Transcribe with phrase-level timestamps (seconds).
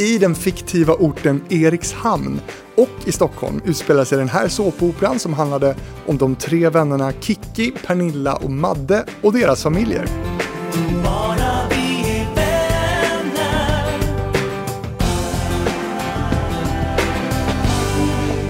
[0.00, 2.40] I den fiktiva orten Erikshamn
[2.74, 5.76] och i Stockholm utspelar sig den här såpoperan som handlade
[6.06, 10.06] om de tre vännerna Kikki, Pernilla och Madde och deras familjer.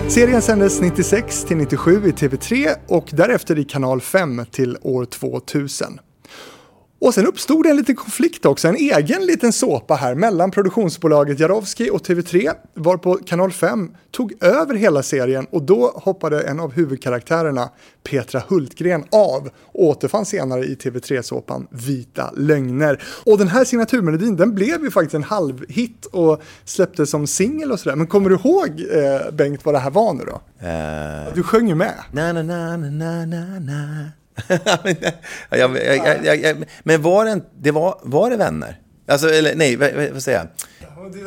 [0.08, 5.98] Serien sändes 96 till 97 i TV3 och därefter i kanal 5 till år 2000.
[7.00, 11.90] Och sen uppstod en liten konflikt också, en egen liten såpa här mellan produktionsbolaget Jarowski
[11.90, 17.68] och TV3, varpå kanal 5 tog över hela serien och då hoppade en av huvudkaraktärerna,
[18.02, 23.02] Petra Hultgren, av och återfanns senare i TV3-såpan Vita lögner.
[23.26, 27.80] Och den här signaturmelodin, den blev ju faktiskt en halvhit och släpptes som singel och
[27.80, 27.96] sådär.
[27.96, 30.40] Men kommer du ihåg, eh, Bengt, vad det här var nu då?
[30.66, 31.94] Eh, Du sjöng ju med.
[32.12, 34.06] na, na, na, na, na, na.
[34.84, 34.96] Men,
[35.50, 35.76] jag,
[36.24, 38.80] jag, jag, men var det, det var, var det vänner?
[39.08, 40.46] Alltså, eller nej, vad, vad säger jag?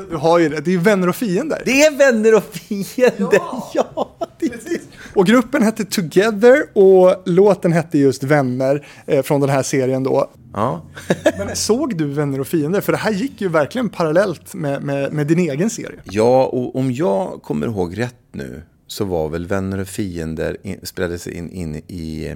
[0.09, 1.61] Du, har ju det, det är vänner och fiender.
[1.65, 3.39] Det är vänner och fiender!
[3.73, 4.15] Ja!
[4.39, 4.79] det är.
[5.13, 10.29] Och gruppen hette Together och låten hette just Vänner eh, från den här serien då.
[10.53, 10.81] Ja.
[11.37, 12.81] Men såg du Vänner och Fiender?
[12.81, 15.99] För det här gick ju verkligen parallellt med, med, med din egen serie.
[16.03, 20.79] ja, och om jag kommer ihåg rätt nu så var väl Vänner och fiender in,
[20.83, 22.35] spelades in, in i,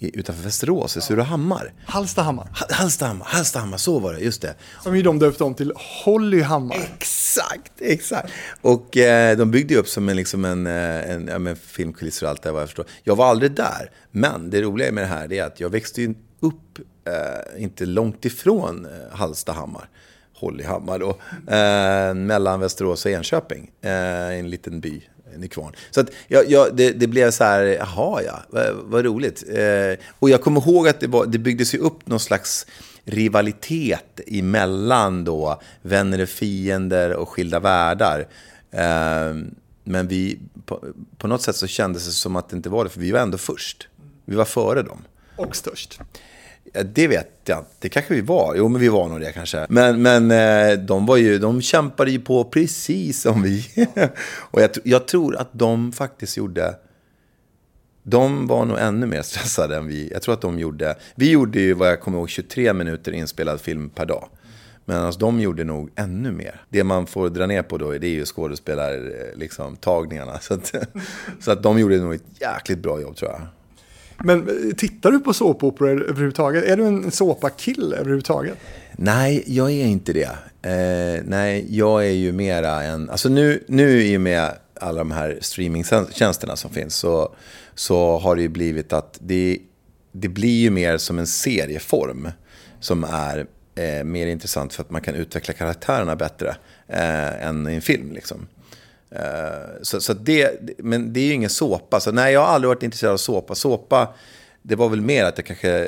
[0.00, 1.72] utanför Västerås, i Surahammar.
[1.86, 4.54] Hallstahammar, Ha- Hallstahammar, Hallstahammar, så var det, just det.
[4.82, 5.72] som ju de döpte om till
[6.04, 6.76] Hollyhammar.
[6.96, 8.32] Exakt, exakt.
[8.60, 12.26] Och eh, de byggde ju upp som en, liksom en, eh, en, ja, men filmkulisser
[12.26, 12.86] och allt det vad jag förstår.
[13.04, 16.14] Jag var aldrig där, men det roliga med det här är att jag växte ju
[16.40, 19.88] upp eh, inte långt ifrån eh, Hallstahammar.
[20.34, 21.08] Hollyhammar då,
[21.54, 25.02] eh, mellan Västerås och Enköping, eh, en liten by,
[25.36, 25.72] Nykvarn.
[25.90, 29.44] Så att jag, jag, det, det blev så här, jaha ja, vad, vad roligt.
[29.48, 32.66] Eh, och jag kommer ihåg att det, var, det byggdes ju upp någon slags
[33.04, 38.26] rivalitet emellan då vänner och fiender och skilda världar.
[38.70, 39.36] Eh,
[39.84, 40.84] men vi, på,
[41.18, 43.20] på något sätt så kändes det som att det inte var det, för vi var
[43.20, 43.88] ändå först.
[44.24, 45.04] Vi var före dem.
[45.36, 46.00] Och störst.
[46.78, 47.70] Eh, det vet jag inte.
[47.78, 48.54] Det kanske vi var.
[48.56, 49.66] Jo, men vi var nog det kanske.
[49.68, 53.66] Men, men eh, de, var ju, de kämpade ju på precis som vi.
[54.28, 56.74] och jag, jag tror att de faktiskt gjorde...
[58.02, 60.08] De var nog ännu mer stressade än vi.
[60.12, 60.96] Jag tror att de gjorde...
[61.14, 64.28] Vi gjorde ju, vad jag kommer ihåg, 23 minuter inspelad film per dag.
[64.84, 66.62] Men alltså, de gjorde nog ännu mer.
[66.68, 69.30] Det man får dra ner på då, det är ju skådespelartagningarna.
[69.32, 70.38] Eh, liksom, tagningarna.
[70.40, 70.74] Så att,
[71.40, 73.40] så att de gjorde nog ett jäkligt bra jobb, tror jag.
[74.24, 76.64] Men eh, tittar du på såpoperor överhuvudtaget?
[76.64, 78.58] Är du en såpakille överhuvudtaget?
[78.92, 80.30] Nej, jag är inte det.
[80.62, 83.10] Eh, nej, jag är ju mera en...
[83.10, 87.34] Alltså nu, nu i och med alla de här streamingtjänsterna som finns så,
[87.74, 89.58] så har det ju blivit att det,
[90.12, 92.28] det blir ju mer som en serieform
[92.80, 96.56] som är eh, mer intressant för att man kan utveckla karaktärerna bättre
[96.88, 98.12] eh, än i en film.
[98.12, 98.46] Liksom.
[99.10, 102.00] Eh, så, så det, men det är ju ingen såpa.
[102.00, 103.54] Så nej, jag har aldrig varit intresserad av såpa.
[103.54, 104.14] Såpa,
[104.62, 105.84] det var väl mer att jag kanske...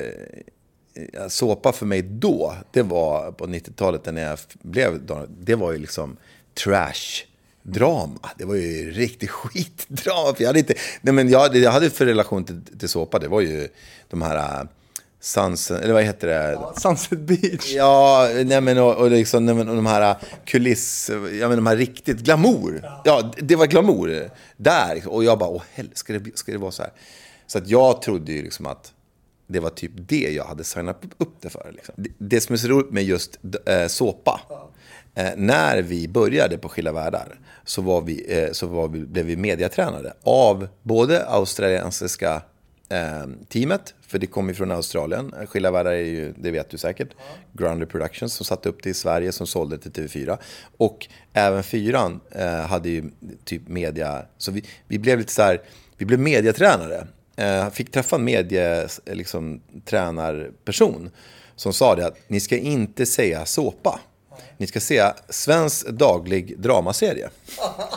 [0.94, 5.00] Eh, såpa för mig då, det var på 90-talet när jag blev...
[5.28, 6.16] Det var ju liksom
[6.64, 7.24] trash.
[7.62, 8.30] Drama.
[8.36, 10.34] Det var ju riktigt skitdrama.
[10.34, 10.74] För jag hade inte...
[11.00, 13.68] Nej, men jag, jag hade för relation till, till såpa, det var ju
[14.08, 14.60] de här...
[14.60, 14.66] Eh,
[15.20, 16.58] Sunsen, eller vad heter det?
[16.80, 17.72] Sunset Beach.
[17.74, 21.10] Ja, nej men och, och liksom nej, men, och de här kuliss,
[21.40, 22.84] ja men de här riktigt glamour.
[23.04, 25.02] Ja, det var glamour där.
[25.08, 26.92] Och jag bara, åh helvete, ska det, ska det vara så här?
[27.46, 28.92] Så att jag trodde ju liksom att
[29.46, 31.72] det var typ det jag hade signat upp- det för.
[31.74, 31.94] Liksom.
[31.98, 34.40] Det, det som är så roligt med just eh, såpa,
[35.14, 39.26] eh, när vi började på Skilda Världar så, var vi, eh, så var vi, blev
[39.26, 42.42] vi mediatränade av både australiensiska
[42.90, 45.34] eh, teamet, för det kommer från Australien.
[45.46, 47.08] Skilda Världar är ju, det vet du säkert,
[47.52, 50.38] Grounder Productions som satte upp det i Sverige som sålde till TV4.
[50.76, 53.10] Och även fyran eh, hade ju
[53.44, 55.62] typ media, så vi, vi blev lite så här,
[55.96, 57.06] vi blev mediatränare.
[57.36, 61.10] Eh, fick träffa en medie, liksom, tränarperson
[61.56, 64.00] som sa det att ni ska inte säga såpa.
[64.56, 67.30] Ni ska säga svensk daglig dramaserie.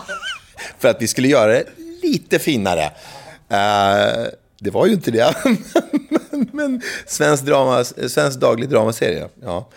[0.79, 1.65] För att vi skulle göra det
[2.03, 2.91] lite finare.
[3.49, 4.27] Eh,
[4.63, 5.35] det var ju inte det.
[6.31, 9.69] men, men svensk, drama, svensk daglig dramaserie, ja.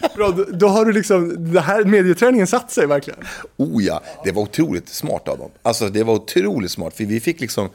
[0.16, 3.20] Bra, då, har du liksom, det här medieträningen satt sig verkligen.
[3.56, 5.50] Oh ja, det var otroligt smart av dem.
[5.62, 6.94] Alltså det var otroligt smart.
[6.94, 7.68] För vi fick liksom,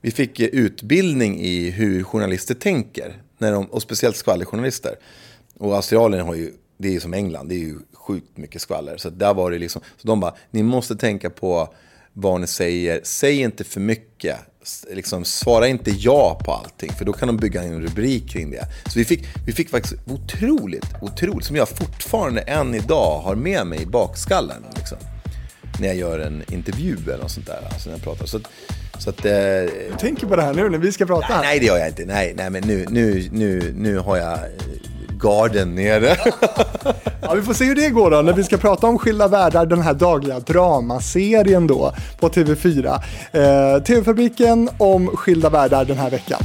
[0.00, 3.14] vi fick eh, utbildning i hur journalister tänker.
[3.38, 4.94] När de, och speciellt skvallerjournalister.
[5.58, 8.96] Och Australien har ju, det är ju som England, det är ju sjukt mycket skvaller.
[8.96, 11.74] Så där var det liksom, så de bara, ni måste tänka på
[12.14, 13.00] vad ni säger.
[13.02, 14.36] Säg inte för mycket
[14.90, 18.66] liksom, svara inte ja på allting, för då kan de bygga en rubrik kring det.
[18.86, 23.66] Så vi fick, vi fick faktiskt otroligt, otroligt, som jag fortfarande än idag har med
[23.66, 24.64] mig i bakskallen.
[24.76, 24.98] Liksom,
[25.80, 27.68] när jag gör en intervju eller något sånt där.
[27.72, 28.26] Alltså när jag pratar.
[28.26, 28.40] Så,
[28.98, 31.42] så att, eh, Du tänker på det här nu när vi ska prata här.
[31.42, 32.04] nej, det gör jag inte.
[32.04, 34.40] Nej, nej men nu, nu, nu, nu har jag eh,
[35.24, 36.16] garden nere.
[37.22, 39.66] Ja, vi får se hur det går då när vi ska prata om Skilda världar,
[39.66, 43.00] den här dagliga dramaserien då på TV4.
[43.32, 46.40] Eh, TV-fabriken om Skilda världar den här veckan.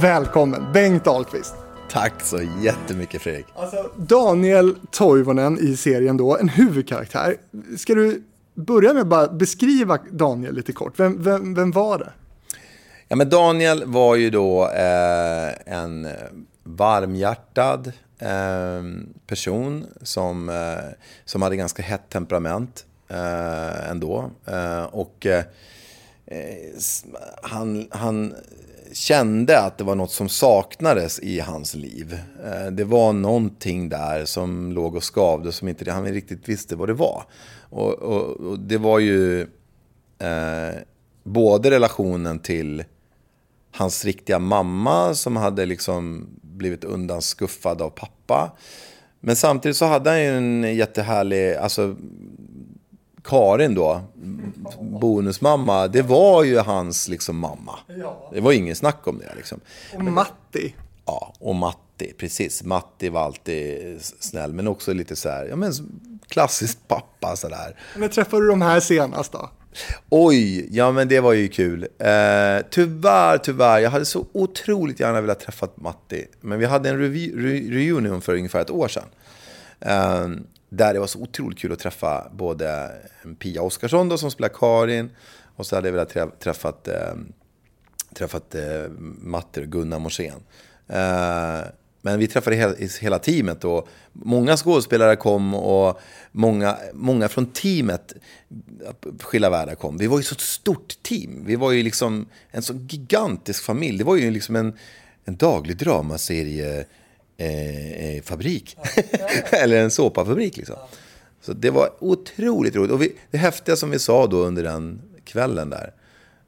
[0.00, 1.61] Välkommen, Bengt Ahlqvist.
[1.92, 3.46] Tack så jättemycket Fredrik.
[3.54, 7.36] Alltså, Daniel Toivonen i serien då, en huvudkaraktär.
[7.78, 8.22] Ska du
[8.54, 11.00] börja med att bara beskriva Daniel lite kort?
[11.00, 12.12] Vem, vem, vem var det?
[13.08, 16.08] Ja, men Daniel var ju då eh, en
[16.64, 18.82] varmhjärtad eh,
[19.26, 20.94] person som, eh,
[21.24, 24.30] som hade ganska hett temperament eh, ändå.
[24.46, 25.44] Eh, och eh,
[26.26, 26.80] Eh,
[27.42, 28.34] han, han
[28.92, 32.18] kände att det var något som saknades i hans liv.
[32.44, 36.88] Eh, det var någonting där som låg och skavde som inte han riktigt visste vad
[36.88, 37.24] det var.
[37.70, 39.40] Och, och, och det var ju
[40.18, 40.76] eh,
[41.22, 42.84] både relationen till
[43.70, 48.56] hans riktiga mamma som hade liksom blivit undanskuffad av pappa.
[49.20, 51.96] Men samtidigt så hade han ju en jättehärlig, alltså
[53.24, 54.00] Karin då,
[54.80, 57.78] bonusmamma, det var ju hans liksom mamma.
[58.32, 59.60] Det var ingen snack om det liksom.
[59.94, 60.74] Och Matti.
[61.06, 62.62] Ja, och Matti, precis.
[62.62, 65.72] Matti var alltid snäll, men också lite så här, ja men
[66.28, 67.76] klassiskt pappa sådär.
[67.96, 69.50] När träffade du de här senast då?
[70.08, 71.82] Oj, ja men det var ju kul.
[71.82, 76.26] Eh, tyvärr, tyvärr, jag hade så otroligt gärna velat träffa Matti.
[76.40, 79.08] Men vi hade en reunion för ungefär ett år sedan.
[79.80, 80.28] Eh,
[80.72, 82.90] där det var så otroligt kul att träffa både
[83.24, 85.10] eh, Pia Oskarsson då, som spelar Karin.
[85.56, 87.14] Och så hade jag velat träffa träffat, eh,
[88.14, 88.90] träffat äh,
[89.20, 90.40] Matte och Gunnar Morsén.
[90.88, 91.60] Äh,
[92.04, 96.00] men vi träffade hela, hela teamet och många skådespelare kom och
[96.32, 98.12] många, många från teamet,
[99.20, 99.98] Skilda världar kom.
[99.98, 101.42] Vi var ju så ett stort team.
[101.46, 103.98] Vi var ju liksom en så gigantisk familj.
[103.98, 104.78] Det var ju liksom en,
[105.24, 106.86] en daglig dramaserie
[107.42, 108.76] eh, eh, fabrik.
[109.50, 110.76] Eller en såpafabrik liksom.
[111.40, 112.92] Så det var otroligt roligt.
[112.92, 115.92] Och vi, det häftiga som vi sa då under den kvällen där,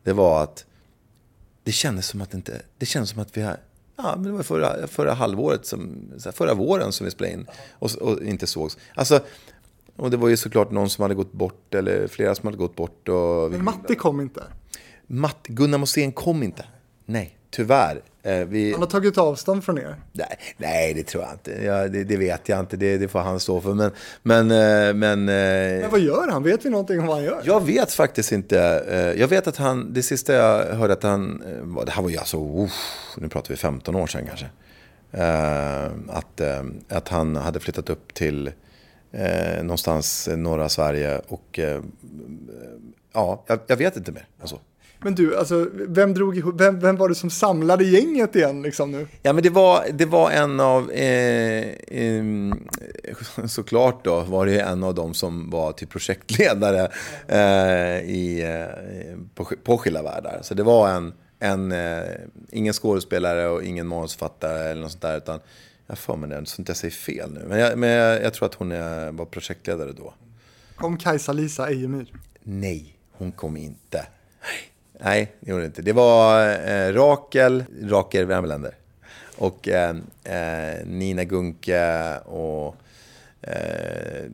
[0.03, 0.65] det var att
[1.63, 3.57] det kändes som att inte, det kändes som att vi har,
[3.97, 7.93] ja, men det var förra, förra halvåret, som, förra våren som vi spelade in och,
[7.93, 8.79] och inte sågs.
[8.95, 9.21] Alltså,
[9.97, 12.77] och det var ju såklart någon som hade gått bort, eller flera som hade gått
[12.77, 13.09] bort.
[13.09, 14.43] Och vi, Men Matti kom inte.
[15.07, 16.67] Matt, Gunnar Mossén kom inte.
[17.05, 18.03] Nej, tyvärr.
[18.27, 19.97] Eh, vi, Han har tagit avstånd från er.
[20.13, 21.65] nej, nej, det tror jag inte.
[21.65, 23.75] Ja, det, det vet jag inte, det, det får han stå för.
[23.75, 23.91] Men,
[24.23, 26.43] men, eh, men eh, Men vad gör han?
[26.43, 27.43] Vet vi någonting om vad han gör?
[27.45, 29.15] jag vet faktiskt inte.
[29.19, 31.43] Jag vet att han, det sista jag hörde att han,
[31.87, 34.47] det här var ju alltså, uff, nu pratar vi 15 år sedan kanske.
[36.09, 36.41] Att,
[36.89, 38.53] att han hade flyttat upp till
[39.63, 41.61] någonstans norra Sverige och
[43.13, 44.59] ja, jag, jag vet inte mer än så.
[45.05, 49.07] Men du, alltså, vem, drog vem, vem var det som samlade gänget igen liksom nu?
[49.23, 52.69] Ja, men det var, det var en av, eh, em,
[53.49, 56.89] såklart då, var det en av dem som var till projektledare
[57.29, 60.39] eh, i, eh, på, på Skilda världar.
[60.43, 62.03] Så det var en, en eh,
[62.51, 65.41] ingen skådespelare och ingen manusförfattare eller något sånt där, utan
[65.87, 67.45] jag får mig den, så inte jag säger fel nu.
[67.49, 70.15] Men jag, men jag, jag tror att hon eh, var projektledare då.
[70.77, 72.13] Kom Kajsa-Lisa Ejemyr.
[72.43, 74.07] Nej, hon kom inte.
[74.41, 75.83] Nej, Nej, det gjorde det inte.
[75.83, 78.75] Det var eh, Rakel, Rakel Wärmelander.
[79.37, 82.77] Och eh, eh, Nina Gunke och
[83.41, 84.31] eh,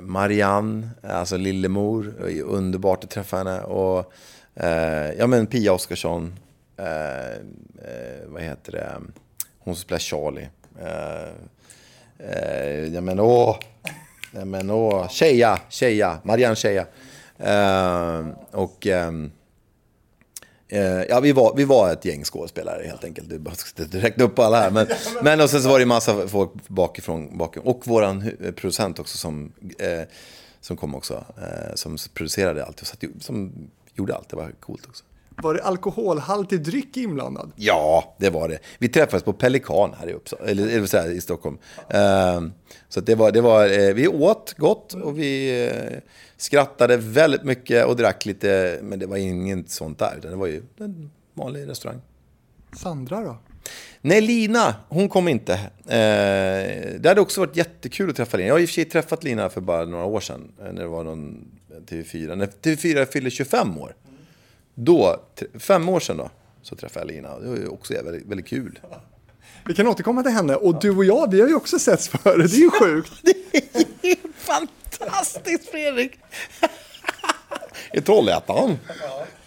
[0.00, 2.14] Marianne, alltså Lillemor.
[2.26, 3.60] Det Underbart att träffa henne.
[3.60, 4.12] Och
[4.54, 6.38] eh, ja, men Pia Oskarsson.
[6.76, 7.32] Eh,
[7.86, 8.92] eh, vad heter det?
[9.58, 10.48] Hon som spelar Charlie.
[10.80, 11.28] Eh,
[12.28, 13.56] eh, ja, men åh.
[14.34, 16.86] Ja, men åh, Tjeja, Tjeja, Marianne Tjeja.
[17.38, 19.12] Eh, och eh,
[21.08, 23.28] ja, vi var, vi var ett gäng skådespelare helt enkelt.
[23.28, 24.70] Du ska räkna upp alla här.
[24.76, 24.86] Men,
[25.22, 27.38] men och sen så var det massa folk bakifrån.
[27.38, 27.66] bakifrån.
[27.74, 30.00] Och våran hu- producent också som, eh,
[30.60, 31.24] som kom också.
[31.38, 32.80] Eh, som producerade allt.
[32.80, 33.52] Och satt, som
[33.94, 34.28] gjorde allt.
[34.28, 35.04] Det var coolt också.
[35.36, 37.52] Var det alkoholhaltig dryck inblandad?
[37.56, 38.58] Ja, det var det.
[38.78, 41.58] Vi träffades på Pelikan här i, Uppsala, eller, eller så här, i Stockholm.
[41.88, 42.52] Ehm,
[42.88, 45.98] så det var, det var, eh, vi åt gott och vi eh,
[46.36, 48.78] skrattade väldigt mycket och drack lite.
[48.82, 50.18] Men det var inget sånt där.
[50.22, 52.00] Det var ju en vanlig restaurang.
[52.76, 53.36] Sandra då?
[54.00, 55.52] Nej, Lina, hon kom inte.
[55.86, 58.46] Eh, det hade också varit jättekul att träffa Lina.
[58.46, 60.52] Jag har i och för sig träffat Lina för bara några år sedan.
[60.58, 61.48] När det var någon
[61.86, 62.34] TV4.
[62.36, 63.94] När TV4 fyllde 25 år.
[64.74, 65.20] Då,
[65.58, 66.30] fem år sedan då,
[66.62, 67.38] så träffade jag Lina.
[67.38, 68.80] Det var också väldigt, väldigt kul.
[69.66, 70.54] Vi kan återkomma till henne.
[70.54, 72.36] Och du och jag, vi har ju också setts före.
[72.36, 73.12] Det är ju sjukt.
[74.36, 76.18] Fantastiskt Fredrik!
[77.92, 78.78] I Trollhättan.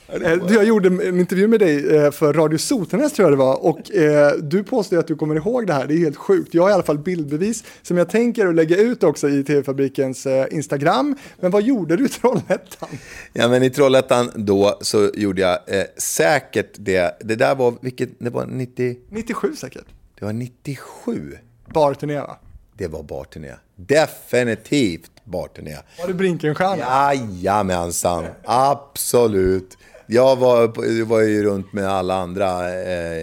[0.08, 3.66] Eh, Jag gjorde en intervju med dig eh, för Radio Sotenäs tror jag det var.
[3.66, 5.88] Och eh, du påstår att du kommer ihåg det här.
[5.88, 6.54] Det är helt sjukt.
[6.54, 10.28] Jag har i alla fall bildbevis som jag tänker att lägga ut också i TV-fabrikens
[10.52, 11.16] Instagram.
[11.40, 12.90] Men vad gjorde du i Trollhättan?
[13.34, 17.18] Ja, men i Trollhättan då så gjorde jag eh, säkert det.
[17.20, 19.86] Det där var, vilket, det var 90, 97 säkert.
[20.20, 21.38] det var 97.
[21.74, 22.38] Barturné va?
[22.78, 23.52] Det var barturné.
[23.76, 25.76] Definitivt barturné.
[26.00, 26.84] Var det Brinkenstjärna?
[27.14, 29.78] Jajamensan, absolut.
[30.08, 33.18] Jag var, var ju runt med alla andra eh,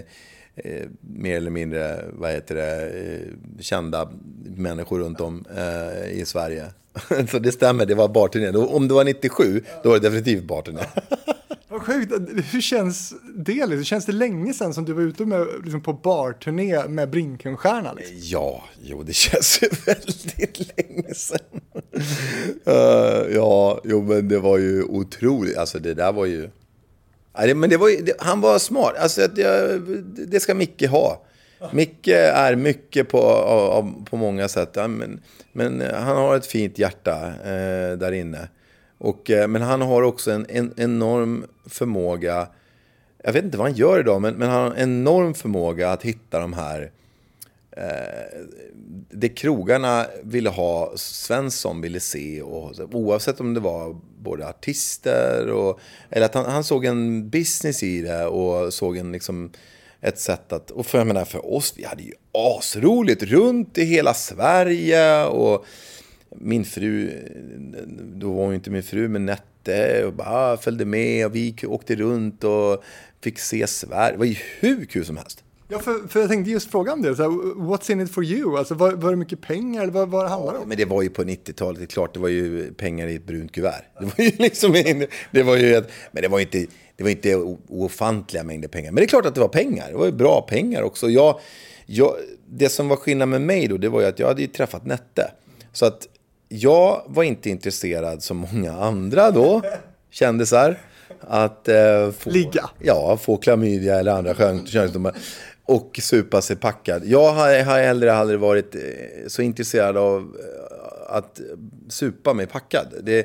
[0.57, 4.11] eh, mer eller mindre vad heter det, eh, kända
[4.57, 6.67] människor runt om eh, i Sverige.
[7.31, 8.51] Så det stämmer, det var barturné.
[8.51, 10.81] Då- Om det var 97, då var det definitivt barturné.
[11.69, 12.13] Vad sjukt.
[12.53, 13.67] Hur känns det?
[13.67, 13.85] Liksom?
[13.85, 17.93] Känns det länge sedan som du var ute med, liksom, på barturné med Brinkenstjärna?
[17.93, 18.17] Liksom?
[18.21, 21.61] Ja, jo det känns ju väldigt länge sedan.
[22.67, 25.57] Eh, ja, jo men det var ju otroligt.
[25.57, 26.51] Alltså det där var ju...
[27.35, 28.95] Men det var det, han var smart.
[28.99, 29.79] Alltså det,
[30.27, 31.25] det ska Micke ha.
[31.73, 34.71] Micke är mycket på, av, på många sätt.
[34.73, 35.21] Ja, men,
[35.53, 38.49] men eh, han har ett fint hjärta eh, där inne.
[38.99, 42.49] Och, eh, men han har också en, en enorm förmåga.
[43.25, 46.03] Jag vet inte vad han gör idag, men, men han har en enorm förmåga att
[46.03, 46.91] hitta de här
[47.77, 48.41] eh,
[49.11, 55.81] det krogarna ville ha, Svensson ville se, och, oavsett om det var både artister och...
[56.11, 59.51] Eller att han, han såg en business i det och såg en liksom
[60.01, 60.71] ett sätt att...
[60.71, 65.67] Och för, jag menar, för oss, vi hade ju asroligt runt i hela Sverige och
[66.31, 67.11] min fru,
[67.99, 71.55] då var hon ju inte min fru, men Nette, och bara följde med och vi
[71.67, 72.85] åkte runt och
[73.21, 74.13] fick se Sverige.
[74.13, 75.45] Det var ju hur kul som helst.
[75.73, 77.17] Ja, för, för jag tänkte just fråga om det.
[77.17, 78.59] Så här, what's in it for you?
[78.59, 80.69] Alltså, var, var det mycket pengar eller vad, vad det handlar det om?
[80.69, 83.27] Men det var ju på 90-talet, det är klart, det var ju pengar i ett
[83.27, 83.85] brunt kuvert.
[84.01, 84.73] Det var ju liksom,
[85.31, 88.93] det var ju ett, men det var inte, det var inte ofantliga mängder pengar.
[88.93, 91.09] Men det är klart att det var pengar, det var ju bra pengar också.
[91.11, 91.41] Jag,
[91.87, 92.15] jag,
[92.51, 94.87] det som var skillnad med mig då, det var ju att jag hade ju träffat
[94.87, 95.31] Nette.
[95.73, 96.09] Så att
[96.49, 99.63] jag var inte intresserad som många andra då,
[100.11, 100.79] kändisar,
[101.21, 102.71] att eh, få, Ligga.
[102.79, 105.15] Ja, få klamydia eller andra könssjukdomar.
[105.65, 107.03] Och supa sig packad.
[107.05, 108.81] Jag har, har heller aldrig varit eh,
[109.27, 111.41] så intresserad av eh, att
[111.89, 112.95] supa mig packad.
[113.03, 113.19] Det,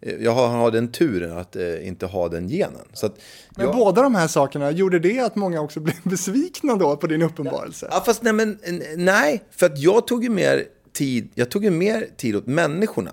[0.00, 2.88] eh, jag har, har den turen att eh, inte ha den genen.
[2.92, 3.18] Så att
[3.56, 7.06] Men jag, båda de här sakerna, gjorde det att många också blev besvikna då på
[7.06, 7.88] din uppenbarelse?
[7.90, 8.58] Ja, fast nej, men,
[8.96, 13.12] nej, för att jag tog ju mer tid, jag tog ju mer tid åt människorna.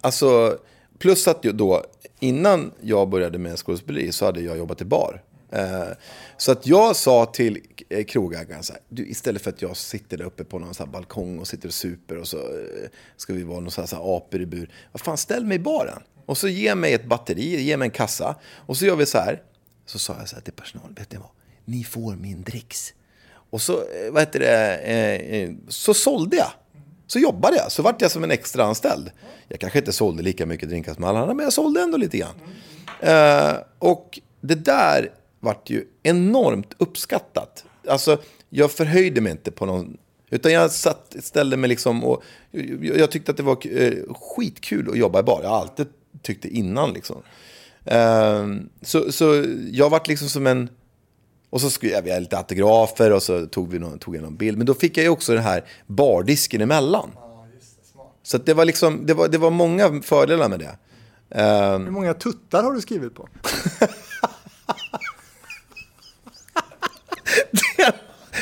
[0.00, 0.58] Alltså,
[0.98, 1.82] plus att jag då,
[2.20, 5.22] innan jag började med skådespeleri så hade jag jobbat i bar.
[5.50, 5.88] Eh,
[6.36, 7.60] så att jag sa till
[8.08, 10.90] krogägaren så här, du, istället för att jag sitter där uppe på någon så här
[10.90, 13.96] balkong och sitter och super och så eh, ska vi vara någon så här, så
[13.96, 14.70] här apor i bur.
[14.92, 16.02] Vad fan, ställ mig i baren.
[16.26, 18.36] Och så ge mig ett batteri, ge mig en kassa.
[18.44, 19.42] Och så gör vi så här.
[19.86, 21.30] Så sa jag så här till personalen, vet ni vad?
[21.64, 22.94] Ni får min dricks.
[23.50, 26.50] Och så, eh, vad heter det, så sålde jag.
[27.06, 29.10] Så jobbade jag, så vart jag som en extra anställd.
[29.48, 32.18] Jag kanske inte sålde lika mycket drinkar som alla andra, men jag sålde ändå lite
[32.18, 32.34] grann.
[33.78, 35.10] Och det där
[35.46, 37.64] vart ju enormt uppskattat.
[37.88, 39.96] Alltså, jag förhöjde mig inte på någon...
[40.30, 42.22] Utan jag satt, ställde mig liksom och...
[42.80, 45.40] Jag, tyckte att det var eh, skitkul att jobba i bar.
[45.42, 45.86] Jag har alltid
[46.22, 47.22] tyckt det innan liksom.
[47.84, 48.46] Eh,
[48.82, 50.68] så, så jag vart liksom som en...
[51.50, 54.58] Och så skrev jag lite autografer och så tog, vi någon, tog jag någon bild.
[54.58, 57.10] Men då fick jag ju också den här bardisken emellan.
[58.22, 60.76] Så att det var liksom, det var, det var många fördelar med det.
[61.30, 63.28] Eh, Hur många tuttar har du skrivit på?
[67.76, 67.92] den,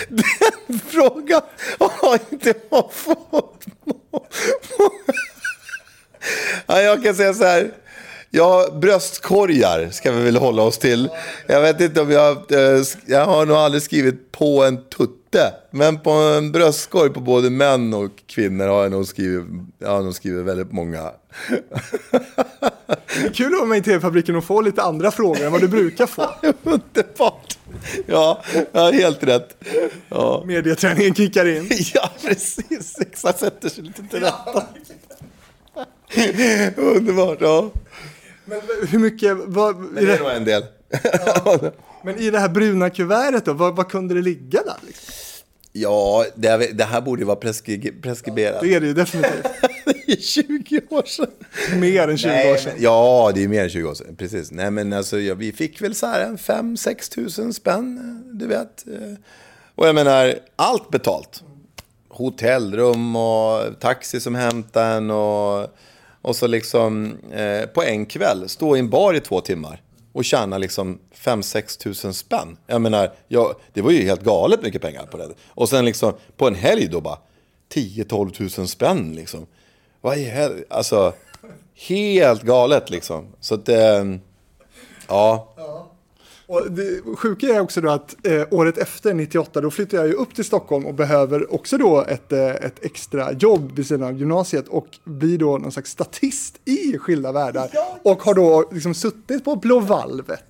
[0.09, 1.43] den frågan
[1.79, 3.65] har inte jag fått.
[6.67, 7.71] ja, jag kan säga så här.
[8.31, 11.09] Ja, bröstkorgar ska vi väl hålla oss till.
[11.47, 12.37] Jag vet inte om jag...
[12.53, 15.55] eh, Jag har nog aldrig skrivit på en tutte.
[15.71, 19.45] Men på en bröstkorg på både män och kvinnor har jag nog skrivit,
[19.79, 21.11] jag har nog skrivit väldigt många.
[23.17, 25.61] Det är kul att vara med i TV-fabriken och få lite andra frågor än vad
[25.61, 26.31] du brukar få.
[26.63, 27.59] Underbart!
[28.07, 29.65] Ja, ja, helt rätt.
[30.09, 30.43] Ja.
[30.47, 31.71] Medieträningen kickar in.
[31.95, 32.99] Ja, precis.
[33.01, 34.67] Exakt, sätter sig lite till rätta.
[36.77, 37.71] Underbart, ja.
[38.45, 40.65] Men hur mycket, vad, i Det är det, nog en del.
[42.05, 44.77] men i det här bruna kuvertet då, vad, vad kunde det ligga där?
[44.87, 45.15] Liksom?
[45.77, 48.61] Ja, det, här- det här borde ju vara preskri- preskriberat.
[48.61, 49.47] Det är det ju definitivt.
[50.07, 51.31] Det är 20 år sedan.
[51.81, 52.73] Mer än 20 Nej, år sedan.
[52.75, 54.17] men- Ja, det är mer än 20 år sedan.
[54.17, 54.51] Precis.
[54.51, 58.85] Nej, men alltså, ja, vi fick väl så här en 5-6 tusen spänn, du vet.
[58.87, 59.15] Eh,
[59.75, 61.43] Och jag menar, allt betalt.
[62.09, 65.67] Hotellrum och taxi som hämtar en och,
[66.23, 69.83] och så liksom eh, på en kväll stå i en bar i två timmar
[70.15, 72.57] och tjäna liksom 5-6 tusen spänn.
[72.67, 75.29] Jag menar, jag, det var ju helt galet mycket pengar på det.
[75.49, 77.19] Och sen liksom på en helg då bara
[77.75, 79.47] 10-12 tusen spänn liksom.
[80.01, 80.65] Vad i hel...
[80.71, 81.13] Alltså,
[81.89, 83.27] helt galet liksom.
[83.41, 84.05] Så att, eh,
[85.09, 85.55] ja.
[86.47, 90.13] Och det sjuka är också då att eh, året efter, 98, då flyttar jag ju
[90.13, 94.19] upp till Stockholm och behöver också då ett, eh, ett extra jobb vid sidan av
[94.19, 97.71] gymnasiet och blir då någon slags statist i Skilda Världar.
[98.03, 100.45] Och har då liksom suttit på Blå Valvet.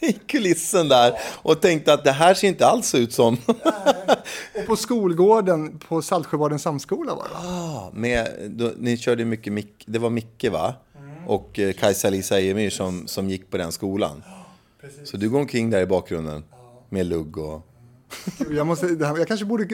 [0.00, 1.12] I kulissen där
[1.42, 3.36] och tänkte att det här ser inte alls ut som...
[4.54, 7.30] Och på skolgården på Saltsjöbadens samskola var det.
[7.34, 10.74] Ja, med, då, ni körde mycket, Mick, det var Micke va?
[11.26, 14.22] Och eh, Kajsa-Lisa Ejemyr som, som gick på den skolan.
[15.04, 16.44] Så du går omkring där i bakgrunden
[16.88, 17.62] med lugg och...
[18.50, 19.66] Jag, måste, jag kanske borde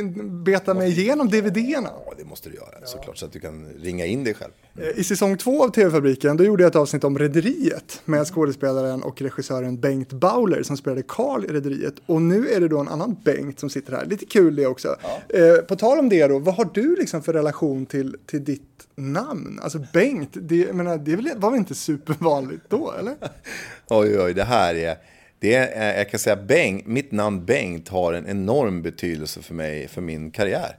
[0.44, 1.90] beta mig igenom DVD-erna.
[2.06, 4.52] Ja, det måste du göra såklart så att du kan ringa in dig själv.
[4.78, 9.02] Eh, I säsong två av TV-fabriken då gjorde jag ett avsnitt om Rederiet med skådespelaren
[9.02, 11.94] och regissören Bengt Bauler som spelade Karl i Rederiet.
[12.06, 14.04] Och nu är det då en annan Bengt som sitter här.
[14.06, 14.96] Lite kul det också.
[15.28, 18.86] Eh, på tal om det då, vad har du liksom för relation till, till ditt
[18.94, 19.60] namn?
[19.62, 23.14] Alltså Bengt, det, menar, det var väl inte supervanligt då, eller?
[23.88, 24.96] Oj, oj, det här är...
[25.38, 29.88] Det är jag kan säga Bengt, mitt namn Bengt har en enorm betydelse för mig,
[29.88, 30.78] för min karriär.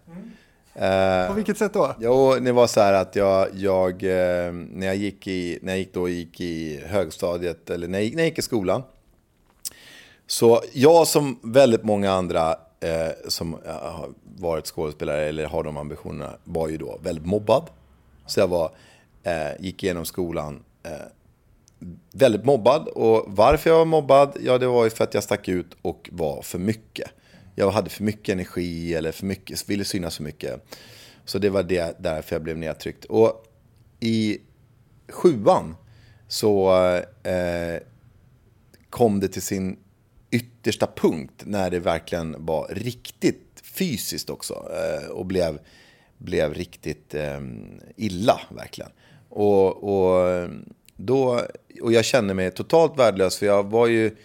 [1.28, 1.96] På vilket sätt då?
[2.00, 5.80] Jo, det var så här att jag, jag eh, när jag gick i, när jag
[5.80, 8.84] gick då gick i högstadiet, eller när jag gick, när jag gick i skolan.
[10.28, 15.78] Så jag som väldigt många andra eh, som eh, har varit skådespelare eller har de
[15.78, 17.70] ambitionerna var ju då väldigt mobbad.
[18.25, 18.72] Så jag var,
[19.24, 20.92] eh, gick igenom skolan eh,
[22.11, 22.88] väldigt mobbad.
[22.88, 24.38] Och varför jag var mobbad?
[24.42, 27.09] Ja, det var ju för att jag stack ut och var för mycket.
[27.55, 30.66] Jag hade för mycket energi eller för mycket, ville synas för mycket.
[31.25, 33.05] Så det var det därför jag blev nedtryckt.
[33.05, 33.46] Och
[34.00, 34.38] i
[35.09, 35.75] sjuan
[36.27, 36.75] så
[37.24, 37.79] eh,
[38.90, 39.77] kom det till sin
[40.31, 45.59] yttersta punkt när det verkligen var riktigt fysiskt också eh, och blev,
[46.18, 47.42] blev riktigt eh,
[47.96, 48.92] illa verkligen.
[49.29, 50.50] Och, och,
[50.96, 51.42] då,
[51.81, 54.16] och jag kände mig totalt värdelös för jag var ju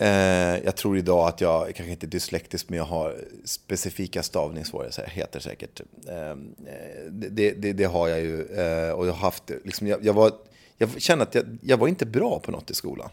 [0.00, 5.40] Eh, jag tror idag att jag, kanske inte är dyslektisk, men jag har specifika stavningssvårigheter,
[5.40, 5.80] säkert.
[6.08, 8.42] Ehm, eh, det, det, det har jag ju.
[8.42, 10.32] Eh, och jag har haft, liksom, jag, jag, var,
[10.76, 13.10] jag kände att jag, jag var inte bra på något i skolan.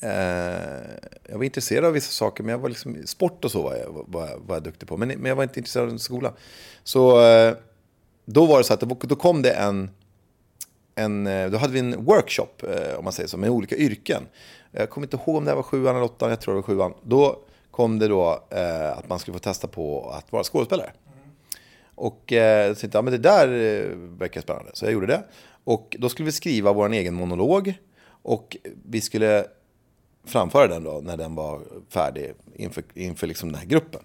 [0.00, 0.10] Eh,
[1.28, 4.04] jag var intresserad av vissa saker, men jag var liksom, sport och så var jag,
[4.08, 4.96] var, var jag duktig på.
[4.96, 6.32] Men, men jag var inte intresserad av skolan.
[6.84, 7.54] Så eh,
[8.24, 9.90] då var det så att då kom det en,
[10.98, 14.22] en, eh, då hade vi en workshop, eh, om man säger så, med olika yrken.
[14.70, 16.94] Jag kommer inte ihåg om det var sjuan eller åttan, jag tror det var sjuan.
[17.02, 17.38] Då
[17.70, 20.92] kom det då eh, att man skulle få testa på att vara skådespelare.
[21.94, 24.70] Och eh, jag tänkte, ja men det där eh, verkar spännande.
[24.74, 25.24] Så jag gjorde det.
[25.64, 27.74] Och då skulle vi skriva vår egen monolog.
[28.22, 29.46] Och vi skulle
[30.24, 34.00] framföra den då när den var färdig inför, inför liksom den här gruppen.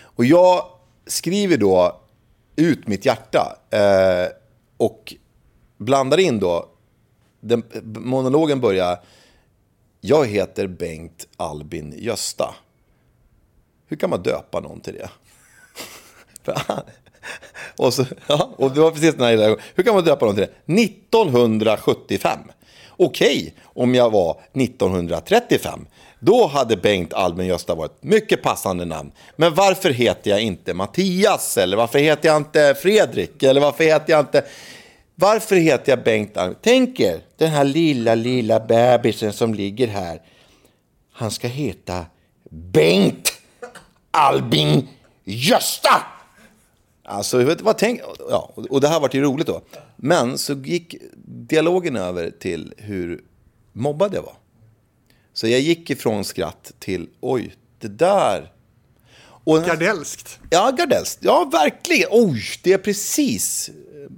[0.00, 0.66] Och jag
[1.06, 2.00] skriver då
[2.56, 4.32] ut mitt hjärta eh,
[4.76, 5.14] och
[5.76, 6.68] blandar in då,
[7.40, 9.00] den, monologen börjar,
[10.00, 12.54] jag heter Bengt Albin Gösta.
[13.86, 15.10] Hur kan man döpa någon till det?
[17.76, 20.46] och, så, ja, och det var precis den här Hur kan man döpa någon till
[20.66, 20.82] det?
[20.82, 22.38] 1975.
[22.96, 25.86] Okej, om jag var 1935.
[26.20, 29.12] Då hade Bengt Albin Gösta varit ett mycket passande namn.
[29.36, 31.58] Men varför heter jag inte Mattias?
[31.58, 33.42] Eller varför heter jag inte Fredrik?
[33.42, 34.44] Eller varför heter jag inte...
[35.14, 36.58] Varför heter jag Bengt Albin?
[36.62, 40.22] Tänk er, den här lilla, lilla bebisen som ligger här.
[41.12, 42.06] Han ska heta
[42.50, 43.32] Bengt
[44.10, 44.88] Albin
[45.24, 46.02] Gösta!
[47.04, 48.00] Alltså, vet vad tänk...
[48.30, 49.62] Ja, och det här var ju roligt då.
[49.96, 50.94] Men så gick
[51.26, 53.24] dialogen över till hur
[53.72, 54.36] mobbad jag var.
[55.32, 58.52] Så jag gick ifrån skratt till, oj, det där...
[59.46, 60.38] Och, Gardelskt.
[60.50, 61.18] Ja, Gardellst.
[61.22, 62.08] Ja, verkligen.
[62.10, 63.70] Oj, det är precis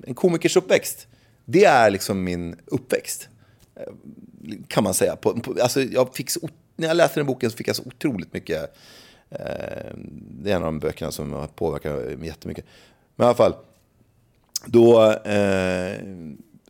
[0.07, 1.07] en komikers uppväxt.
[1.45, 3.29] Det är liksom min uppväxt.
[3.75, 3.93] Eh,
[4.69, 5.17] kan man säga.
[5.17, 7.83] På, på, alltså, jag fick så, när jag läste den boken så fick jag så
[7.87, 8.77] otroligt mycket...
[9.31, 9.95] Eh,
[10.41, 12.65] det är en av de böckerna som har påverkat mig jättemycket.
[13.17, 13.55] Men i alla fall.
[14.67, 16.01] Då eh,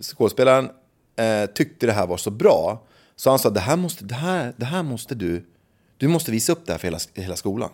[0.01, 0.71] skådespelaren
[1.17, 2.87] eh, tyckte det här var så bra.
[3.17, 5.47] Så han sa, det här måste, det här, det här måste du,
[5.97, 7.71] Du måste visa upp det här för hela, hela skolan.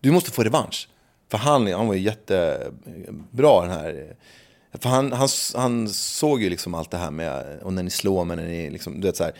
[0.00, 0.88] Du måste få revansch.
[1.28, 4.16] För han, han var ju jättebra den här.
[4.72, 8.24] För han, han, han såg ju liksom allt det här med, och när ni slår
[8.24, 9.34] mig, när ni liksom, du vet så här.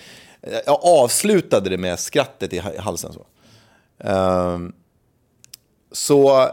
[0.67, 3.27] Jag avslutade det med skrattet i halsen så.
[4.09, 4.73] Um,
[5.93, 6.51] så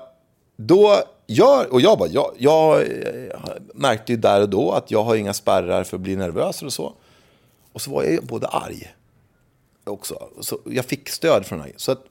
[0.56, 2.88] då jag, och jag bara, jag, jag
[3.74, 6.72] märkte ju där och då att jag har inga spärrar för att bli nervös eller
[6.72, 6.94] så.
[7.74, 8.94] Och så var jag ju både arg
[9.84, 10.30] också.
[10.42, 11.74] Så jag fick stöd från den här.
[11.78, 12.06] Så att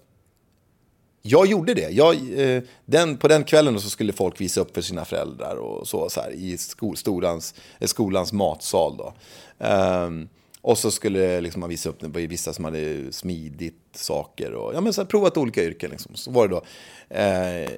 [1.27, 1.91] jag gjorde det.
[1.91, 5.89] Jag, eh, den, på den kvällen så skulle folk visa upp för sina föräldrar och
[5.89, 8.97] så, så här, i skol, skolans, eh, skolans matsal.
[8.97, 9.15] Då.
[9.67, 10.29] Um,
[10.61, 14.75] och så skulle liksom, man visa upp det på vissa som hade smidit saker och
[14.75, 15.91] ja, men så här, provat olika yrken.
[15.91, 16.15] Liksom.
[16.15, 16.63] Så var det då
[17.17, 17.71] eh,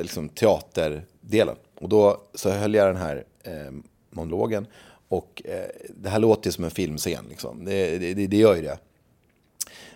[0.00, 1.56] liksom, teaterdelen.
[1.80, 3.72] Och då så höll jag den här eh,
[4.10, 4.66] monologen.
[5.08, 7.64] Och eh, det här låter ju som en filmscen, liksom.
[7.64, 8.78] det, det, det gör ju det.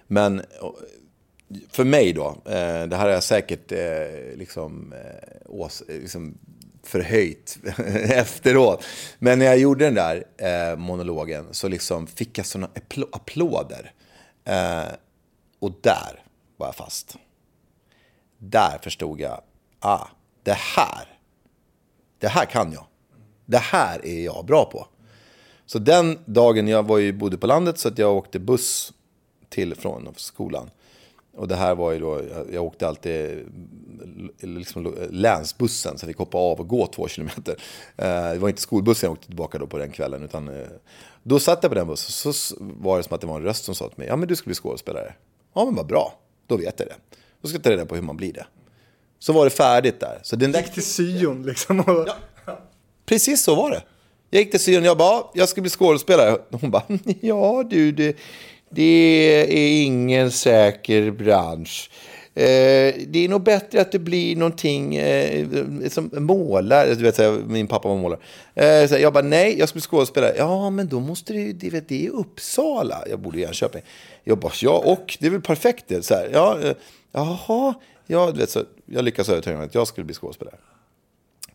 [0.06, 0.42] Men
[1.70, 6.38] för mig då, eh, det här har jag säkert eh, liksom, eh, ås, liksom
[6.82, 7.58] förhöjt
[8.10, 8.84] efteråt.
[9.18, 12.70] Men när jag gjorde den där eh, monologen så liksom fick jag sådana
[13.12, 13.92] applåder.
[14.44, 14.92] Eh,
[15.58, 16.22] och där
[16.56, 17.16] var jag fast.
[18.38, 19.40] Där förstod jag,
[19.80, 20.06] ah,
[20.42, 21.18] det här,
[22.18, 22.86] det här kan jag.
[23.46, 24.86] Det här är jag bra på.
[25.66, 28.92] Så den dagen, jag var ju, bodde på landet så att jag åkte buss
[29.48, 30.70] till från skolan.
[31.36, 33.46] Och det här var ju då, jag, jag åkte alltid
[34.40, 37.56] liksom, länsbussen så jag fick hoppa av och gå två kilometer.
[37.96, 40.22] Eh, det var inte skolbussen jag åkte tillbaka då på den kvällen.
[40.22, 40.66] Utan, eh,
[41.22, 43.64] då satt jag på den bussen så var det som att det var en röst
[43.64, 45.14] som sa till mig, ja men du ska bli skådespelare.
[45.54, 46.14] Ja men vad bra,
[46.46, 46.96] då vet jag det.
[47.42, 48.46] Då ska jag ta reda på hur man blir det.
[49.18, 50.18] Så var det färdigt där.
[50.22, 50.60] Så den där...
[50.62, 51.80] Gick till syon liksom.
[51.80, 52.08] Och...
[52.46, 52.58] Ja.
[53.06, 53.82] Precis så var det.
[54.30, 56.38] Jag gick till syon och jag bara, jag ska bli skådespelare.
[56.50, 56.82] Hon bara,
[57.20, 58.16] ja du, det,
[58.70, 58.82] det
[59.52, 61.90] är ingen säker bransch.
[62.34, 65.48] Eh, det är nog bättre att du blir någonting eh,
[65.88, 66.86] som målar.
[66.86, 68.20] Du vet, min pappa var målare.
[68.54, 70.34] Eh, jag bara, nej, jag ska bli skådespelare.
[70.38, 73.04] Ja, men då måste du, det, vet, det är Uppsala.
[73.10, 73.82] Jag borde i Jönköping.
[74.24, 76.02] Jag bara, ja, och det är väl perfekt det.
[76.02, 76.74] Så här, ja, eh,
[77.12, 77.74] jaha,
[78.06, 80.56] ja, du vet, så jag lyckades övertyga mig att jag skulle bli skådespelare.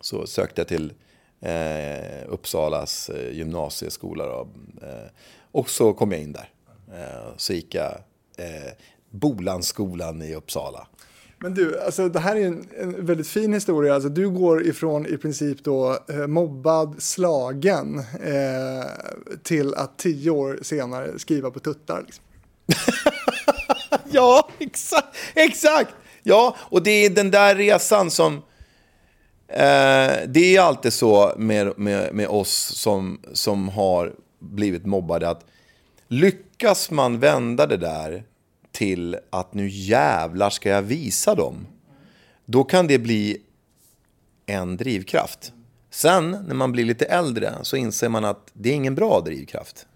[0.01, 0.93] Så sökte jag till
[1.41, 4.25] eh, Uppsalas eh, gymnasieskola.
[4.25, 4.47] Då,
[4.81, 5.09] eh,
[5.51, 6.49] och så kom jag in där.
[7.37, 7.91] Så gick jag
[8.37, 8.71] eh,
[9.09, 10.87] Bolandsskolan i Uppsala.
[11.39, 13.93] Men du, alltså det här är en, en, väldigt fin historia.
[13.93, 18.85] Alltså, du går ifrån i princip då eh, mobbad, slagen eh,
[19.43, 22.03] till att tio år senare skriva på tuttar.
[22.05, 22.23] Liksom.
[24.11, 25.91] ja, exakt, exakt.
[26.23, 28.35] Ja, och det är den där resan som...
[29.47, 35.45] Eh, det är alltid så med, med, med oss som, som har blivit mobbade att
[36.07, 38.23] lyckas man vända det där
[38.71, 41.67] till att nu jävlar ska jag visa dem.
[42.45, 43.41] Då kan det bli
[44.45, 45.53] en drivkraft.
[45.89, 49.87] Sen när man blir lite äldre så inser man att det är ingen bra drivkraft.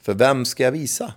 [0.00, 1.14] För vem ska jag visa?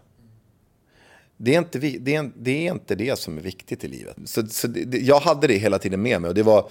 [1.37, 4.15] Det är inte det, är, det, är inte det som är viktigt i livet.
[4.25, 6.29] Så, så det, jag hade det hela tiden med mig.
[6.29, 6.69] Och det var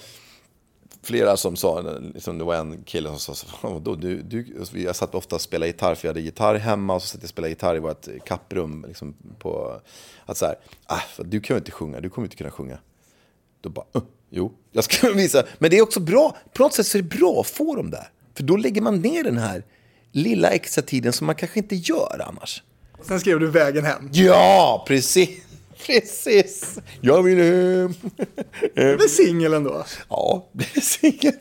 [1.04, 1.80] flera som sa,
[2.14, 5.66] liksom det var en kille som sa, då, du, du, jag satt ofta och spelade
[5.66, 8.06] gitarr, för jag hade gitarr hemma och så satt jag och spelade gitarr i vårt
[8.26, 8.84] kapprum.
[8.88, 9.80] Liksom på,
[10.26, 10.54] att så här,
[10.86, 12.78] ah, du kan ju inte sjunga, du kommer inte kunna sjunga.
[13.60, 15.44] Då bara, uh, jo, jag ska visa.
[15.58, 17.90] Men det är också bra, på något sätt så är det bra att få dem
[17.90, 18.08] där.
[18.34, 19.64] För då lägger man ner den här
[20.12, 22.62] lilla extra tiden som man kanske inte gör annars.
[23.02, 24.08] Sen skrev du Vägen hem.
[24.12, 25.28] Ja, precis.
[25.86, 26.78] Precis.
[27.00, 27.94] Jag vill hem.
[28.74, 29.84] Du är singel ändå.
[30.08, 31.34] Ja, det är singel.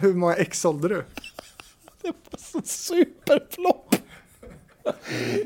[0.00, 1.04] Hur många, ex sålde du?
[2.02, 3.94] Det var så superflopp.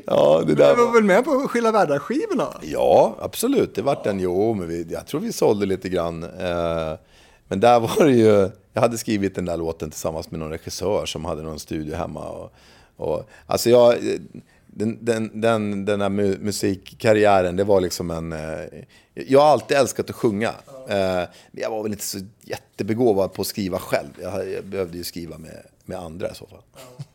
[0.05, 2.47] Ja, det där Du var väl med på Skilda världar-skivorna?
[2.61, 3.75] Ja, absolut.
[3.75, 4.19] Det vart en.
[4.19, 6.23] Jo, men vi, jag tror vi sålde lite grann.
[6.23, 6.93] Eh,
[7.47, 8.49] men där var det ju...
[8.73, 12.29] Jag hade skrivit den där låten tillsammans med någon regissör som hade någon studio hemma.
[12.29, 12.53] Och,
[12.97, 13.95] och, alltså jag,
[14.73, 18.33] den, den, den, den här musikkarriären, det var liksom en...
[18.33, 18.39] Eh,
[19.13, 20.53] jag har alltid älskat att sjunga.
[20.89, 24.09] Eh, jag var väl inte så jättebegåvad på att skriva själv.
[24.21, 26.61] Jag, jag behövde ju skriva med, med andra i så fall.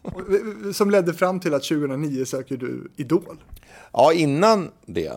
[0.02, 0.72] Ja.
[0.72, 3.36] Som ledde fram till att 2009 söker du Idol.
[3.92, 5.12] Ja, innan det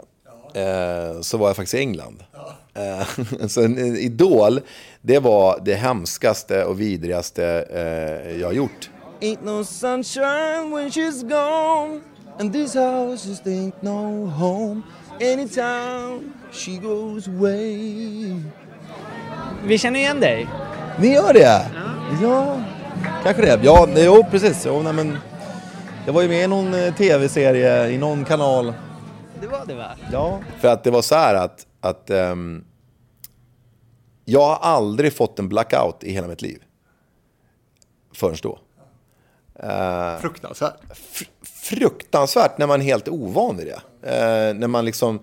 [0.53, 2.23] eh, så var jag faktiskt i England.
[2.33, 2.55] Ja.
[2.73, 3.07] Eh,
[3.47, 4.61] så en, en Idol,
[5.01, 8.89] det var det hemskaste och vidrigaste eh, jag har gjort.
[9.21, 12.01] Ain't no sunshine when she's gone
[12.39, 14.83] And this house just ain't no home
[15.21, 18.41] anytime she goes away.
[19.65, 20.47] Vi känner igen dig.
[20.99, 21.39] Ni gör det?
[21.39, 21.61] Ja.
[22.21, 22.61] ja.
[23.23, 23.59] Kanske det.
[23.63, 24.63] Ja, jo precis.
[24.65, 25.17] Jo, nej, men
[26.05, 28.73] jag var ju med i någon eh, tv-serie i någon kanal.
[29.41, 29.91] Det var det va?
[30.11, 30.39] Ja.
[30.59, 32.63] För att det var så här att, att ehm,
[34.25, 36.63] jag har aldrig fått en blackout i hela mitt liv.
[38.13, 38.59] Förrän då.
[40.21, 40.75] Fruktansvärt.
[40.93, 43.81] Fr- fruktansvärt när man är helt ovan vid det.
[44.09, 45.19] Eh, när man liksom,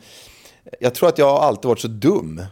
[0.81, 2.43] jag tror att jag har alltid varit så dum.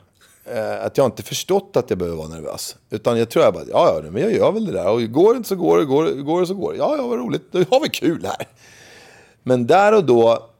[0.45, 2.77] Eh, att jag inte förstått att jag behöver vara nervös.
[2.91, 4.89] Utan jag tror jag bara, ja, ja, men jag gör väl det där.
[4.89, 6.79] Och går det inte så går det, går det, går det så går det.
[6.79, 7.53] Ja, ja, vad roligt.
[7.53, 8.49] Då har vi kul här.
[9.43, 10.51] Men där och då,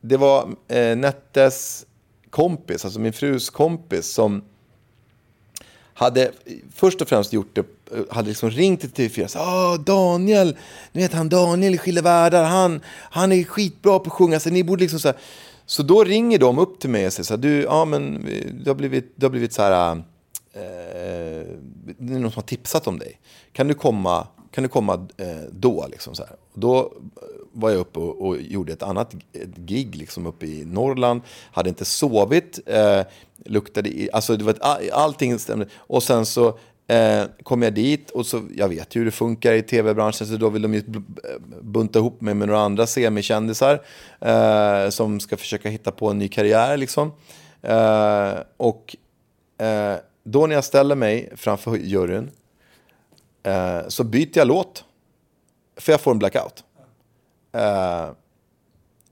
[0.00, 0.48] det var
[0.94, 1.86] Nettes
[2.30, 4.44] kompis, alltså min frus kompis, som
[6.00, 6.32] hade
[6.74, 10.56] först och främst gjort det, eh, hade liksom ringt till TV4 och sagt ah, Daniel,
[10.92, 14.50] ni vet han Daniel i Skilda Världar, han, han är skitbra på att sjunga, så
[14.50, 15.16] ni borde liksom så här.
[15.66, 18.28] Så då ringer de upp till mig och säger så här, du, ja men
[18.64, 20.02] det har blivit, det har blivit så här, eh,
[21.98, 23.20] det är någon som har tipsat om dig.
[23.52, 26.36] Kan du komma, kan du komma eh, då liksom så här?
[26.54, 26.90] Då eh,
[27.52, 31.22] var jag uppe och, och gjorde ett annat ett gig liksom uppe i Norrland.
[31.52, 33.00] Hade inte sovit, eh,
[33.44, 35.66] luktade i, alltså det var ett, allting stämde.
[35.76, 39.52] Och sen så eh, kom jag dit och så, jag vet ju hur det funkar
[39.52, 43.82] i tv-branschen, så då vill de ju eh, bunta ihop mig med några andra semikändisar
[44.20, 47.12] eh, som ska försöka hitta på en ny karriär liksom.
[47.62, 48.96] Eh, och
[49.58, 52.30] eh, då när jag ställer mig framför juryn
[53.42, 54.84] eh, så byter jag låt.
[55.76, 56.64] För jag får en blackout.
[57.52, 58.10] Eh,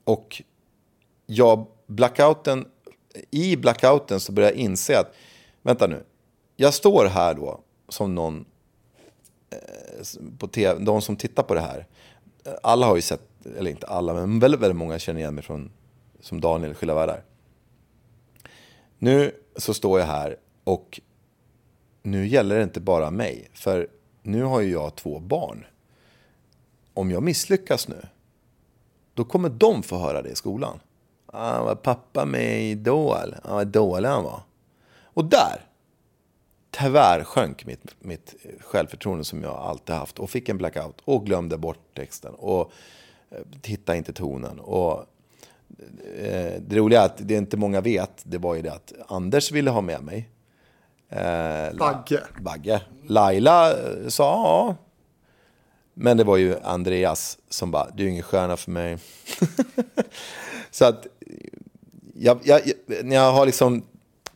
[0.05, 0.43] och
[1.27, 2.67] jag, blackouten,
[3.31, 5.15] i blackouten så börjar jag inse att,
[5.63, 6.05] vänta nu,
[6.57, 8.45] jag står här då som någon,
[9.51, 9.59] eh,
[10.39, 11.87] på TV, de som tittar på det här,
[12.63, 13.23] alla har ju sett,
[13.59, 15.71] eller inte alla, men väldigt, väldigt många känner igen mig från,
[16.21, 17.23] som Daniel i Skilda Världar.
[18.99, 21.01] Nu så står jag här och
[22.03, 23.89] nu gäller det inte bara mig, för
[24.29, 25.65] nu har ju jag två barn.
[26.95, 28.07] Om jag misslyckas nu,
[29.15, 30.81] då kommer de få höra det i skolan.
[31.27, 33.35] Ah, var pappa med i Idol?
[33.43, 34.41] Ah, vad dålig han var.
[35.03, 35.69] Och där
[36.71, 41.59] tyvärr sjönk mitt, mitt självförtroende som jag alltid haft och fick en blackout och glömde
[41.59, 42.73] bort texten och
[43.31, 44.61] eh, hittade inte tonen.
[44.61, 45.05] Och,
[46.19, 49.53] eh, det roliga är att det inte många vet, det var ju det att Anders
[49.53, 50.29] ville ha med mig.
[51.11, 52.21] Eh, Bagge.
[52.41, 52.81] Bagge.
[53.07, 54.77] Laila eh, sa ja.
[55.95, 58.99] Men det var ju Andreas som bara, du är ingen stjärna för mig.
[60.71, 61.07] Så att
[62.15, 62.61] jag, jag,
[63.05, 63.85] när jag har liksom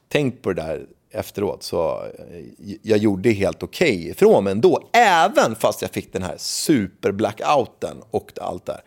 [0.08, 2.44] tänkt på det där efteråt så eh,
[2.82, 4.88] jag gjorde helt okej ifrån mig ändå.
[4.92, 8.80] Även fast jag fick den här super-blackouten och allt där.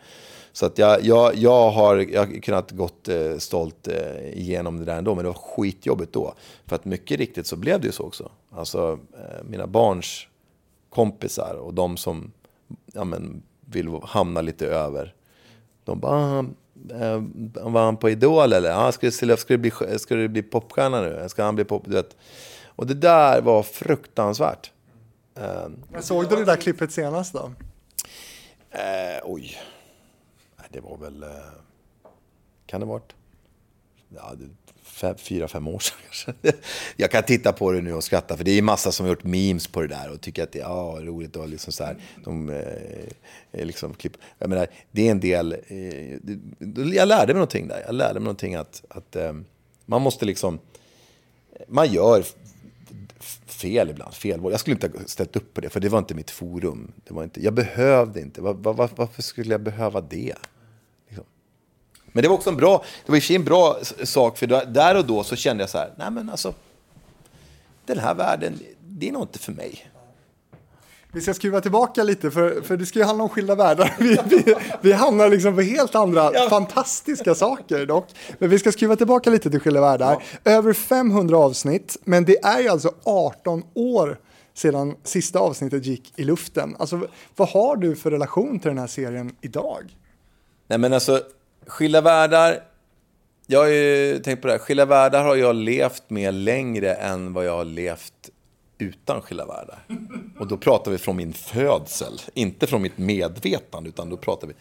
[0.56, 4.84] Så att jag, jag, jag, har, jag har kunnat gått eh, stolt eh, igenom det
[4.84, 6.34] där ändå, men det var skitjobbigt då.
[6.66, 8.30] För att mycket riktigt så blev det ju så också.
[8.50, 10.26] Alltså eh, mina barns
[10.90, 12.32] kompisar och de som
[12.92, 15.14] ja, men, vill hamna lite över.
[15.84, 16.38] De bara, ah,
[16.90, 17.22] eh,
[17.62, 18.86] var han på Idol eller?
[18.88, 21.28] Ah, ska, du, ska, du bli, ska du bli popstjärna nu?
[21.28, 21.82] Ska han bli pop?
[21.86, 22.16] Du vet.
[22.66, 24.70] Och det där var fruktansvärt.
[25.34, 27.50] Eh, Men såg du det där klippet senast då?
[28.70, 29.58] Eh, oj.
[30.70, 31.22] Det var väl...
[31.22, 31.28] Eh,
[32.66, 33.14] kan det ha varit?
[34.08, 34.34] Ja,
[34.82, 36.32] fem, fyra, fem år sedan kanske.
[36.96, 39.24] Jag kan titta på det nu och skratta, för det är massa som har gjort
[39.24, 41.96] memes på det där och tycker att det är ja, roligt och liksom så här.
[42.24, 42.56] De, eh,
[43.52, 44.16] eh, liksom klipp.
[44.38, 45.52] Jag menar, det är en del...
[45.52, 45.58] Eh,
[46.58, 47.82] det, jag lärde mig någonting där.
[47.86, 49.32] Jag lärde mig någonting att, att eh,
[49.86, 50.58] man måste liksom...
[51.68, 52.24] Man gör
[53.46, 54.40] fel ibland, fel.
[54.42, 56.92] Jag skulle inte ha ställt upp på det, för det var inte mitt forum.
[57.04, 58.40] Det var inte, jag behövde inte.
[58.40, 60.34] Var, var, varför skulle jag behöva det?
[62.16, 65.04] Men det var också en bra, det var i en bra sak, för där- och
[65.04, 66.54] då så kände jag så här, nej men alltså,
[67.86, 69.90] den här världen, det är nog inte för mig.
[71.12, 73.94] Vi ska skruva tillbaka lite, för, för det ska ju handla om skilda världar.
[73.98, 78.08] Vi, vi, vi hamnar liksom på helt andra fantastiska saker dock.
[78.38, 80.22] Men vi ska skruva tillbaka lite till skilda världar.
[80.44, 84.18] Över 500 avsnitt, men det är ju alltså 18 år
[84.54, 86.76] sedan sista avsnittet gick i luften.
[86.78, 89.96] Alltså, vad har du för relation till den här serien idag?
[90.68, 91.20] Nej men alltså,
[91.66, 92.62] Skilda Världar,
[93.46, 97.32] jag har ju tänkt på det här, Skilda Världar har jag levt med längre än
[97.32, 98.30] vad jag har levt
[98.78, 99.84] utan Skilda Världar.
[100.38, 104.54] Och då pratar vi från min födsel, inte från mitt medvetande, utan då pratar vi.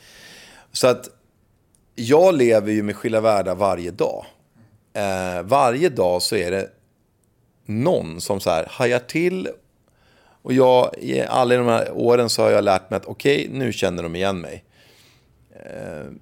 [0.71, 1.09] Så att
[1.95, 4.25] jag lever ju med Skilda Världar varje dag.
[4.93, 6.69] Eh, varje dag så är det
[7.65, 9.49] någon som så här hajar till.
[10.41, 13.73] Och jag, i alla de här åren så har jag lärt mig att okej, nu
[13.73, 14.63] känner de igen mig.
[15.49, 16.19] Så,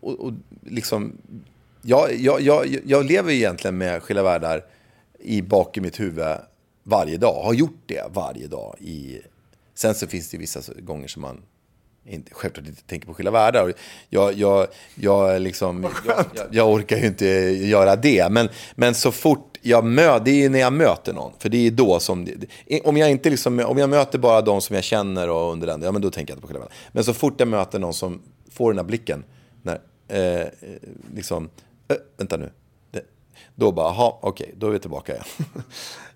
[0.00, 0.32] och, och
[0.66, 1.12] liksom,
[1.82, 4.64] jag, jag, jag, jag lever egentligen med Skilda Världar
[5.18, 6.24] i bak i mitt huvud
[6.82, 7.42] varje dag.
[7.42, 8.76] Har gjort det varje dag.
[8.80, 9.20] I,
[9.74, 11.42] sen så finns det vissa gånger som man
[12.08, 13.72] inte, självklart inte tänker på skilda världar.
[14.10, 17.26] Jag, jag, jag, liksom, jag, jag, orkar ju inte
[17.66, 18.28] göra det.
[18.32, 21.32] Men, men så fort jag möter, det är när jag möter någon.
[21.38, 24.60] För det är då som, det- om jag inte liksom, om jag möter bara de
[24.60, 26.74] som jag känner och under den, ja men då tänker jag inte på skilda världar.
[26.92, 29.24] Men så fort jag möter någon som får den här blicken,
[30.08, 30.46] eh,
[31.14, 31.50] liksom,
[31.88, 32.50] äh, vänta nu.
[33.58, 35.24] Då bara, aha, okej, då är vi tillbaka igen.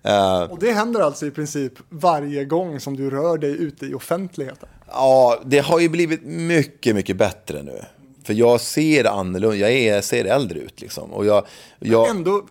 [0.03, 3.93] Eh, Och det händer alltså i princip varje gång som du rör dig ute i
[3.93, 4.69] offentligheten.
[4.87, 7.81] Ja, det har ju blivit mycket, mycket bättre nu.
[8.23, 11.13] För jag ser annorlunda, jag är, ser äldre ut liksom.
[11.13, 11.45] Och jag,
[11.79, 12.45] jag, Ändå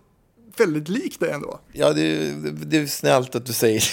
[0.57, 1.59] väldigt lik dig ändå.
[1.73, 3.83] ja, det, det, det är snällt att du säger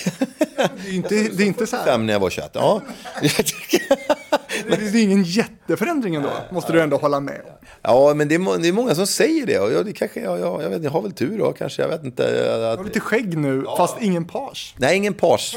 [0.56, 1.84] Det är inte, det är inte så här.
[1.84, 2.50] fem när jag var 21.
[2.52, 2.82] Ja,
[3.20, 7.66] Det är det är ingen jätteförändring ändå, måste du ändå hålla med om.
[7.82, 9.58] ja men det är, det är många som säger det.
[9.58, 11.82] Och jag, det kanske, jag, jag, jag, vet, jag har väl tur då, kanske.
[11.82, 12.44] Jag vet inte.
[12.44, 14.74] Du har Att, lite skägg nu, fast ingen page.
[14.78, 15.56] nej, ingen page.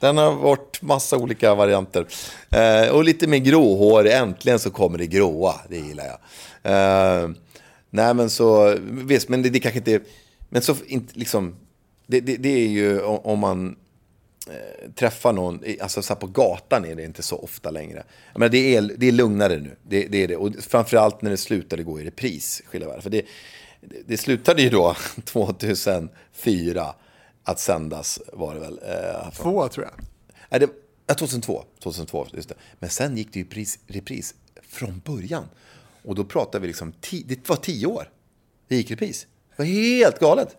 [0.00, 2.06] Den har varit massa olika varianter.
[2.50, 4.06] Eh, och lite mer gråhår.
[4.08, 5.54] Äntligen så kommer det gråa.
[5.68, 6.18] Det gillar jag.
[6.72, 7.28] Eh,
[7.90, 8.76] nej, men så...
[8.90, 10.00] Visst, men det, det kanske inte...
[10.56, 10.76] Men så
[11.12, 11.56] liksom...
[12.06, 13.76] Det, det, det är ju om, man
[14.50, 18.04] eh, träffar någon, alltså så på gatan är det inte så ofta längre.
[18.34, 19.76] Menar, det, är, det är lugnare nu.
[19.82, 20.36] Det, det är det.
[20.36, 22.62] Och framförallt när det slutade gå i repris.
[22.70, 23.22] För det, det,
[24.06, 26.94] det slutade ju då 2004
[27.42, 28.80] att sändas var det väl.
[28.82, 29.94] Eh, Två tror jag.
[30.50, 30.68] Nej, det,
[31.06, 31.64] ja, 2002.
[31.82, 32.54] 2002 just det.
[32.78, 35.44] Men sen gick det ju pris, repris från början.
[36.02, 38.10] Och då pratade vi liksom, ti, det var tio år.
[38.68, 39.26] Det gick repris.
[39.56, 40.56] Det var helt galet.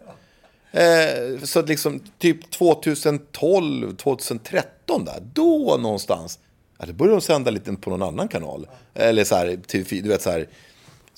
[0.71, 6.39] Eh, så liksom typ 2012, 2013 där, då någonstans.
[6.77, 8.67] Ja, då började de sända lite på någon annan kanal.
[8.93, 10.47] Eller så här, TV4, du vet så här,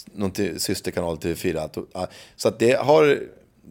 [0.05, 1.69] någon systerkanal till 4
[2.35, 3.19] Så att det har,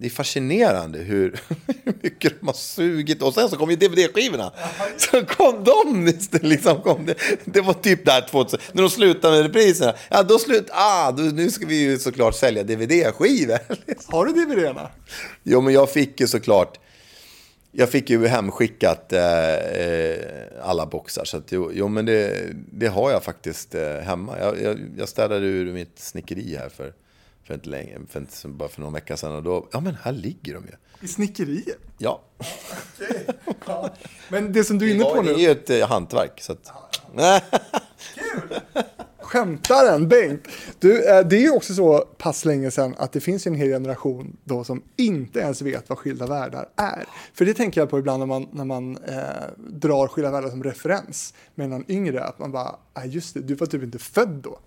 [0.00, 1.40] det är fascinerande hur,
[1.84, 3.22] hur mycket de har sugit.
[3.22, 4.52] Och sen så kom ju DVD-skivorna.
[4.96, 9.42] Så kom de, liksom kom det, det var typ där 2000, när de slutade med
[9.42, 9.94] repriserna.
[10.10, 13.58] Ja, då slut, ah, då, nu ska vi ju såklart sälja DVD-skivor.
[14.12, 14.90] Har du DVD-erna?
[15.42, 16.78] Jo, men jag fick ju såklart,
[17.72, 20.18] jag fick ju hemskickat eh, eh,
[20.62, 21.24] alla boxar.
[21.24, 24.38] Så att, jo, jo men det, det har jag faktiskt eh, hemma.
[24.40, 26.92] Jag, jag, jag städade ur mitt snickeri här för,
[27.48, 29.32] för inte länge, för inte, bara för någon vecka sedan.
[29.32, 30.72] Och då, ja men här ligger de ju.
[31.00, 31.78] I snickeriet?
[31.98, 32.22] Ja,
[34.28, 36.40] Men det som du är inne på ja det är nu, ju ett eh, hantverk.
[36.40, 36.72] Så att,
[39.18, 40.48] skämtaren Bengt.
[40.78, 43.68] Du, eh, det är ju också så pass länge sedan att det finns en hel
[43.68, 47.04] generation då som inte ens vet vad skilda världar är.
[47.34, 49.22] För det tänker jag på ibland när man, när man eh,
[49.56, 52.24] drar skilda världar som referens med någon yngre.
[52.24, 54.58] Att man bara, ah, just det, du var typ inte född då.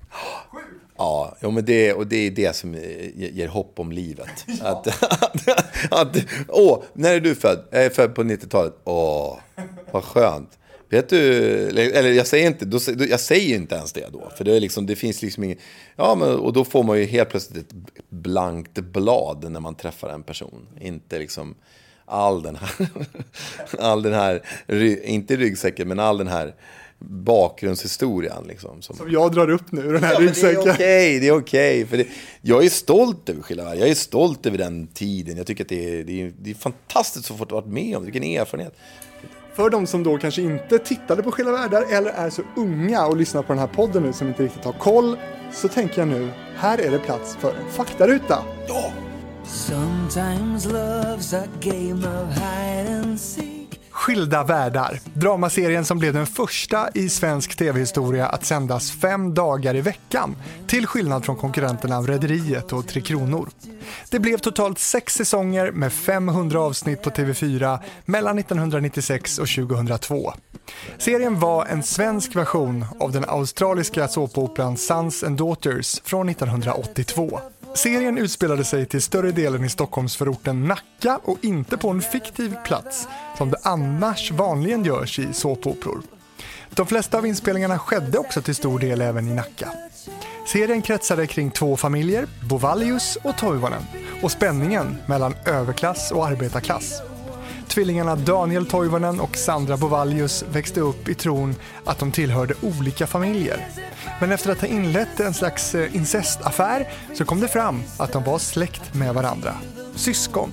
[1.01, 4.45] Ja, jo, men det, och det är det som eh, ger hopp om livet.
[4.61, 5.47] Att, att,
[5.91, 7.59] att, åh, när är du född?
[7.71, 8.73] Jag är född på 90-talet.
[8.83, 9.39] Åh,
[9.91, 10.57] vad skönt.
[10.89, 11.19] Vet du,
[11.69, 14.31] eller jag säger inte, då, jag säger inte ens det då.
[14.37, 15.57] För det, är liksom, det finns liksom ingen,
[15.95, 17.75] ja men och då får man ju helt plötsligt ett
[18.09, 20.67] blankt blad när man träffar en person.
[20.81, 21.55] Inte liksom
[22.05, 22.89] all den här,
[23.79, 24.41] all den här,
[25.03, 26.53] inte ryggsäcken, men all den här
[27.09, 28.81] bakgrundshistorien liksom.
[28.81, 30.71] Som, Som jag drar upp nu, den här Ja, men det är ryggsäcken.
[30.73, 31.85] okej, det är okej.
[31.85, 32.07] För det,
[32.41, 33.79] jag är stolt över Skilda världar.
[33.79, 35.37] Jag är stolt över den tiden.
[35.37, 38.03] Jag tycker att det är, det är, det är fantastiskt att få varit med om.
[38.03, 38.73] Vilken erfarenhet.
[39.55, 43.17] För de som då kanske inte tittade på Skilda världar eller är så unga och
[43.17, 45.17] lyssnar på den här podden nu som inte riktigt har koll,
[45.53, 48.43] så tänker jag nu, här är det plats för en faktaruta.
[48.67, 48.93] Ja!
[49.45, 53.50] Sometimes love's a game of hide and seek.
[54.01, 59.81] Skilda världar, dramaserien som blev den första i svensk tv-historia att sändas fem dagar i
[59.81, 60.35] veckan,
[60.67, 63.49] till skillnad från konkurrenterna Rederiet och Tre Kronor.
[64.09, 70.33] Det blev totalt sex säsonger med 500 avsnitt på TV4 mellan 1996 och 2002.
[70.97, 77.39] Serien var en svensk version av den australiska såpoperan Sons and Daughters från 1982.
[77.73, 83.07] Serien utspelade sig till större delen i Stockholmsförorten Nacka och inte på en fiktiv plats
[83.37, 86.01] som det annars vanligen görs i såpoperor.
[86.69, 89.69] De flesta av inspelningarna skedde också till stor del även i Nacka.
[90.47, 93.83] Serien kretsade kring två familjer, Bovallius och Toivonen,
[94.21, 97.01] och spänningen mellan överklass och arbetarklass.
[97.67, 101.55] Tvillingarna Daniel Toivonen och Sandra Bovallius växte upp i tron
[101.85, 103.67] att de tillhörde olika familjer.
[104.21, 108.23] Men efter att ha inlett en slags eh, incestaffär så kom det fram att de
[108.23, 109.53] var släkt med varandra.
[109.95, 110.51] Syskon.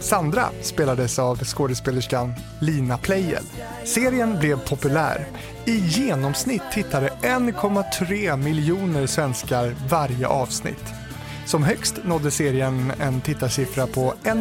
[0.00, 3.44] Sandra spelades av skådespelerskan Lina Pleijel.
[3.84, 5.26] Serien blev populär.
[5.64, 10.84] I genomsnitt tittade 1,3 miljoner svenskar varje avsnitt.
[11.46, 14.36] Som högst nådde serien en tittarsiffra på 1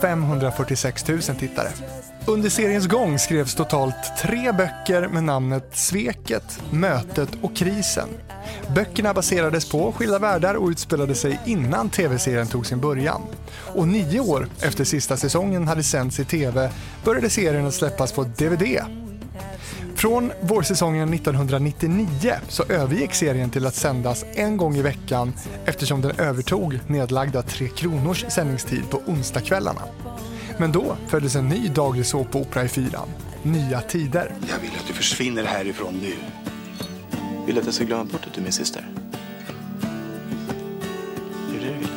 [0.00, 1.68] 546 000 tittare.
[2.26, 8.08] Under seriens gång skrevs totalt tre böcker med namnet Sveket, Mötet och Krisen.
[8.74, 13.22] Böckerna baserades på skilda världar och utspelade sig innan tv-serien tog sin början.
[13.74, 16.70] Och nio år efter sista säsongen hade sänts i tv
[17.04, 18.80] började serien att släppas på DVD.
[19.94, 25.32] Från vårsäsongen 1999 så övergick serien till att sändas en gång i veckan
[25.64, 29.82] eftersom den övertog nedlagda Tre Kronors sändningstid på onsdagskvällarna.
[30.62, 33.08] Men då föddes en ny daglig såpopera i fyran,
[33.42, 34.34] Nya Tider.
[34.48, 36.14] Jag vill att du försvinner härifrån nu.
[37.46, 38.88] Vill att jag ska glömma bort att du är min syster?
[41.48, 41.88] Är det det du vill?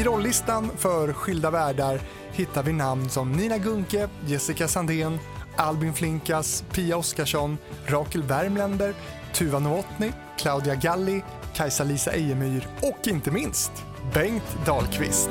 [0.00, 2.00] I rolllistan för Skilda världar
[2.32, 5.18] hittar vi namn som Nina Gunke, Jessica Sandén,
[5.56, 8.94] Albin Flinkas, Pia Oskarsson, Rakel Värmländer,
[9.34, 11.22] Tuva Novotny, Claudia Galli,
[11.54, 13.72] Kajsa-Lisa Ejemyr och inte minst
[14.14, 15.30] Bengt Dahlqvist.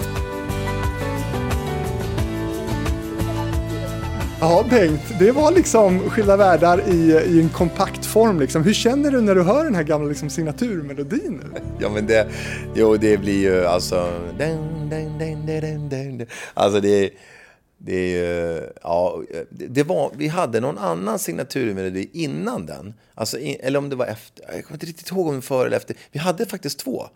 [4.39, 8.39] Ja, Bengt, det var liksom Skilda världar i, i en kompakt form.
[8.39, 8.63] Liksom.
[8.63, 11.41] Hur känner du när du hör den här gamla liksom, signaturmelodin?
[11.43, 11.59] Nu?
[11.79, 12.27] Ja men det,
[12.75, 14.09] jo det blir ju alltså...
[16.53, 17.09] Alltså det,
[17.85, 22.93] det är ju, ja, det var, vi hade någon annan signaturmelodi innan den.
[23.15, 25.41] Alltså, i- eller om det var efter, jag kommer inte riktigt ihåg om det var
[25.41, 25.95] före eller efter.
[26.11, 27.07] Vi hade faktiskt två.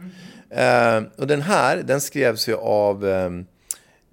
[0.49, 3.45] Eh, och den här, den skrevs ju av um,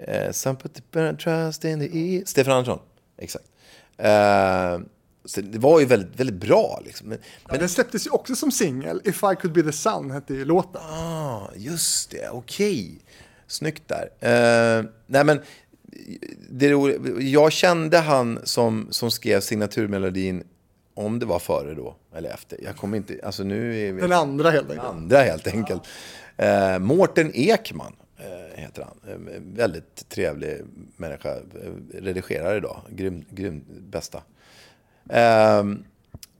[0.08, 2.78] uh, Some put the burn trust in the e Stefan Andersson,
[3.18, 3.44] exakt.
[3.98, 4.78] Eh,
[5.24, 7.08] så det var ju väldigt, väldigt bra liksom.
[7.08, 9.00] Men, Men den släpptes ju också som singel.
[9.04, 10.80] If I could be the sun hette ju låten.
[10.82, 12.28] Ah, just det.
[12.28, 12.98] Okej.
[13.46, 14.08] Snyggt där.
[14.20, 15.40] Eh, nej, men
[16.50, 17.20] det är.
[17.20, 20.44] Jag kände han som, som skrev signaturmelodin,
[20.94, 22.58] om det var före då, eller efter.
[22.64, 23.20] Jag kommer inte...
[23.22, 24.00] Alltså nu är vi...
[24.00, 24.88] Den andra helt enkelt.
[24.88, 25.82] andra helt enkelt.
[26.36, 29.12] Eh, Mårten Ekman eh, heter han.
[29.12, 30.60] Eh, väldigt trevlig
[30.96, 31.34] människa.
[31.36, 32.80] Eh, Redigerar idag.
[32.90, 34.22] Grym, grym bästa.
[35.10, 35.64] Eh,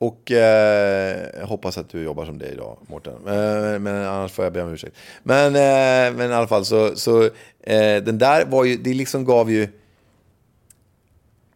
[0.07, 3.15] och eh, jag hoppas att du jobbar som det idag, Mårten.
[3.15, 4.97] Eh, men annars får jag be om ursäkt.
[5.23, 7.25] Men, eh, men i alla fall så, så
[7.61, 9.69] eh, den där var ju, det liksom gav ju...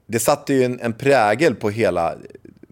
[0.07, 2.14] Det satte ju en, en prägel på hela,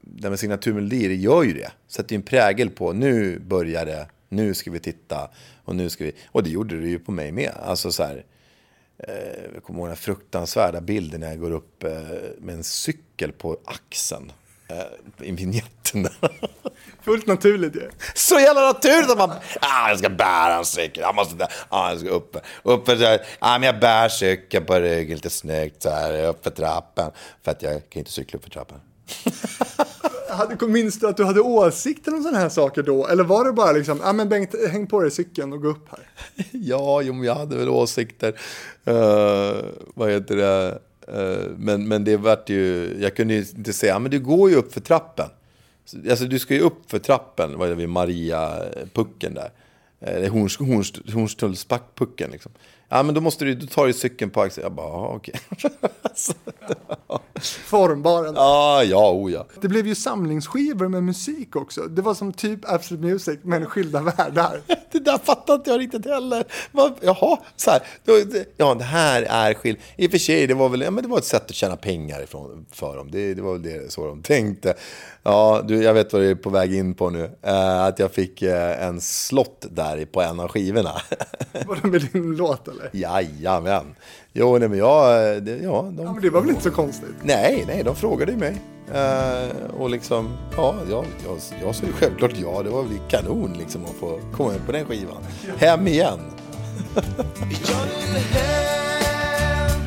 [0.01, 1.71] det med signaturmelodier, det gör ju det.
[1.89, 5.31] Sätter ju en prägel på, nu börjar det, nu ska vi titta
[5.65, 6.13] och nu ska vi...
[6.27, 7.53] Och det gjorde det ju på mig med.
[7.63, 8.25] Alltså så här,
[8.99, 9.15] eh,
[9.55, 11.91] jag kommer ihåg den här fruktansvärda bilden när jag går upp eh,
[12.39, 14.33] med en cykel på axeln.
[14.69, 16.13] Eh, I vignetten där.
[17.03, 17.91] Fullt naturligt ju.
[18.15, 21.49] Så jävla naturligt att man, ah, jag ska bära en cykel, jag måste, där.
[21.69, 23.21] ah, jag ska upp, upp där.
[23.39, 27.11] Ah, men jag bär cykeln på ryggen lite snyggt så här, upp för trappen.
[27.45, 28.81] För att jag kan inte cykla upp för trappan.
[30.69, 33.07] Minns du att du hade åsikter om sådana här saker då?
[33.07, 35.89] Eller var det bara liksom, ja men Bengt, häng på dig cykeln och gå upp
[35.91, 36.09] här.
[36.51, 38.29] Ja, jo, jag hade väl åsikter.
[38.89, 39.55] Uh,
[39.95, 40.79] vad heter det?
[41.09, 44.57] Eh, men, men det vart ju, jag kunde ju inte säga, men du går ju
[44.57, 45.29] upp för trappen.
[46.11, 49.51] Alltså du ska ju upp för trappen, vad är det vid Maria-pucken där.
[50.01, 50.59] Eh, eller Horns,
[51.13, 52.53] Hornstullsbackpucken liksom.
[52.89, 54.63] Ja, men då måste du, då tar du cykeln på axeln.
[54.63, 55.35] Jag bara, ja, okej.
[56.15, 56.33] Så,
[57.65, 58.35] Formbaren.
[58.35, 59.47] Ja, ja, oh ja.
[59.61, 61.83] Det blev ju samlingsskivor med musik också.
[61.83, 64.61] Det var som typ Absolute Music, men skilda världar.
[64.91, 66.45] Det där fattar inte jag riktigt heller.
[66.73, 67.81] Vad, jaha, så här.
[68.57, 69.79] Ja, det här är skill...
[69.97, 71.77] I och för sig, det var väl ja, men det var ett sätt att tjäna
[71.77, 73.11] pengar ifrån, för dem.
[73.11, 74.75] Det, det var väl det, så de tänkte.
[75.29, 77.31] Ja, du, jag vet vad du är på väg in på nu.
[77.43, 80.91] Eh, att jag fick eh, en slott där på en av skivorna.
[81.67, 82.91] Var det med din låt eller?
[82.93, 83.95] Jajamän.
[84.33, 85.31] Jo, nej, men jag...
[85.35, 87.15] eh, Det, ja, de, Ja, men det var väl inte så konstigt?
[87.23, 88.57] Nej, nej, de frågade ju mig.
[88.95, 92.63] Eh, och liksom, ja, jag, jag, jag sa ju självklart ja.
[92.63, 95.23] Det var väl kanon liksom att få komma med på den skivan.
[95.59, 96.19] Hem igen.
[96.95, 99.81] Jag vill hem,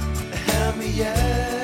[0.46, 1.59] hem igen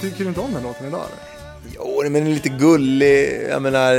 [0.00, 1.40] Tycker du inte om den låten idag eller?
[1.74, 3.46] Jo, men den är lite gullig.
[3.50, 3.92] Jag menar,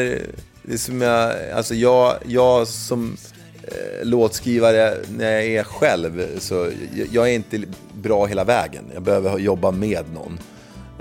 [0.64, 3.18] det är som jag, alltså jag, jag som
[3.64, 7.62] eh, låtskrivare när jag är själv, så jag, jag är inte
[8.02, 8.84] bra hela vägen.
[8.94, 10.40] Jag behöver jobba med någon.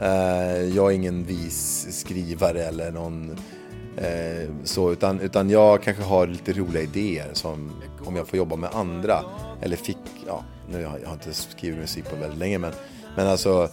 [0.02, 3.30] Eh, jag är ingen vis skrivare eller någon
[3.96, 7.72] eh, så, utan, utan jag kanske har lite roliga idéer som
[8.04, 9.24] om jag får jobba med andra.
[9.62, 12.72] Eller fick, ja, nu har jag inte skrivit musik på väldigt länge, men,
[13.16, 13.68] men alltså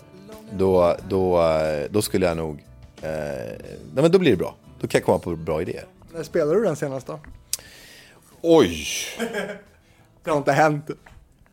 [0.52, 1.44] då, då,
[1.90, 2.64] då skulle jag nog,
[3.02, 3.10] eh,
[3.94, 4.56] nej men då blir det bra.
[4.80, 5.86] Då kan jag komma på bra idéer.
[6.14, 7.20] När spelade du den senast då?
[8.42, 8.88] Oj!
[10.24, 10.90] Det har inte hänt.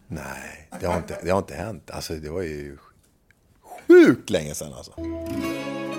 [0.07, 1.91] Nej, det har inte, det har inte hänt.
[1.91, 2.77] Alltså det var ju
[3.89, 4.93] sjukt länge sedan alltså.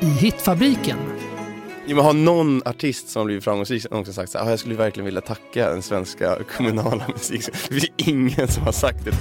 [0.01, 0.97] i Hitfabriken.
[1.87, 4.59] Jo, men har någon artist som har blivit framgångsrik också sagt så här, "Ah, jag
[4.59, 7.45] skulle verkligen vilja tacka den svenska kommunala musik.
[7.45, 9.11] Det finns ingen som har sagt det.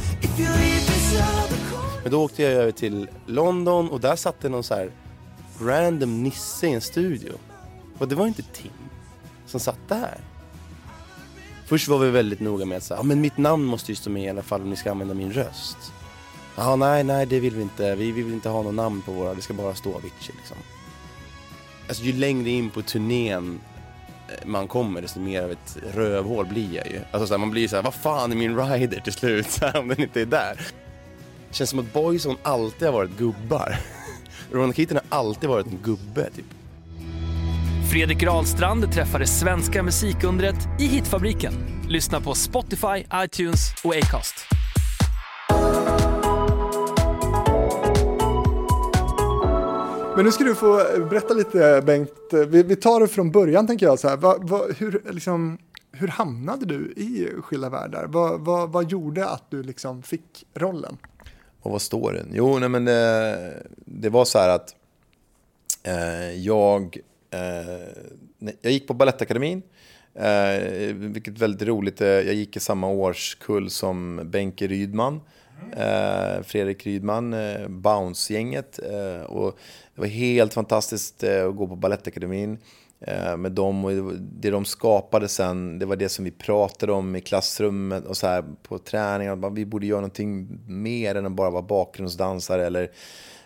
[2.02, 4.90] Men då åkte jag över till London och där satt det någon så här
[5.60, 7.32] random nisse i en studio.
[7.98, 8.70] Och det var inte Tim
[9.46, 10.18] som satt där.
[11.66, 13.96] Först var vi väldigt noga med att säga, ah, ja men mitt namn måste ju
[13.96, 15.76] stå med i alla fall om ni ska använda min röst.
[16.56, 17.94] Ja, nej, nej, det vill vi inte.
[17.94, 20.56] Vi vill inte ha något namn på våra, det ska bara stå Avicii liksom.
[21.89, 23.61] Alltså ju längre in på turnén
[24.28, 27.01] eh, man kommer desto mer av ett rövhål blir jag ju.
[27.11, 29.47] Alltså så här, man blir så här, vad fan är min rider till slut?
[29.51, 30.61] Så här, om den inte är där.
[31.49, 33.76] Det känns som att Boyzone alltid har varit gubbar.
[34.53, 36.45] Ronan Keaton har alltid varit en gubbe typ.
[37.93, 41.53] Fredrik Rahlstrand träffar det svenska musikundret i Hitfabriken.
[41.89, 44.35] Lyssna på Spotify, iTunes och Acast.
[50.16, 50.76] Men nu ska du få
[51.10, 52.12] berätta lite Bengt,
[52.48, 53.98] vi, vi tar det från början tänker jag.
[53.98, 54.16] Så här.
[54.16, 55.58] Va, va, hur, liksom,
[55.92, 58.06] hur hamnade du i Skilda världar?
[58.06, 60.96] Vad va, vad gjorde att du liksom fick rollen?
[61.60, 62.28] Och vad står den?
[62.32, 64.74] Jo, nej men det, det var så här att
[65.82, 66.98] eh, jag,
[67.30, 69.62] eh, jag gick på Balettakademin.
[70.14, 72.00] Eh, vilket är väldigt roligt.
[72.00, 75.20] Eh, jag gick i samma årskull som Benke Rydman.
[75.76, 78.78] Eh, Fredrik Rydman, eh, Bounce-gänget.
[78.78, 79.59] Eh, och
[79.94, 82.59] det var helt fantastiskt eh, att gå på Balettakademin
[83.00, 83.84] eh, med dem.
[83.84, 88.16] Och det de skapade sen, det var det som vi pratade om i klassrummet och
[88.16, 89.50] så här på träningar.
[89.50, 92.90] Vi borde göra någonting mer än att bara vara bakgrundsdansare eller,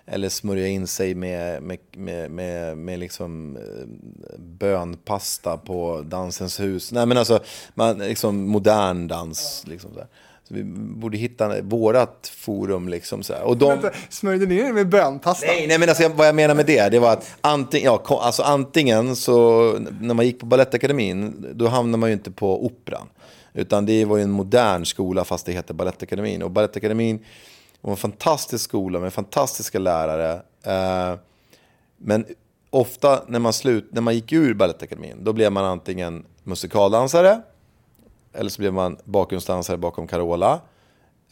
[0.06, 6.92] eller smörja in sig med, med, med, med, med liksom eh, bönpasta på Dansens hus.
[6.92, 7.40] Nej men alltså,
[7.74, 9.64] man, liksom modern dans.
[9.66, 10.08] Liksom så här.
[10.48, 13.42] Så vi borde hitta vårat forum liksom så här.
[13.42, 13.68] Och de...
[13.68, 15.46] Vänta, Smörjde ni er med bönpasta?
[15.46, 18.42] Nej, nej men alltså, vad jag menar med det, det var att antingen, ja, alltså,
[18.42, 19.62] antingen så,
[20.00, 23.08] när man gick på Balettakademin, då hamnade man ju inte på Operan.
[23.54, 26.42] Utan det var ju en modern skola fast det heter Balettakademin.
[26.42, 27.24] Och Balettakademin
[27.80, 30.42] var en fantastisk skola med fantastiska lärare.
[30.62, 31.18] Eh,
[31.96, 32.26] men
[32.70, 37.40] ofta när man, slut, när man gick ur Balettakademin, då blev man antingen musikaldansare,
[38.38, 40.60] eller så blev man bakgrundsdansare bakom Carola,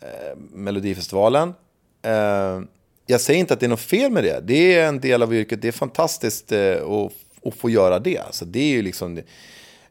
[0.00, 1.54] eh, Melodifestivalen.
[2.02, 2.60] Eh,
[3.06, 4.40] jag säger inte att det är något fel med det.
[4.40, 5.62] Det är en del av yrket.
[5.62, 7.12] Det är fantastiskt eh, att,
[7.44, 8.18] att få göra det.
[8.18, 9.18] Alltså, det är ju liksom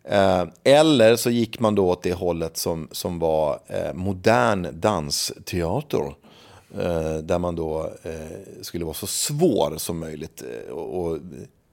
[0.04, 6.14] eh, eller så gick man då åt det hållet som, som var eh, modern dansteater.
[6.80, 10.44] Eh, där man då eh, skulle vara så svår som möjligt.
[10.44, 11.20] Eh, och, och,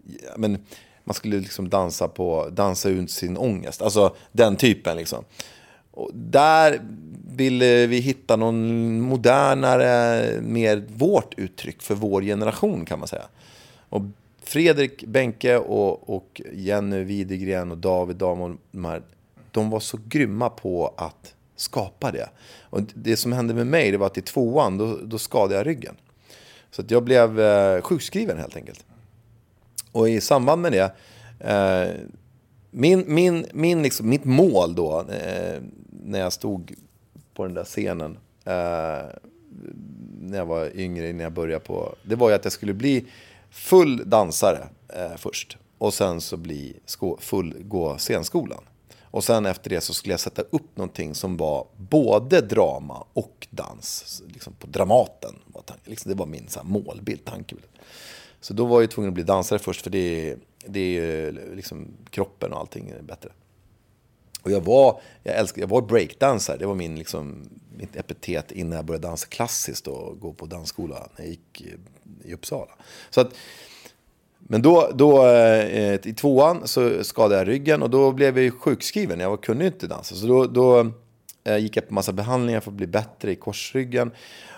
[0.05, 0.67] ja, men,
[1.05, 3.83] man skulle liksom dansa, på, dansa ut sin ångest.
[3.83, 5.25] Alltså den typen liksom.
[5.91, 6.81] Och där
[7.29, 13.25] ville vi hitta någon modernare, mer vårt uttryck för vår generation kan man säga.
[13.89, 14.03] Och
[14.43, 19.03] Fredrik Benke och, och Jenny Widegren och David Damon, de, här,
[19.51, 22.29] de var så grymma på att skapa det.
[22.61, 25.67] Och det som hände med mig det var att i tvåan, då, då skadade jag
[25.67, 25.97] ryggen.
[26.71, 28.85] Så att jag blev eh, sjukskriven helt enkelt.
[29.93, 30.93] Och i samband med det,
[31.39, 31.95] eh,
[32.71, 35.63] min, min, min liksom, mitt mål då, eh,
[36.05, 36.75] när jag stod
[37.35, 39.07] på den där scenen, eh,
[40.21, 43.07] när jag var yngre, innan jag började på, det var ju att jag skulle bli
[43.51, 45.57] full dansare eh, först.
[45.79, 48.65] Och sen så bli sko, full, gå scenskolan.
[49.03, 53.47] Och sen efter det så skulle jag sätta upp någonting som var både drama och
[53.51, 54.23] dans.
[54.27, 55.35] Liksom på Dramaten.
[55.47, 55.91] Var tanken.
[55.91, 57.69] Liksom det var min så här, målbild, tankebild.
[58.43, 60.37] Så då var jag tvungen att bli dansare först för det är,
[60.67, 63.31] det är ju liksom kroppen och allting är bättre.
[64.43, 68.85] Och jag var, jag jag var breakdansare, det var min, liksom, mitt epitet innan jag
[68.85, 72.71] började dansa klassiskt och gå på dansskola när jag gick i- Uppsala.
[73.11, 73.35] Så att,
[74.39, 79.21] men då, då eh, i tvåan så skadade jag ryggen och då blev jag sjukskriven.
[79.21, 80.15] Jag var- kunde ju inte dansa.
[80.15, 80.91] Så då, då
[81.45, 84.11] eh, gick jag på massa behandlingar för att bli bättre i korsryggen.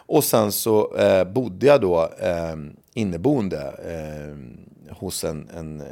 [0.06, 2.56] Och sen så eh, bodde jag då eh,
[2.94, 5.86] inneboende eh, hos en, en eh,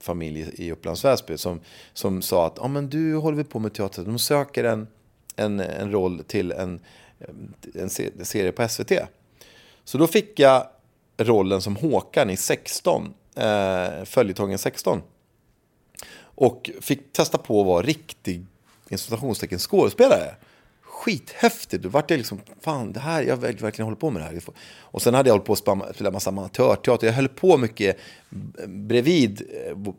[0.00, 1.60] familj i Upplands Väsby som,
[1.92, 4.86] som sa att ah, men du håller väl på med teater, de söker en,
[5.36, 6.80] en, en roll till en,
[7.20, 7.82] eh,
[8.18, 8.92] en serie på SVT.
[9.84, 10.66] Så då fick jag
[11.16, 15.02] rollen som Håkan i 16, eh, följetongen 16.
[16.20, 18.46] Och fick testa på att vara riktig
[19.58, 20.34] skådespelare.
[20.98, 21.82] Skithäftigt.
[21.82, 24.40] Då vart jag liksom, fan det här, jag vill verkligen hålla på med det här.
[24.78, 27.06] Och sen hade jag hållit på att spela- spela massa amatörteater.
[27.06, 27.96] Jag höll på mycket
[28.66, 29.42] bredvid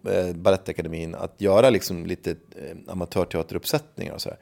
[0.06, 4.34] eh, eh, Balettakademin att göra liksom lite eh, amatörteateruppsättningar och så.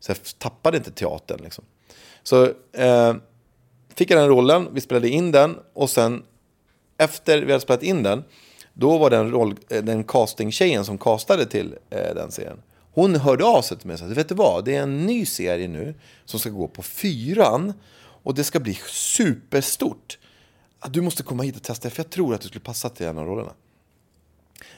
[0.00, 1.64] Så jag tappade inte teatern liksom.
[2.22, 3.14] Så eh,
[3.94, 6.22] fick jag den rollen, vi spelade in den och sen
[6.98, 8.24] efter vi hade spelat in den,
[8.72, 12.62] då var den, roll, eh, den castingtjejen som castade till eh, den serien.
[12.96, 15.26] Hon hörde av sig till mig och sa, vet du vad, det är en ny
[15.26, 15.94] serie nu
[16.24, 20.18] som ska gå på fyran och det ska bli superstort.
[20.88, 23.18] Du måste komma hit och testa, för jag tror att du skulle passa till en
[23.18, 23.52] av rollerna.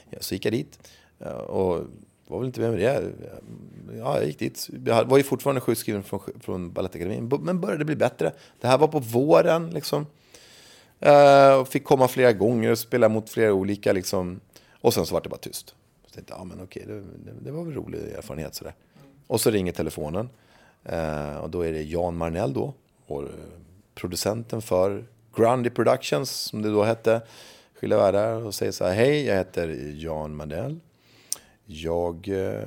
[0.09, 0.79] Ja, så gick jag dit
[1.19, 1.85] eh, och
[2.27, 3.11] var väl inte med med det.
[3.97, 4.69] Ja, jag gick dit.
[4.85, 8.33] Jag var ju fortfarande sjukskriven från, från Balettakademin, men började bli bättre.
[8.61, 10.05] Det här var på våren liksom.
[10.99, 14.39] Eh, och fick komma flera gånger och spela mot flera olika liksom.
[14.81, 15.75] Och sen så var det bara tyst.
[16.09, 18.75] Så tänkte jag, ja men okej, det, det, det var väl en rolig erfarenhet sådär.
[19.27, 20.29] Och så ringer telefonen.
[20.83, 22.73] Eh, och då är det Jan Marnell då.
[23.05, 23.29] Och eh,
[23.95, 25.05] producenten för
[25.35, 27.21] Grundy Productions, som det då hette.
[27.73, 28.45] Skilda världar.
[28.45, 30.79] Och säger så här, hej, jag heter Jan Marnell.
[31.65, 32.63] Jag eh,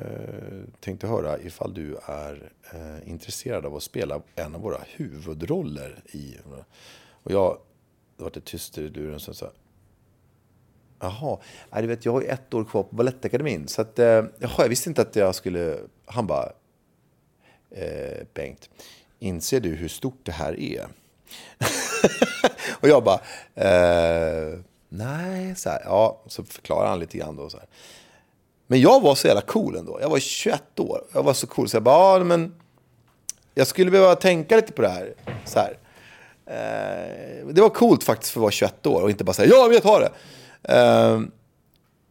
[0.80, 6.36] tänkte höra ifall du är eh, intresserad av att spela en av våra huvudroller i...
[7.22, 7.58] Och jag,
[8.16, 9.50] det var det tyst i luren som sa,
[11.02, 11.38] jaha,
[11.80, 13.68] du vet jag har ju ett år kvar på Balettakademin.
[13.68, 15.78] Så att, eh, jaha, jag visste inte att jag skulle...
[16.06, 16.52] Han bara,
[17.70, 18.70] eh, Bengt,
[19.18, 20.86] inser du hur stort det här är?
[22.80, 23.20] och jag bara,
[23.54, 27.50] eh, nej, så här, ja, så förklarar han lite grann då.
[27.50, 27.66] Så här.
[28.66, 29.98] Men jag var så jävla cool ändå.
[30.00, 31.04] Jag var 21 år.
[31.12, 32.54] Jag var så cool så jag bara, ja, men
[33.54, 35.14] jag skulle behöva tänka lite på det här.
[35.44, 35.78] Så här.
[36.46, 39.64] Eh, det var coolt faktiskt för att vara 21 år och inte bara säga ja,
[39.64, 40.12] men jag tar det.
[40.62, 41.20] Eh,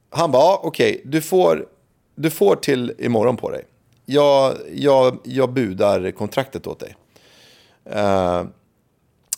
[0.09, 1.67] han bara, ah, okej, du, får,
[2.15, 3.65] du får till imorgon på dig.
[4.05, 6.95] Jag, jag, jag budar kontraktet åt dig.
[7.85, 8.43] Eh,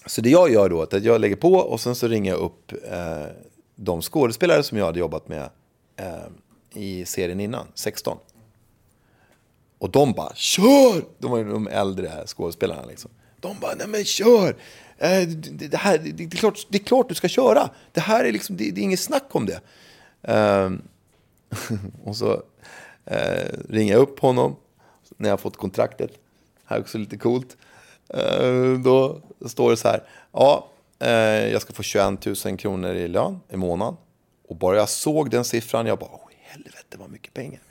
[0.06, 2.40] så det jag gör då är att jag lägger på och sen så ringer jag
[2.40, 3.26] upp eh,
[3.76, 5.50] de skådespelare som jag hade jobbat med
[5.96, 6.28] eh,
[6.74, 8.18] i serien innan, 16.
[9.78, 11.06] Och de bara kör!
[11.18, 13.12] De var ju de äldre skådespelarna liksom.
[13.40, 14.56] De bara nej men kör!
[15.04, 17.70] Eh, det, här, det, det, är klart, det är klart du ska köra.
[17.92, 19.62] Det här är liksom, det, det är inget snack om det.
[20.34, 20.72] Uh,
[22.04, 22.34] och så
[23.12, 24.56] uh, ringer jag upp honom
[25.18, 26.12] när jag har fått kontraktet.
[26.66, 27.58] Här är också lite coolt.
[28.18, 30.04] Uh, då står det så här.
[30.32, 30.70] Ja,
[31.52, 33.96] jag ska få 21 000 kronor i lön i månaden.
[34.48, 37.62] Och bara jag såg den siffran, jag bara, åh helvete vad mycket pengar.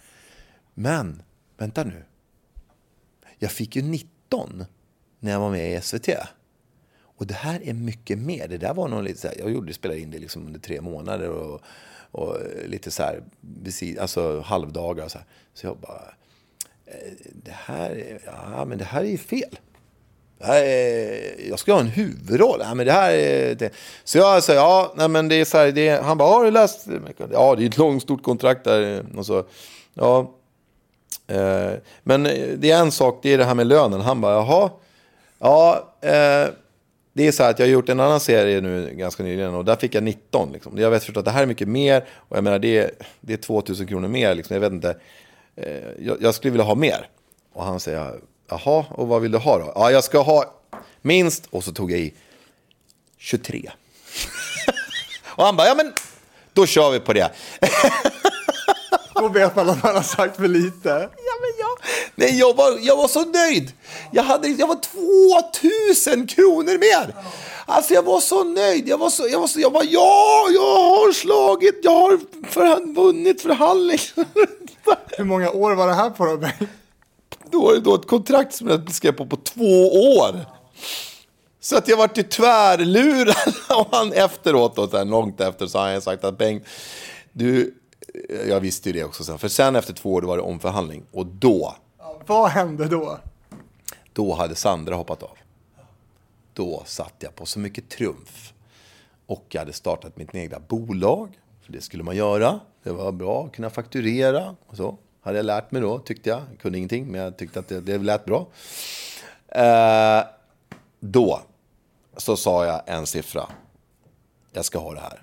[0.74, 1.22] Men,
[1.56, 2.04] vänta nu.
[3.38, 4.64] Jag fick ju 19
[5.18, 6.08] när jag var med i SVT.
[7.16, 8.48] Och det här är mycket mer.
[8.48, 10.80] Det där var någon lite så här, jag gjorde, spelade in det liksom under tre
[10.80, 11.60] månader och,
[12.10, 12.36] och
[12.66, 13.22] lite så här,
[14.00, 15.26] alltså halvdagar och så här.
[15.54, 16.02] Så jag bara,
[16.86, 17.12] eh,
[17.44, 18.20] det här, är-
[18.56, 19.58] ja men det här är ju fel.
[20.44, 22.60] Är, jag ska ha en huvudroll.
[22.60, 23.70] Ja, men det här är, det.
[24.04, 26.44] Så jag sa, ja, nej, men det är så här, det är, han bara, har
[26.44, 26.86] du läst?
[27.32, 29.04] Ja, det är ett långt, stort kontrakt där.
[29.16, 29.44] Och så,
[29.94, 30.34] ja.
[31.26, 32.22] Eh, men
[32.56, 34.00] det är en sak, det är det här med lönen.
[34.00, 34.70] Han bara, jaha.
[35.38, 36.46] Ja, eh,
[37.12, 39.64] det är så här att jag har gjort en annan serie nu ganska nyligen och
[39.64, 40.52] där fick jag 19.
[40.52, 40.78] Liksom.
[40.78, 42.90] Jag vet förstås att det här är mycket mer och jag menar det är,
[43.20, 44.34] det är 2000 kronor mer.
[44.34, 44.54] Liksom.
[44.54, 44.96] Jag vet inte,
[45.56, 45.66] eh,
[45.98, 47.08] jag, jag skulle vilja ha mer.
[47.52, 49.72] Och han säger, jaha, och vad vill du ha då?
[49.74, 50.54] Ja, jag ska ha
[51.02, 52.14] minst, och så tog jag i
[53.18, 53.70] 23.
[55.36, 55.92] och han bara, ja men
[56.52, 57.30] då kör vi på det.
[59.14, 60.88] Då vet man att man har sagt för lite.
[60.88, 61.52] Ja, men
[62.14, 63.72] nej, jag, var, jag var så nöjd.
[64.12, 64.78] Jag, hade, jag var
[65.94, 67.14] 2000 kronor mer.
[67.66, 68.88] Alltså jag var så nöjd.
[68.88, 72.96] Jag var så, jag var så, jag bara, ja, jag har slagit, jag har förhand,
[72.96, 73.98] vunnit förhandling.
[75.16, 76.48] Hur många år var det här på då,
[77.50, 79.88] då var det då ett kontrakt som jag skrev på på två
[80.18, 80.46] år.
[81.60, 83.54] Så att jag vart ju tvärlurad.
[83.78, 86.64] Och han efteråt, då, så här, långt efter, så har han sagt att Bengt,
[87.32, 87.74] du,
[88.48, 89.24] jag visste ju det också.
[89.24, 89.38] sen.
[89.38, 91.04] För sen efter två år då var det omförhandling.
[91.12, 91.76] Och då,
[92.26, 93.18] vad hände då?
[94.12, 95.38] då hade Sandra hoppat av.
[96.54, 98.52] Då satt jag på så mycket trumf.
[99.26, 101.40] Och jag hade startat mitt egna bolag.
[101.62, 102.60] För det skulle man göra.
[102.82, 104.56] Det var bra att kunna fakturera.
[104.66, 106.40] Och så hade jag lärt mig då, tyckte jag.
[106.50, 108.46] Jag kunde ingenting, men jag tyckte att det, det lät bra.
[109.48, 110.24] Eh,
[111.00, 111.40] då
[112.16, 113.48] så sa jag en siffra.
[114.52, 115.22] Jag ska ha det här.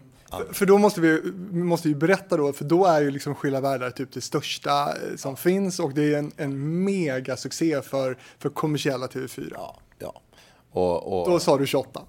[0.51, 1.21] För då måste vi,
[1.51, 4.87] vi måste ju berätta då, för då är ju liksom Skilda världar typ det största
[4.89, 9.51] eh, som finns och det är en, en mega succé för, för kommersiella TV4.
[9.55, 10.21] Ja, ja.
[10.71, 12.01] Och, och, Då sa du 28.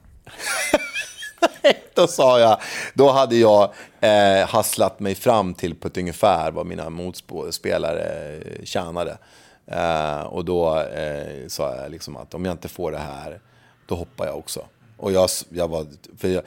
[1.95, 2.61] då sa jag,
[2.95, 9.19] då hade jag eh, hasslat mig fram till på ett ungefär vad mina motspelare tjänade.
[9.67, 13.41] Eh, och då eh, sa jag liksom att om jag inte får det här,
[13.87, 14.65] då hoppar jag också.
[14.97, 15.87] Och jag, jag var...
[16.19, 16.43] För jag,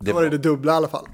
[0.00, 1.08] Då var det det dubbla i alla fall.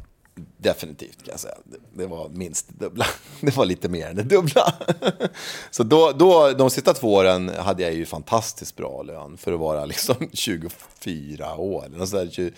[0.58, 1.54] Definitivt kan jag säga.
[1.64, 3.06] Det, det var minst det dubbla.
[3.40, 4.74] Det var lite mer än det dubbla.
[5.70, 9.60] Så då, då, de sista två åren hade jag ju fantastiskt bra lön för att
[9.60, 11.88] vara liksom 24 år.
[11.88, 12.52] något sånt där, 20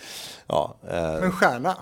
[0.47, 1.77] ja, eh, En stjärna.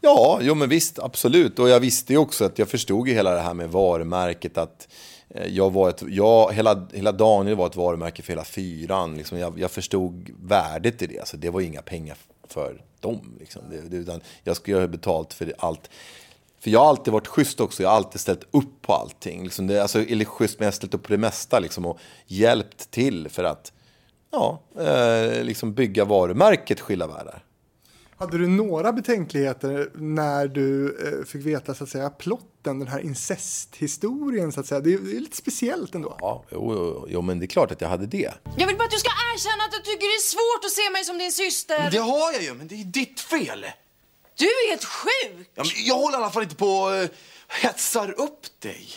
[0.00, 1.58] Ja, jo men visst, absolut.
[1.58, 4.58] Och jag visste ju också att jag förstod ju hela det här med varumärket.
[4.58, 4.88] Att
[5.30, 9.16] eh, jag var ett, jag, hela, hela Daniel var ett varumärke för hela fyran.
[9.16, 11.18] Liksom jag, jag förstod värdet i det.
[11.18, 12.16] Alltså, det var inga pengar
[12.52, 13.36] för dem.
[13.38, 13.62] Liksom.
[13.70, 15.90] Det, det, utan jag ska ha betalt för allt.
[16.60, 17.82] För jag har alltid varit schysst också.
[17.82, 19.44] Jag har alltid ställt upp på allting.
[19.44, 21.58] Liksom det, alltså, eller schysst, men jag har ställt upp på det mesta.
[21.58, 23.72] Liksom, och hjälpt till för att
[24.30, 27.44] ja, eh, liksom bygga varumärket Skilda Världar.
[28.18, 33.00] Hade du några betänkligheter när du eh, fick veta så att säga plotten, den här
[33.00, 34.80] incesthistorien så att säga?
[34.80, 36.16] Det är, det är lite speciellt ändå.
[36.20, 38.34] Ja, jo, jo, jo, men det är klart att jag hade det.
[38.58, 40.90] Jag vill bara att du ska erkänna att du tycker det är svårt att se
[40.90, 41.90] mig som din syster.
[41.90, 43.66] Det har jag ju, men det är ditt fel.
[44.38, 45.50] Du är helt sjuk!
[45.54, 47.08] Ja, men jag håller i alla fall inte på och eh,
[47.48, 48.88] hetsar upp dig.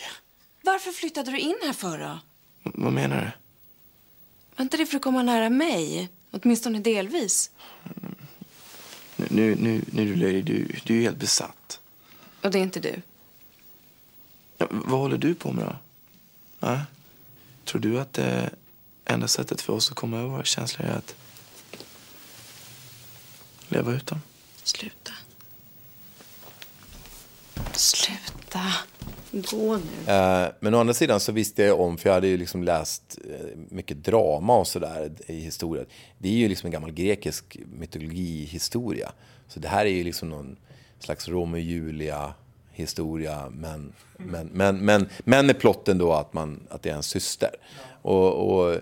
[0.62, 2.18] Varför flyttade du in här för då?
[2.64, 3.30] V- vad menar du?
[4.56, 6.08] Var inte det för att komma nära mig?
[6.32, 7.50] Åtminstone delvis.
[9.30, 11.80] Nu, nu, nu, nu du löjlig, du, du är helt besatt.
[12.42, 13.02] Och det är inte du.
[14.58, 15.76] Ja, vad håller du på med då?
[16.60, 16.80] Ja?
[17.64, 18.50] Tror du att det
[19.04, 21.14] enda sättet för oss att komma över våra känslor är att
[23.68, 24.20] leva ut dem?
[24.62, 25.12] Sluta.
[27.72, 28.41] Sluta.
[29.32, 30.12] Gå nu.
[30.12, 33.18] Eh, Men å andra sidan så visste jag om, för jag hade ju liksom läst
[33.30, 35.86] eh, mycket drama och sådär i historien.
[36.18, 39.12] Det är ju liksom en gammal grekisk mytologihistoria.
[39.48, 40.56] Så det här är ju liksom någon
[40.98, 42.34] slags Romeo och Julia
[42.72, 43.50] historia.
[43.50, 47.50] Men, men, men, men, men med plotten då att, man, att det är en syster.
[48.02, 48.80] Och, och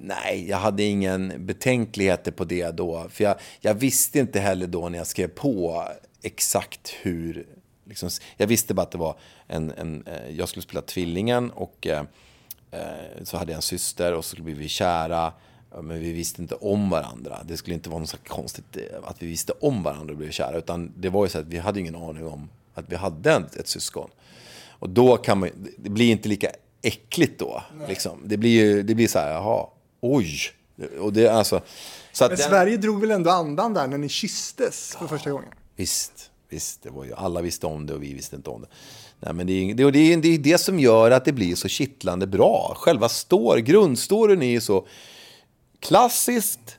[0.00, 3.06] Nej, jag hade ingen betänkligheter på det då.
[3.10, 5.84] För jag, jag visste inte heller då när jag skrev på
[6.22, 7.46] exakt hur...
[7.88, 9.16] Liksom, jag visste bara att det var
[9.46, 9.70] en...
[9.70, 12.04] en eh, jag skulle spela Tvillingen och eh,
[12.70, 15.32] eh, så hade jag en syster och så skulle vi kära.
[15.70, 17.38] Ja, Men vi visste inte om varandra.
[17.44, 20.30] Det skulle inte vara något så konstigt eh, att vi visste om varandra och blev
[20.30, 20.58] kära.
[20.58, 23.56] Utan det var ju så att vi hade ingen aning om att vi hade ett,
[23.56, 24.10] ett syskon.
[24.78, 26.50] Och då kan man det blir inte lika
[26.82, 27.62] äckligt då.
[27.88, 28.20] Liksom.
[28.24, 29.66] Det blir ju det blir så här, jaha,
[30.00, 30.38] oj.
[31.00, 31.60] Och det, alltså,
[32.12, 35.30] så att Men den- Sverige drog väl ändå andan där när ni kysstes för första
[35.30, 35.48] gången?
[35.76, 36.82] Visst, visst.
[36.82, 38.68] Det var ju, alla visste om det och vi visste inte om det.
[39.20, 41.54] Nej, men det, är, det, det, är, det är det som gör att det blir
[41.54, 42.72] så kittlande bra.
[42.76, 44.86] Själva står, grundstoryn är ju så
[45.80, 46.78] klassiskt,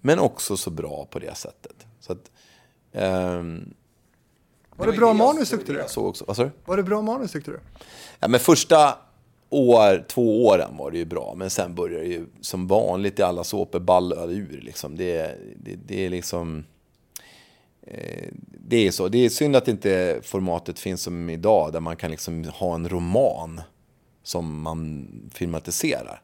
[0.00, 1.86] men också så bra på det sättet.
[2.00, 2.30] Så att,
[2.92, 3.74] ehm,
[4.76, 5.78] Var det bra manus tyckte du?
[5.78, 6.50] jag såg också, vad sa du?
[6.64, 7.60] Var det bra manus tyckte du?
[8.20, 8.98] Ja, men första
[9.50, 13.22] år, två åren var det ju bra, men sen börjar det ju som vanligt i
[13.22, 14.60] alla såpor balla ur.
[14.62, 14.96] Liksom.
[14.96, 16.64] Det, det, det är liksom...
[17.86, 18.28] Eh,
[18.68, 19.08] det är så.
[19.08, 22.88] Det är synd att inte formatet finns som idag, där man kan liksom ha en
[22.88, 23.60] roman
[24.22, 26.22] som man filmatiserar.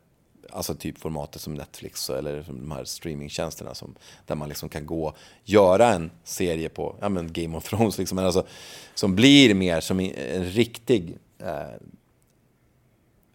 [0.53, 3.95] Alltså typ formatet som Netflix eller de här streamingtjänsterna som,
[4.27, 7.99] där man liksom kan gå göra en serie på ja, men Game of Thrones.
[7.99, 8.47] Liksom, men alltså,
[8.95, 11.81] som blir mer som en riktig eh,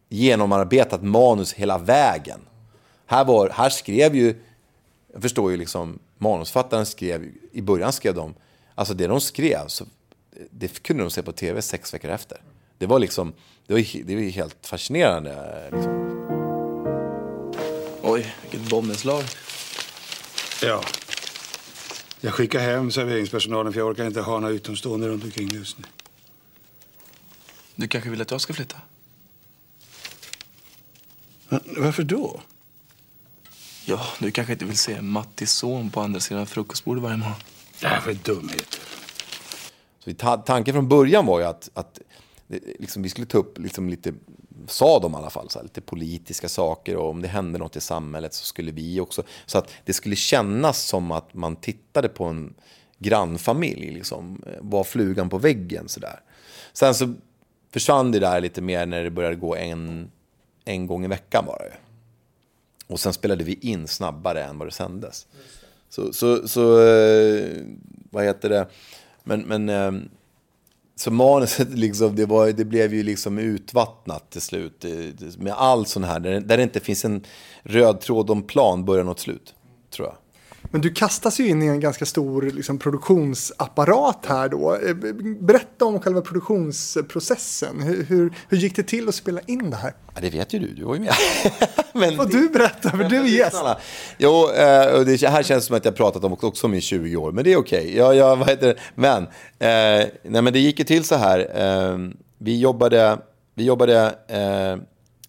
[0.09, 2.39] genomarbetat manus hela vägen.
[3.05, 4.35] Här, var, här skrev ju,
[5.15, 8.33] jag förstår ju liksom, manusfattaren skrev, i början skrev de,
[8.75, 9.85] alltså det de skrev, så,
[10.51, 12.41] det kunde de se på tv sex veckor efter.
[12.77, 13.33] Det var liksom,
[13.67, 15.69] det var, det var helt fascinerande.
[15.71, 15.93] Liksom.
[18.01, 19.23] Oj, vilket bombnedslag.
[20.61, 20.83] Ja.
[22.21, 25.85] Jag skickar hem serveringspersonalen för jag orkar inte ha några utomstående runt omkring just nu.
[27.75, 28.77] Du kanske vill att jag ska flytta?
[31.49, 32.41] Men varför då?
[33.85, 37.35] Ja, du kanske inte vill se Mattis son på andra sidan frukostbordet varje morgon.
[37.81, 38.79] Det här för dumheter.
[39.99, 41.99] Så ta- tanken från början var ju att, att
[42.47, 44.13] det- liksom, vi skulle ta upp liksom, lite,
[44.67, 47.75] sa de i alla fall, så här, lite politiska saker och om det hände något
[47.75, 52.09] i samhället så skulle vi också, så att det skulle kännas som att man tittade
[52.09, 52.53] på en
[52.99, 56.19] grannfamilj, liksom, eh, var flugan på väggen sådär.
[56.73, 57.13] Sen så
[57.73, 60.11] försvann det där lite mer när det började gå en,
[60.65, 61.71] en gång i veckan bara ju.
[62.87, 65.27] Och sen spelade vi in snabbare än vad det sändes.
[65.89, 67.49] Så, så, så eh,
[68.11, 68.67] vad heter det?
[69.23, 69.91] Men, men eh,
[70.95, 74.79] så manuset liksom, det, var, det blev ju liksom utvattnat till slut.
[74.79, 77.23] Det- det- Med allt sånt här, där det inte finns en
[77.63, 79.55] röd tråd om plan, början och slut.
[79.89, 80.15] Tror jag.
[80.75, 84.75] Men du kastas ju in i en ganska stor liksom, produktionsapparat här då.
[84.75, 84.95] Eh,
[85.39, 87.81] Berätta om själva produktionsprocessen.
[87.81, 89.93] Hur, hur, hur gick det till att spela in det här?
[90.15, 91.13] Ja, det vet ju du, du var ju med.
[91.93, 93.63] Men Och du berättar, för du är gäst.
[94.17, 97.31] Jo, eh, det här känns som att jag pratat om också om i 20 år,
[97.31, 97.97] men det är okej.
[97.97, 98.75] Ja, ja, vad heter det?
[98.95, 101.39] Men, eh, nej, men det gick ju till så här.
[101.55, 101.97] Eh,
[102.37, 103.17] vi jobbade,
[103.53, 104.83] vi jobbade eh,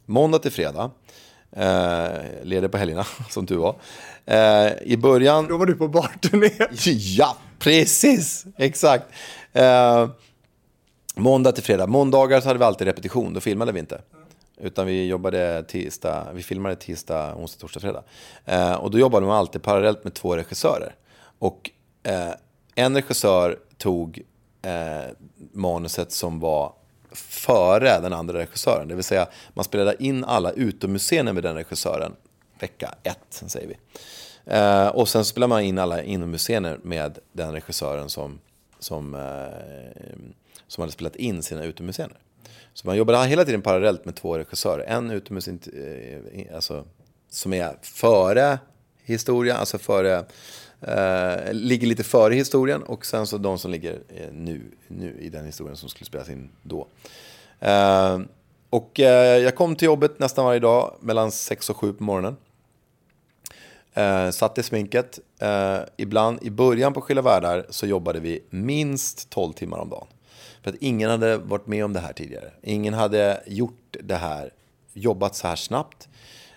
[0.06, 0.90] måndag till fredag.
[1.56, 2.08] Eh,
[2.42, 3.76] leder på helgerna, som du var.
[4.26, 5.46] Eh, I början...
[5.48, 6.50] Då var du på barturné.
[7.16, 8.46] Ja, precis.
[8.56, 9.06] Exakt.
[9.52, 10.08] Eh,
[11.16, 11.86] måndag till fredag.
[11.86, 14.00] Måndagar så hade vi alltid repetition, då filmade vi inte.
[14.60, 18.02] Utan vi jobbade tisdag, vi filmade tisdag, onsdag, torsdag, fredag.
[18.44, 20.94] Eh, och då jobbade man alltid parallellt med två regissörer.
[21.38, 21.70] Och
[22.02, 22.30] eh,
[22.74, 24.22] en regissör tog
[24.62, 25.12] eh,
[25.52, 26.72] manuset som var
[27.12, 28.88] före den andra regissören.
[28.88, 32.12] Det vill säga, man spelade in alla utomhusscener med den regissören
[32.58, 33.76] vecka ett, säger vi.
[34.46, 38.38] Eh, och sen spelar man in alla inomhusscener med den regissören som,
[38.78, 40.18] som, eh,
[40.66, 42.16] som hade spelat in sina utomhusscener.
[42.74, 44.84] Så man jobbade hela tiden parallellt med två regissörer.
[44.84, 46.84] En utomhus, eh, alltså,
[47.30, 48.58] som är före
[49.02, 50.24] historia, alltså före,
[50.80, 55.28] eh, ligger lite före historien och sen så de som ligger eh, nu, nu i
[55.28, 56.86] den historien som skulle spelas in då.
[57.60, 58.18] Eh,
[58.70, 62.36] och eh, jag kom till jobbet nästan varje dag mellan 6 och 7 på morgonen.
[63.96, 65.18] Eh, satt i sminket.
[65.40, 70.06] Eh, ibland, I början på Skilda Världar så jobbade vi minst 12 timmar om dagen.
[70.62, 72.50] För att ingen hade varit med om det här tidigare.
[72.62, 74.50] Ingen hade gjort det här,
[74.92, 76.08] jobbat så här snabbt.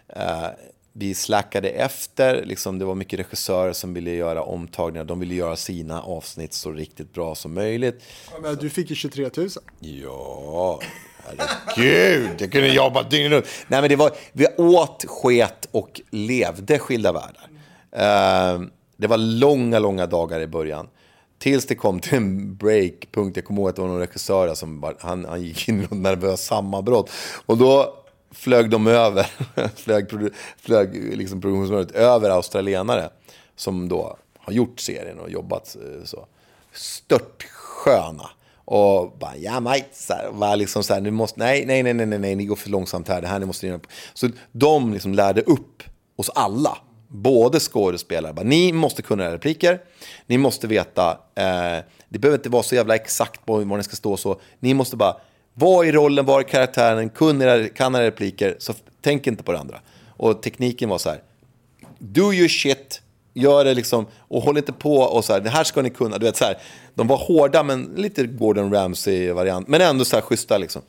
[0.07, 0.47] Eh,
[0.93, 5.05] vi slackade efter, liksom, det var mycket regissörer som ville göra omtagningar.
[5.05, 8.03] De ville göra sina avsnitt så riktigt bra som möjligt.
[8.31, 9.49] Ja, men Du fick ju 23 000.
[9.79, 10.79] Ja,
[11.25, 13.45] herregud, jag kunde jobba dygnet runt.
[13.67, 17.49] Nej, men det var, vi åt, sket och levde skilda världar.
[17.95, 18.67] Uh,
[18.97, 20.87] det var långa, långa dagar i början.
[21.39, 23.37] Tills det kom till en breakpunkt.
[23.37, 25.81] Jag kommer ihåg att det var någon regissör som bara, han, han gick in i
[25.81, 27.11] något nervöst sammanbrott.
[27.45, 27.95] Och då
[28.31, 29.27] flög de över,
[29.75, 33.09] flög, flög liksom produktionsområdet över australienare
[33.55, 36.25] som då har gjort serien och jobbat eh, så.
[36.73, 38.29] Stört sköna.
[38.71, 41.93] Och bara, ja mate, så här, var liksom så här, nu måste, nej, nej, nej,
[41.93, 43.79] nej, nej, nej, ni går för långsamt här, det här ni måste göra.
[44.13, 45.83] Så de liksom lärde upp
[46.15, 49.81] oss alla, både skådespelare, bara, ni måste kunna era repliker,
[50.27, 53.95] ni måste veta, eh, det behöver inte vara så jävla exakt på var ni ska
[53.95, 55.15] stå så, ni måste bara,
[55.53, 59.51] vara i rollen, vara i karaktären, kunna era, kan era repliker, så tänk inte på
[59.51, 59.79] det andra.
[60.07, 61.21] Och tekniken var så här,
[61.99, 63.01] do your shit,
[63.39, 66.17] gör det liksom, och håll inte på och så här, det här ska ni kunna,
[66.17, 66.57] du vet så här,
[66.95, 70.81] de var hårda men lite Gordon Ramsay-variant, men ändå så här schyssta liksom.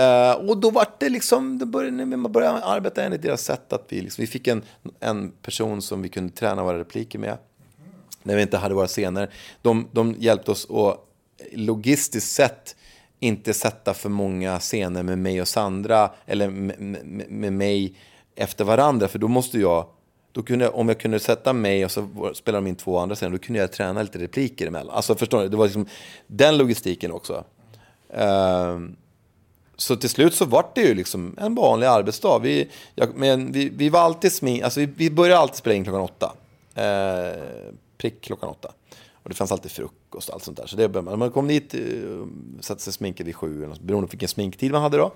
[0.00, 3.86] Uh, och då var det liksom, då började, man började arbeta enligt deras sätt att
[3.88, 4.62] vi, liksom, vi fick en,
[5.00, 7.38] en person som vi kunde träna våra repliker med,
[8.22, 9.30] när vi inte hade våra scener.
[9.62, 10.98] De, de hjälpte oss att
[11.52, 12.76] logistiskt sett
[13.20, 17.94] inte sätta för många scener med mig och Sandra, eller med, med, med mig
[18.36, 19.86] efter varandra, för då måste jag
[20.34, 23.32] då kunde, om jag kunde sätta mig och så spelade de in två andra scener,
[23.32, 24.96] då kunde jag träna lite repliker emellan.
[24.96, 25.48] Alltså förstår ni?
[25.48, 25.86] det var liksom
[26.26, 27.44] den logistiken också.
[28.14, 28.96] Ehm,
[29.76, 32.38] så till slut så var det ju liksom en vanlig arbetsdag.
[32.38, 35.84] Vi, jag, men vi, vi var alltid smink, alltså vi, vi började alltid spela in
[35.84, 36.32] klockan åtta.
[36.74, 37.42] Eh,
[37.98, 38.72] prick klockan åtta.
[39.12, 40.66] Och det fanns alltid frukost och allt sånt där.
[40.66, 41.18] Så det började man.
[41.18, 41.80] Man kom dit, eh,
[42.60, 45.12] satte sig sminket vid sju, beroende på vilken sminktid man hade då.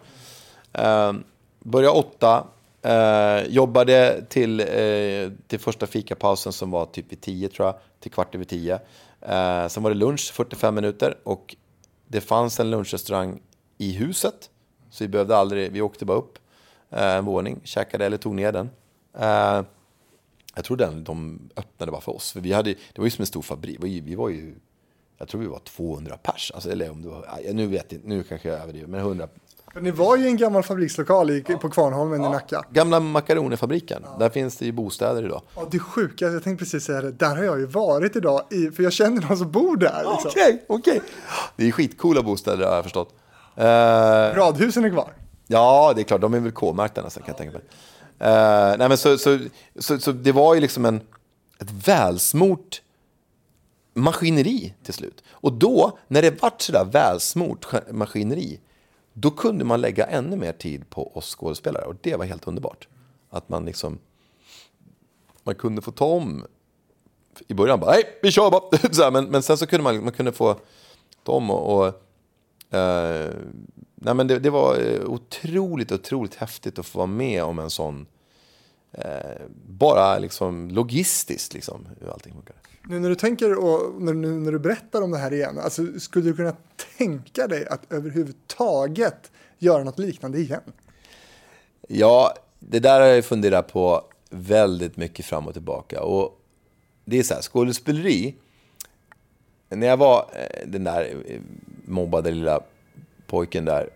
[0.72, 1.12] Eh,
[1.58, 2.44] började åtta,
[2.82, 8.10] eh, jobbade till, eh, till första fikapausen som var typ vid tio tror jag, till
[8.10, 8.74] kvart över tio.
[9.20, 11.56] Eh, sen var det lunch, 45 minuter och
[12.08, 13.40] det fanns en lunchrestaurang
[13.78, 14.50] i huset.
[14.90, 16.38] Så vi behövde aldrig, vi åkte bara upp
[16.90, 18.70] eh, en våning, käkade eller tog ner den.
[19.18, 19.62] Eh,
[20.54, 22.32] jag tror den de öppnade bara för oss.
[22.32, 23.78] För vi hade, det var ju som en stor fabrik.
[23.80, 24.54] Vi vi var ju
[25.18, 26.52] jag tror vi var 200 pers.
[26.54, 29.28] Alltså, eller om det var, nu vet jag nu kanske jag överdriver, men 100.
[29.80, 32.64] Ni var ju i en gammal fabrikslokal i, på Kvarnholmen i Nacka.
[32.70, 34.02] Gamla makaronerfabriken.
[34.18, 35.42] Där finns det ju bostäder idag.
[35.56, 38.70] Ja, det sjuka, jag tänkte precis säga det, där har jag ju varit idag, i,
[38.70, 39.98] för jag känner någon som bor där.
[40.12, 40.30] Liksom.
[40.30, 41.00] Okej, okej.
[41.56, 43.14] Det är skitcoola bostäder har jag förstått.
[43.56, 43.64] Eh,
[44.36, 45.12] Radhusen är kvar.
[45.46, 46.20] Ja, det är klart.
[46.20, 47.62] De är väl K-märkta nästan kan jag tänka mig.
[48.18, 49.38] Eh, nej, men så, så,
[49.78, 50.96] så, så det var ju liksom en,
[51.60, 52.82] ett välsmort
[53.94, 55.22] maskineri till slut.
[55.30, 58.60] Och då, när det vart sådär välsmort sk- maskineri,
[59.20, 61.84] då kunde man lägga ännu mer tid på oss skådespelare.
[61.84, 62.88] Och det var helt underbart.
[63.30, 63.98] Att man liksom,
[65.42, 66.44] man kunde få ta om
[67.48, 68.78] i början bara, nej, vi kör bara.
[68.92, 70.56] så här, men, men sen så kunde man, man kunde få
[71.22, 71.86] ta om och, och
[72.78, 73.30] eh,
[73.94, 77.70] nej, men det, det var eh, otroligt, otroligt häftigt att få vara med om en
[77.70, 78.06] sån
[78.92, 82.56] eh, bara liksom logistiskt liksom, hur allting funkar.
[82.84, 86.00] Nu när du tänker och när, nu när du berättar om det här igen, alltså,
[86.00, 86.56] skulle du kunna
[86.98, 90.62] tänka dig att överhuvudtaget göra något liknande igen?
[91.88, 96.02] Ja, det där har jag funderat på väldigt mycket fram och tillbaka.
[96.02, 96.40] Och
[97.04, 98.36] det är så här, skådespeleri,
[99.68, 101.40] när jag var eh, den där eh,
[101.84, 102.60] mobbade lilla
[103.26, 103.90] pojken där,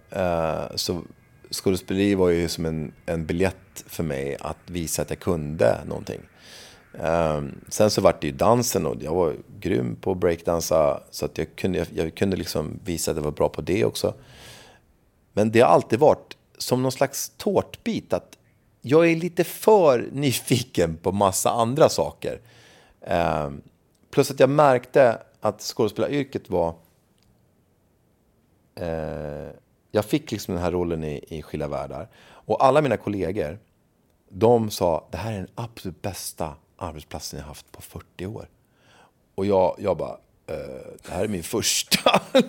[0.76, 1.03] så
[1.51, 3.57] skådespeleri var ju som en, en biljett
[3.87, 6.20] för mig att visa att jag kunde någonting.
[6.93, 11.25] Um, sen så vart det ju dansen och jag var grym på att breakdansa så
[11.25, 14.14] att jag kunde, jag, jag kunde liksom visa att jag var bra på det också.
[15.33, 18.39] Men det har alltid varit som någon slags tårtbit att
[18.81, 22.41] jag är lite för nyfiken på massa andra saker.
[23.01, 23.62] Um,
[24.11, 26.75] plus att jag märkte att skådespelaryrket var...
[28.81, 29.51] Uh,
[29.91, 32.09] jag fick liksom den här rollen i, i Skilda världar.
[32.45, 33.59] Och alla mina kollegor,
[34.28, 38.49] de sa det här är den absolut bästa arbetsplatsen jag haft på 40 år.
[39.34, 40.57] Och jag, jag bara, eh,
[41.03, 42.20] det här är min första.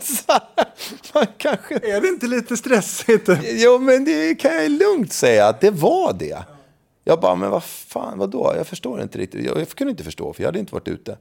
[1.14, 1.76] Man kanske...
[1.76, 3.30] Är det inte lite stressigt?
[3.44, 6.44] Jo, men det kan jag lugnt säga att det var det.
[7.04, 8.54] Jag bara, men vad fan, vadå?
[8.58, 9.46] Jag förstår inte riktigt.
[9.46, 11.18] Jag, jag kunde inte förstå, för jag hade inte varit ute.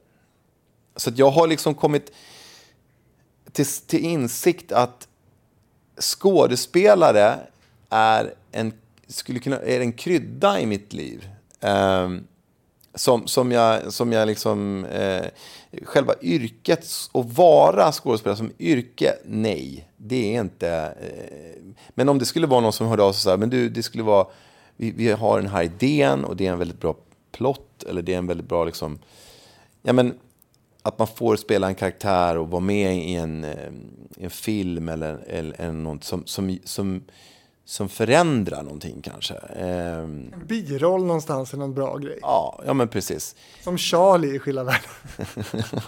[0.95, 2.11] Så jag har liksom kommit
[3.51, 5.07] till, till insikt att
[5.99, 7.39] skådespelare
[7.89, 8.73] är en,
[9.07, 11.29] skulle kunna, är en krydda i mitt liv.
[11.59, 12.27] Um,
[12.95, 15.25] som, som jag, som jag liksom, eh,
[15.83, 20.69] själva yrket att vara skådespelare som yrke, nej, det är inte.
[21.01, 23.69] Eh, men om det skulle vara någon som hörde av sig så här, men du,
[23.69, 24.27] det skulle vara,
[24.75, 26.95] vi, vi har den här idén och det är en väldigt bra
[27.31, 28.99] plott, eller det är en väldigt bra liksom,
[29.81, 30.13] ja men,
[30.81, 33.73] att man får spela en karaktär och vara med i en, eh,
[34.17, 37.03] en film eller, eller, eller något som, som, som
[37.65, 39.33] som förändrar någonting kanske.
[39.33, 42.19] En biroll någonstans är någon bra grej.
[42.21, 43.35] Ja, ja men precis.
[43.63, 44.91] Som Charlie i Skilda världar.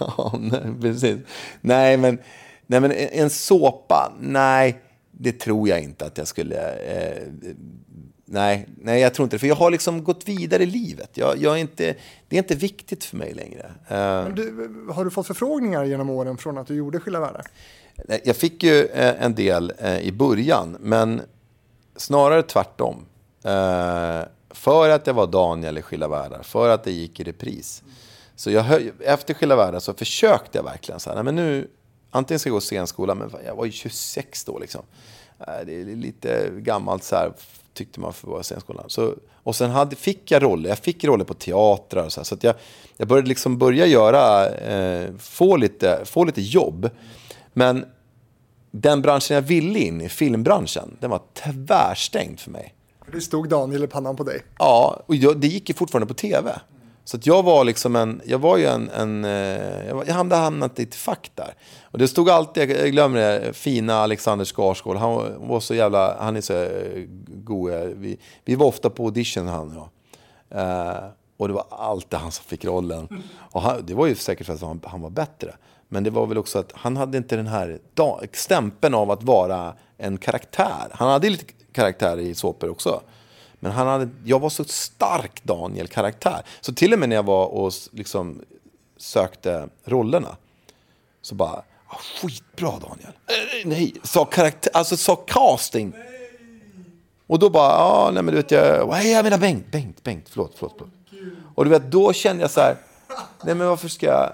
[0.00, 1.18] ja, nej, precis.
[1.60, 2.18] Nej, men,
[2.66, 6.72] nej, men en såpa, nej, det tror jag inte att jag skulle...
[6.72, 7.22] Eh,
[8.24, 9.40] nej, nej, jag tror inte det.
[9.40, 11.10] För jag har liksom gått vidare i livet.
[11.14, 11.94] Jag, jag är inte,
[12.28, 13.72] det är inte viktigt för mig längre.
[13.88, 17.46] Eh, du, har du fått förfrågningar genom åren från att du gjorde Skilda världar?
[18.24, 21.20] Jag fick ju eh, en del eh, i början, men
[21.96, 23.06] snarare tvärtom.
[23.44, 24.20] Eh,
[24.50, 27.82] för att jag var Daniel i Skilda världar, för att det gick i repris.
[28.36, 31.70] Så jag höj, efter Skilda världar så försökte jag verkligen så här, nej men nu,
[32.10, 34.82] antingen ska jag gå scenskola, men jag var ju 26 då liksom.
[35.40, 37.32] Eh, det är lite gammalt så här,
[37.74, 38.84] tyckte man för att vara scenskolan.
[38.88, 42.24] Så, och sen hade, fick jag roller, jag fick roller på teatrar och så här,
[42.24, 42.54] så att jag,
[42.96, 46.90] jag började liksom börja göra, eh, få, lite, få lite jobb.
[47.52, 47.84] Men
[48.70, 52.74] den branschen jag ville in i, filmbranschen, den var tvärstängd för mig.
[53.12, 54.42] Det stod Daniel i pannan på dig.
[54.58, 56.60] Ja, och jag, det gick ju fortfarande på tv.
[57.04, 60.78] Så att jag var liksom en, jag var ju en, en eh, jag hade hamnat
[60.78, 61.54] i ett fack där.
[61.82, 64.96] Och det stod alltid, jag glömmer det, fina Alexander Skarsgård.
[64.96, 67.72] Han var så jävla, han är så eh, god.
[67.96, 69.88] Vi, vi var ofta på audition han och jag.
[70.54, 71.04] Uh,
[71.36, 73.08] och det var alltid han som fick rollen.
[73.36, 75.54] Och han, det var ju säkert för att han, han var bättre.
[75.88, 77.78] Men det var väl också att han hade inte den här
[78.32, 80.88] stämpeln av att vara en karaktär.
[80.92, 83.00] Han hade lite karaktär i såpor också.
[83.60, 86.42] Men han hade, jag var så stark Daniel-karaktär.
[86.60, 88.40] Så till och med när jag var och liksom
[88.96, 90.36] sökte rollerna
[91.22, 93.12] så bara, ah, skitbra Daniel.
[93.26, 95.92] Eh, nej, sa karaktär, alltså sa casting.
[95.96, 96.16] Nej.
[97.26, 100.28] Och då bara, ja, nej men du vet jag, nej jag menar Bengt, Bengt, Bengt,
[100.28, 100.92] förlåt, förlåt, förlåt.
[101.54, 102.76] Och du vet, då kände jag så här,
[103.44, 104.32] nej men varför ska jag,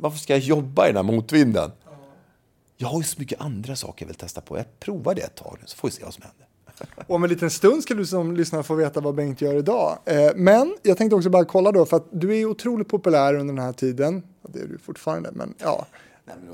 [0.00, 1.70] varför ska jag jobba i den här motvinden?
[2.76, 4.56] Jag har ju så mycket andra saker jag vill testa på.
[4.56, 6.46] Jag provar det ett tag nu, så får vi se vad som händer.
[7.06, 9.98] Och om en liten stund ska du som lyssnare få veta vad Bengt gör idag.
[10.04, 13.54] Eh, men jag tänkte också bara kolla då, för att du är otroligt populär under
[13.54, 14.22] den här tiden.
[14.48, 15.86] Det är du fortfarande, men ja.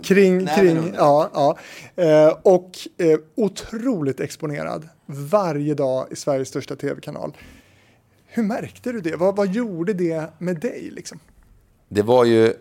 [0.03, 1.59] Kring, kring, ja, ja.
[2.05, 7.37] Eh, och eh, otroligt exponerad varje dag i Sveriges största tv-kanal.
[8.27, 9.17] Hur märkte du det?
[9.17, 11.19] Vad, vad gjorde det med dig liksom?
[11.89, 12.55] Det var ju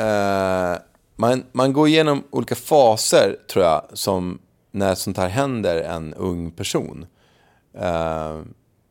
[0.00, 0.78] eh,
[1.16, 4.38] man, man går igenom olika faser, tror jag, som
[4.70, 7.06] när sånt här händer en ung person.
[7.74, 8.40] Eh,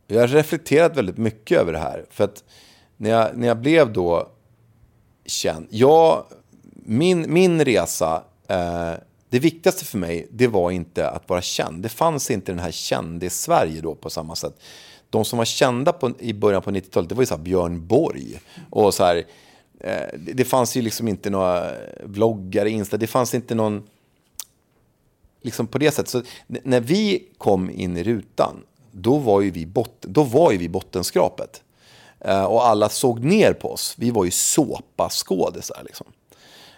[0.08, 2.06] jag har reflekterat väldigt mycket över det här.
[2.10, 2.44] För att
[2.98, 4.30] när jag, när jag blev då
[5.26, 6.24] känd, jag,
[6.74, 8.94] min, min resa, eh,
[9.30, 11.84] det viktigaste för mig, det var inte att vara känd.
[11.84, 14.60] Det fanns inte den här kändis-Sverige då på samma sätt.
[15.10, 18.40] De som var kända på, i början på 90-talet, det var ju så Björn Borg.
[18.70, 19.24] Och så här,
[19.80, 21.72] Eh, det fanns ju liksom inte några
[22.04, 23.84] vloggar, Insta, det fanns inte någon...
[25.42, 26.10] Liksom på det sättet.
[26.10, 30.58] Så när vi kom in i rutan, då var ju vi, bot, då var ju
[30.58, 31.64] vi bottenskrapet.
[32.20, 33.96] Eh, och alla såg ner på oss.
[33.98, 36.08] Vi var ju såpaskådisar liksom.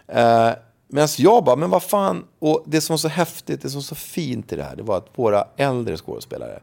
[0.07, 0.51] Eh,
[0.93, 2.25] Medan jag bara, men vad fan.
[2.39, 4.83] Och det som var så häftigt, det som var så fint i det här, det
[4.83, 6.59] var att våra äldre skådespelare,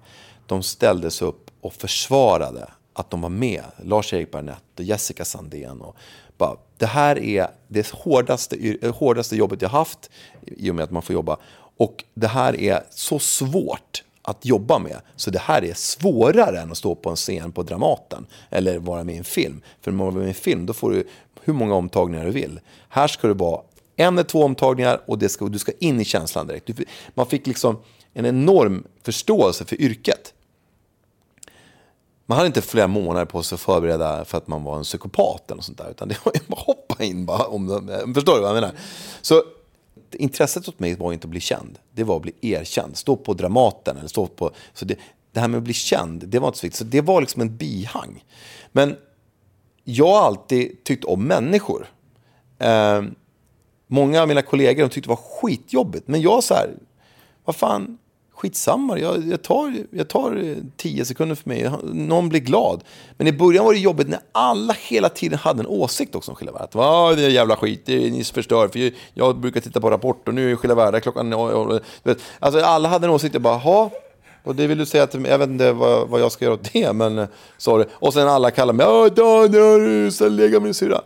[0.46, 3.64] de ställde sig upp och försvarade att de var med.
[3.84, 5.80] Lars-Erik Barnett och Jessica Sandén.
[5.80, 5.96] Och
[6.38, 10.10] bara, det här är det hårdaste, eh, hårdaste jobbet jag haft
[10.46, 11.36] i och med att man får jobba.
[11.76, 15.00] Och det här är så svårt att jobba med.
[15.16, 19.04] Så det här är svårare än att stå på en scen på Dramaten eller vara
[19.04, 19.62] med i en film.
[19.80, 21.04] För när man är med i en film då får du
[21.44, 22.60] hur många omtagningar du vill.
[22.88, 23.60] Här ska det vara
[23.96, 26.66] en eller två omtagningar och det ska, du ska in i känslan direkt.
[26.66, 26.84] Du,
[27.14, 27.78] man fick liksom
[28.12, 30.34] en enorm förståelse för yrket.
[32.30, 35.50] Man hade inte flera månader på sig att förbereda för att man var en psykopat
[35.50, 35.90] eller sånt där.
[35.90, 37.46] Utan det var ju bara hoppa in bara.
[37.46, 38.72] Om, de- förstår du vad jag menar?
[39.22, 39.42] Så
[40.12, 41.78] intresset åt mig var inte att bli känd.
[41.92, 42.96] Det var att bli erkänd.
[42.96, 44.50] Stå på Dramaten eller stå på...
[44.74, 44.98] Så det,
[45.32, 46.78] det här med att bli känd, det var inte så viktigt.
[46.78, 48.24] Så det var liksom en bihang.
[48.72, 48.96] Men
[49.84, 51.86] jag har alltid tyckt om människor.
[52.58, 53.02] Eh,
[53.86, 56.08] många av mina kollegor de tyckte det var skitjobbigt.
[56.08, 56.70] Men jag så här,
[57.44, 57.98] vad fan,
[58.38, 58.98] skitsamma.
[58.98, 61.70] Jag, jag, tar, jag tar eh, tio sekunder för mig.
[61.82, 62.84] Någon blir glad.
[63.16, 66.36] Men i början var det jobbigt när alla hela tiden hade en åsikt också om
[66.36, 67.10] Skilda Världar.
[67.10, 68.68] Att, det är jävla skit, det är, ni förstör.
[68.68, 71.32] För jag, brukar titta på Rapport och nu är Skilda Världar klockan...
[72.38, 73.34] Alltså alla hade en åsikt.
[73.34, 73.90] Jag bara, ha.
[74.44, 76.54] Och det vill du säga till mig, jag vet inte vad, vad jag ska göra
[76.54, 77.28] åt det, men eh,
[77.58, 77.84] sorry.
[77.92, 81.00] Och sen alla kallar mig, ja Daniel, ska lägga min syra.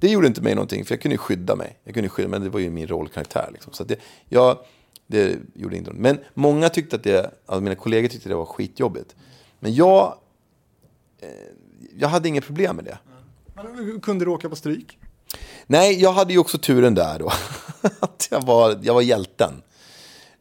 [0.00, 1.78] Det gjorde inte mig någonting, för jag kunde ju skydda mig.
[1.84, 3.48] Jag kunde ju skydda, men det var ju min rollkaraktär.
[3.52, 3.72] Liksom.
[3.72, 3.96] Så att det,
[4.28, 4.58] jag,
[5.06, 5.92] det gjorde inte.
[5.92, 9.16] Men många tyckte att det, alltså mina kollegor tyckte det var skitjobbigt.
[9.60, 10.18] Men jag,
[11.20, 11.28] eh,
[11.98, 12.98] jag hade inget problem med det.
[13.54, 14.98] Men kunde du åka på stryk?
[15.66, 17.32] Nej, jag hade ju också turen där då.
[18.00, 19.62] att jag var, jag var hjälten.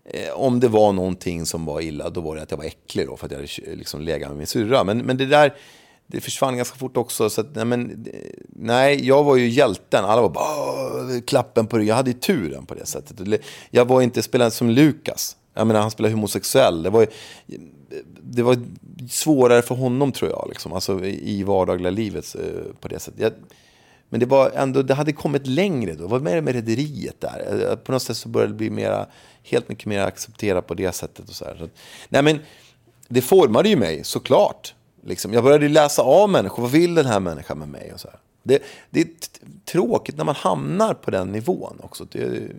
[0.06, 3.08] Eh, om det var någonting som var illa, då var det att jag var äcklig
[3.08, 4.84] då, för att jag hade liksom legat med min syrra.
[4.84, 5.56] Men, men det där,
[6.08, 7.30] det försvann ganska fort också.
[7.30, 8.06] Så att, nej, men,
[8.50, 10.06] nej, jag var ju hjälten.
[10.06, 11.88] Alla var bara klappen på ryggen.
[11.90, 13.42] Jag hade ju turen på det sättet.
[13.70, 15.38] Jag var inte spelande som Lukas.
[15.54, 16.84] Jag menar, han spelade homosexuell.
[16.84, 17.08] Det var,
[18.22, 18.58] det var
[19.10, 20.74] svårare för honom tror jag, liksom.
[20.74, 23.20] alltså, i vardagliga livet eh, på det sättet.
[23.22, 23.32] Jag,
[24.10, 26.08] men det var ändå, det hade kommit längre då.
[26.08, 27.70] Vad mer med rederiet där.
[27.72, 29.06] Eh, på något sätt så började det bli mera,
[29.44, 31.30] helt mycket mer accepterat på det sättet.
[31.30, 31.56] Och så här.
[31.58, 31.76] Så, att-
[32.10, 32.40] nej men,
[33.08, 34.74] det formade ju mig såklart.
[35.06, 35.34] Liksom.
[35.34, 36.62] Jag började läsa av människor.
[36.64, 37.94] Vad vill den här människan med mig?
[37.94, 38.20] Och så här.
[38.44, 39.08] Det, det är
[39.66, 42.06] tråkigt när man hamnar på den nivån också.
[42.12, 42.52] Det,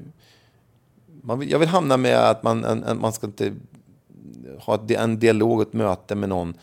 [1.22, 3.54] man vill, jag vill hamna med att man, en, en, man ska inte
[4.60, 6.54] ha ett- en dialog, ett möte med någon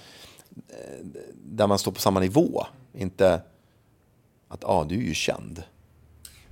[0.69, 1.05] eh,
[1.45, 2.65] där man står på samma nivå.
[2.93, 3.41] Inte
[4.47, 5.63] att ah, du är ju känd.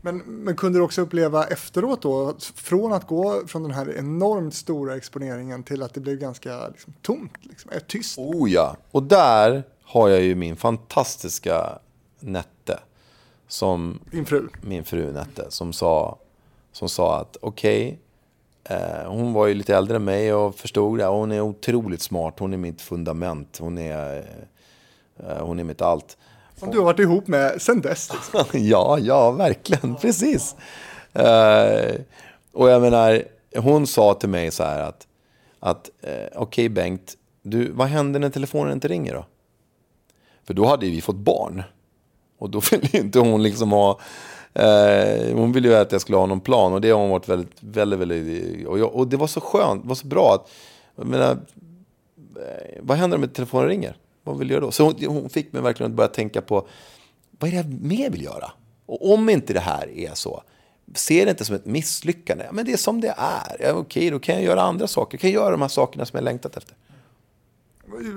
[0.02, 4.54] Men, men kunde du också uppleva efteråt då, från att gå från den här enormt
[4.54, 8.18] stora exponeringen till att det blev ganska liksom, tomt, liksom, eh, tyst?
[8.18, 11.80] Oh ja, och där har jag ju min fantastiska
[12.20, 12.80] Nette.
[13.48, 14.48] Som, Din fru?
[14.62, 16.18] Min fru Nette, som sa,
[16.72, 18.00] som sa att okej,
[18.64, 21.06] eh, hon var ju lite äldre än mig och förstod det.
[21.06, 24.18] Hon är otroligt smart, hon är mitt fundament, hon är,
[25.18, 26.18] eh, hon är mitt allt.
[26.62, 28.12] Som du har varit ihop med sen dess.
[28.14, 28.46] Liksom.
[28.68, 29.96] ja, ja, verkligen.
[29.96, 30.56] Precis.
[31.20, 31.96] Uh,
[32.52, 33.24] och jag menar,
[33.56, 35.08] hon sa till mig så här att,
[35.60, 39.26] att uh, okej Bengt, du, vad händer när telefonen inte ringer då?
[40.44, 41.64] För då hade ju vi fått barn.
[42.38, 44.00] Och då ville ju inte hon liksom ha...
[44.54, 47.28] Eh, hon ville ju att jag skulle ha någon plan och det har hon varit
[47.28, 48.68] väldigt, väldigt, väldigt...
[48.68, 50.52] Och, jag, och det var så skönt, det var så bra att...
[50.96, 53.98] Jag menar, eh, vad händer om telefonen ringer?
[54.24, 54.72] Vad vill jag göra då?
[54.72, 56.68] Så hon, hon fick mig verkligen att börja tänka på
[57.40, 58.52] vad är det jag mer vill göra?
[58.86, 60.44] Och om inte det här är så,
[60.96, 62.44] se det inte som ett misslyckande.
[62.44, 63.58] Ja, Men det är som det är.
[63.60, 65.18] Ja, okej, då kan jag göra andra saker.
[65.18, 66.76] Jag kan göra de här sakerna som jag längtat efter.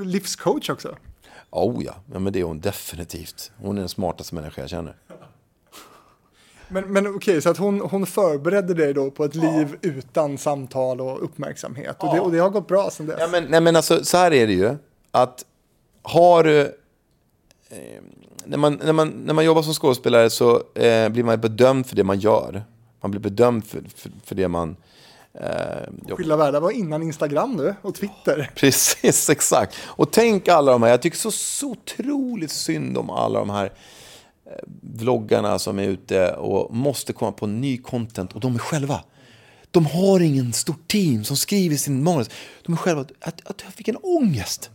[0.05, 0.97] Livscoach också.
[1.51, 3.53] Oh ja, ja men det är hon definitivt.
[3.57, 4.97] Hon är den smartaste människa jag känner.
[6.69, 11.01] Men, men okej, så att hon, hon förberedde dig då på ett liv utan samtal
[11.01, 11.97] och uppmärksamhet.
[11.99, 13.17] Och, det, och det har gått bra sen dess.
[13.21, 14.77] Ja, men, nej, men alltså, så här är det ju.
[15.11, 15.45] Att
[16.05, 16.61] har du...
[17.69, 18.03] Eh,
[18.45, 21.97] när, man, när, man, när man jobbar som skådespelare så eh, blir man bedömd för
[21.97, 22.65] det man gör.
[23.01, 24.77] Man blir bedömd för, för, för det man...
[25.35, 26.15] Eh.
[26.17, 28.51] Skilda världar var innan Instagram nu och Twitter.
[28.57, 29.77] Precis, exakt.
[29.85, 33.73] Och tänk alla de här, jag tycker så, så otroligt synd om alla de här
[34.47, 39.01] eh, vloggarna som är ute och måste komma på ny content och de är själva.
[39.71, 42.31] De har ingen stort team som skriver sin manus.
[42.63, 44.71] De är själva, att, att jag fick en ångest.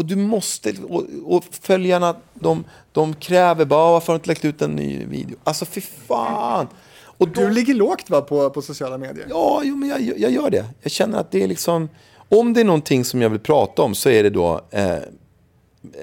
[0.00, 4.44] Och du måste, och, och följarna, de, de kräver bara, varför har du inte lagt
[4.44, 5.36] ut en ny video?
[5.44, 6.68] Alltså fy fan.
[7.02, 9.26] Och Du ligger lågt va, på, på sociala medier?
[9.30, 10.64] Ja, jo, men jag, jag gör det.
[10.82, 11.88] Jag känner att det är liksom...
[12.28, 14.96] Om det är någonting som jag vill prata om så är det då eh,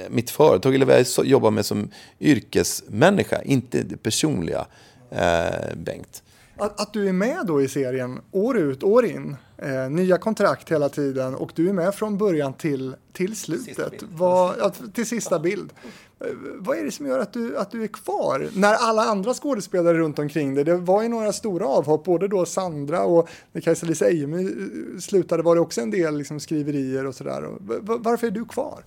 [0.09, 4.65] mitt företag eller vad jag jobbar med som yrkesmänniska, inte det personliga,
[5.11, 6.23] eh, Bengt.
[6.57, 10.71] Att, att du är med då i serien år ut, år in, eh, nya kontrakt
[10.71, 15.39] hela tiden och du är med från början till, till slutet, vad, ja, till sista
[15.39, 15.73] bild.
[16.19, 18.49] Eh, vad är det som gör att du, att du är kvar?
[18.53, 22.45] När alla andra skådespelare runt omkring dig, det var ju några stora avhopp, både då
[22.45, 27.15] Sandra och när Kajsa-Lisa Ejemy eh, slutade var det också en del liksom, skriverier och
[27.15, 27.49] sådär.
[27.81, 28.83] Varför är du kvar?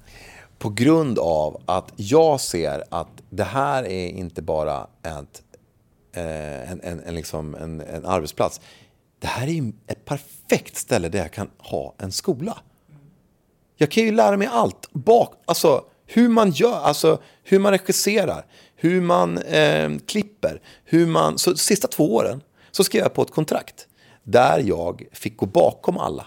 [0.59, 5.43] På grund av att jag ser att det här är inte bara ett,
[6.13, 8.61] eh, en, en, en, liksom en, en arbetsplats.
[9.21, 12.59] Det här är ju ett perfekt ställe där jag kan ha en skola.
[13.77, 14.93] Jag kan ju lära mig allt.
[14.93, 21.39] Bak, alltså hur man gör, alltså hur man regisserar, hur man eh, klipper, hur man...
[21.39, 23.87] Så sista två åren så skrev jag på ett kontrakt
[24.23, 26.27] där jag fick gå bakom alla.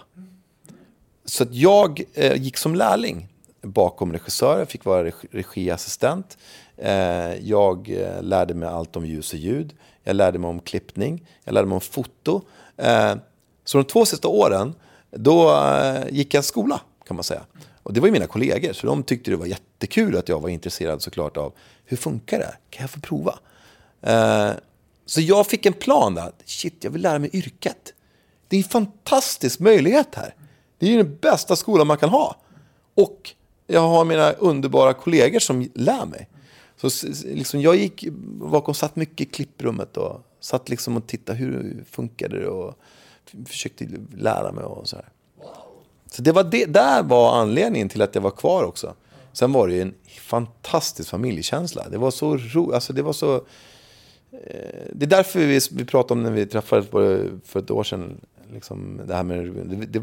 [1.24, 3.28] Så att jag eh, gick som lärling
[3.62, 6.38] bakom regissören, fick vara regiassistent.
[6.76, 9.74] Eh, jag eh, lärde mig allt om ljus och ljud.
[10.02, 11.26] Jag lärde mig om klippning.
[11.44, 12.42] Jag lärde mig om foto.
[12.76, 13.14] Eh,
[13.64, 14.74] så de två sista åren,
[15.10, 17.42] då eh, gick jag skola kan man säga.
[17.82, 20.48] Och det var ju mina kollegor, så de tyckte det var jättekul att jag var
[20.48, 21.52] intresserad såklart av
[21.84, 22.54] hur funkar det?
[22.70, 23.38] Kan jag få prova?
[24.02, 24.50] Eh,
[25.06, 26.32] så jag fick en plan där.
[26.44, 27.94] Shit, jag vill lära mig yrket.
[28.48, 30.34] Det är en fantastisk möjlighet här.
[30.78, 32.36] Det är ju den bästa skolan man kan ha.
[32.94, 33.30] Och
[33.66, 36.28] jag har mina underbara kollegor som lär mig.
[36.76, 41.84] Så liksom, jag gick bakom, satt mycket i klipprummet och satt liksom och tittade hur
[41.90, 42.74] funkade det och
[43.46, 45.08] försökte lära mig och så här.
[46.10, 48.94] Så det var det, där var anledningen till att jag var kvar också.
[49.32, 51.88] Sen var det ju en fantastisk familjekänsla.
[51.88, 53.34] Det var så roligt, alltså det var så...
[54.32, 58.20] Eh, det är därför vi, vi pratade om när vi träffades för, ett år sedan.
[58.52, 60.02] Liksom det, här med, det, det,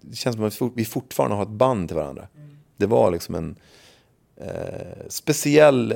[0.00, 2.28] det känns som att vi vi fortfarande har ett band till varandra.
[2.76, 3.56] Det var liksom en
[4.36, 5.94] eh, speciell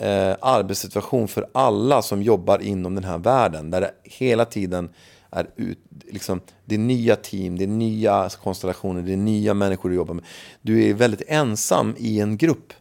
[0.00, 3.70] eh, arbetssituation för alla som jobbar inom den här världen.
[3.70, 4.88] Där det hela tiden
[5.30, 9.88] är ut, liksom, det är nya team, det är nya konstellationer, det är nya människor
[9.88, 10.24] du jobbar med.
[10.62, 12.72] Du är väldigt ensam i en grupp.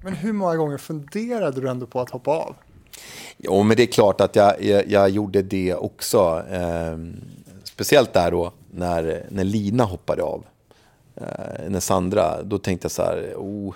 [0.00, 2.56] Men hur många gånger funderade du ändå på att hoppa av?
[3.36, 6.42] Jo, men det är klart att jag, jag, jag gjorde det också.
[6.50, 6.98] Eh,
[7.64, 10.44] speciellt där då när, när Lina hoppade av.
[11.16, 13.74] Eh, när Sandra, då tänkte jag så här, oh,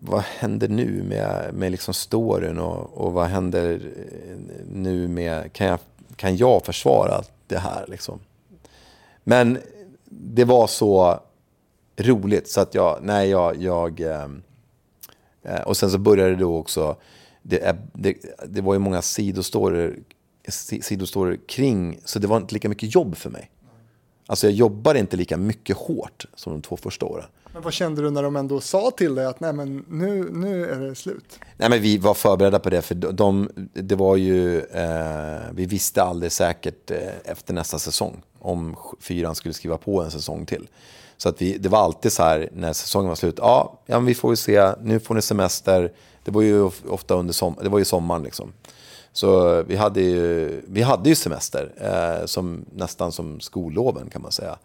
[0.00, 4.36] vad händer nu med, med liksom storyn och, och vad händer eh,
[4.72, 5.78] nu med, kan jag,
[6.16, 8.18] kan jag försvara det här liksom?
[9.24, 9.58] Men
[10.10, 11.20] det var så
[11.96, 14.00] roligt så att jag, nej jag, jag
[15.42, 16.96] Eh, eh Och sen så började det då också,
[17.42, 18.16] det, eh, det,
[18.48, 19.98] det var ju många sidostorier,
[20.82, 23.50] sidostorier kring, så det var inte lika mycket jobb för mig.
[24.26, 27.26] Alltså jag jobbade inte lika mycket hårt som de två första åren.
[27.58, 30.70] Men vad kände du när de ändå sa till dig att nej men nu, nu
[30.70, 31.40] är det slut?
[31.56, 36.02] Nej men vi var förberedda på det, för de, det var ju, eh, vi visste
[36.02, 40.68] aldrig säkert eh, efter nästa säsong om fyran skulle skriva på en säsong till.
[41.16, 44.06] Så att vi, det var alltid så här när säsongen var slut, ja, ja men
[44.06, 45.92] vi får ju se, nu får ni semester,
[46.24, 48.52] det var ju ofta under som, det var ju sommaren liksom.
[49.12, 54.32] Så vi hade ju, vi hade ju semester, eh, som, nästan som skolloven kan man
[54.32, 54.58] säga.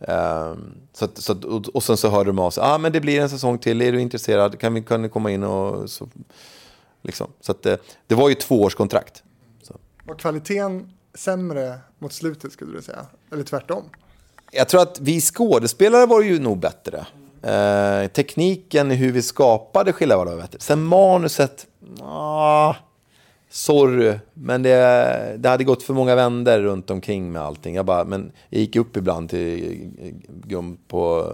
[0.00, 3.00] Ehm, så att, så att, och, sen så hörde de av sig, ah, men det
[3.00, 6.08] blir en säsong till, är du intresserad, kan vi kan komma in och så,
[7.02, 7.30] liksom.
[7.40, 9.22] Så att det, det var ju två års kontrakt.
[10.06, 13.06] Var kvaliteten sämre mot slutet skulle du säga?
[13.32, 13.84] Eller tvärtom?
[14.52, 17.06] Jag tror att vi skådespelare var ju nog bättre.
[17.42, 20.58] Eh, tekniken, hur vi skapade skillnader var bättre.
[20.60, 21.66] Sen manuset,
[22.02, 22.74] ah,
[23.54, 27.74] sorry, men det, det hade gått för många vänder runt omkring med allting.
[27.74, 29.90] Jag, bara, men jag gick upp ibland till
[30.28, 31.32] Gum på,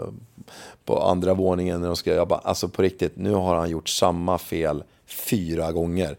[0.85, 1.85] på andra våningen.
[1.85, 6.17] Och ska, jag bara, alltså på riktigt, nu har han gjort samma fel fyra gånger.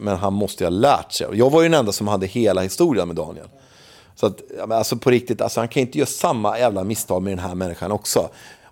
[0.00, 1.26] Men han måste ju ha lärt sig.
[1.32, 3.48] Jag var ju den enda som hade hela historien med Daniel.
[4.14, 7.38] Så att, alltså på riktigt, alltså han kan inte göra samma jävla misstag med den
[7.38, 8.28] här människan också.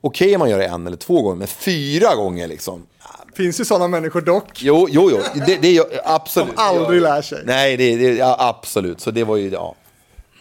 [0.07, 2.87] Okej om man gör det en eller två gånger, men fyra gånger liksom.
[3.35, 4.63] Finns ju sådana människor dock.
[4.63, 5.19] Jo, jo, jo.
[5.47, 6.49] Det, det är absolut.
[6.49, 7.43] Som aldrig lär sig.
[7.45, 9.01] Nej, det, det, ja, absolut.
[9.01, 9.75] Så det var ju, ja.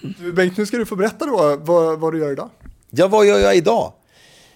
[0.02, 2.50] Du, Bengt, nu ska du få berätta då vad, vad du gör idag.
[2.90, 3.94] Ja, vad gör jag idag?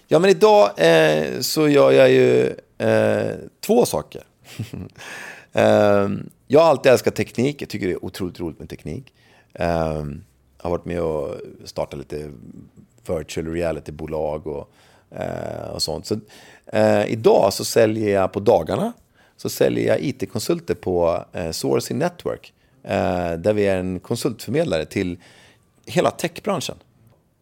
[0.06, 2.46] Ja, men idag eh, så gör jag ju
[2.78, 3.34] eh,
[3.66, 4.22] två saker.
[5.52, 6.08] eh,
[6.46, 7.62] jag har alltid älskat teknik.
[7.62, 9.12] Jag tycker det är otroligt roligt med teknik.
[9.52, 10.04] Eh,
[10.58, 12.30] har varit med och startat lite
[13.06, 14.70] virtual reality-bolag och,
[15.10, 16.06] Eh, och sånt.
[16.06, 16.16] Så,
[16.66, 18.92] eh, idag så säljer jag på dagarna
[19.36, 22.52] så säljer jag IT-konsulter på eh, Sourcing Network.
[22.82, 25.18] Eh, där vi är en konsultförmedlare till
[25.86, 26.76] hela techbranschen.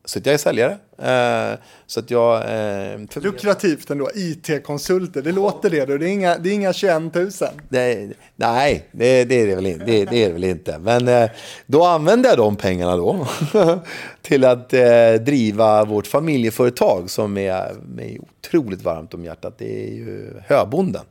[0.07, 0.79] Så att jag är säljare.
[0.99, 2.37] Eh, så att jag...
[2.37, 5.85] Eh, Lukrativt ändå, IT-konsulter, det låter det.
[5.85, 7.31] Det är inga, det är inga 21 000.
[7.69, 10.79] det, nej, det, det, är det, väl inte, det, det är det väl inte.
[10.79, 11.31] Men eh,
[11.67, 13.27] då använder jag de pengarna då
[14.23, 19.55] till att eh, driva vårt familjeföretag som är mig otroligt varmt om hjärtat.
[19.59, 21.05] Det är ju Höbonden.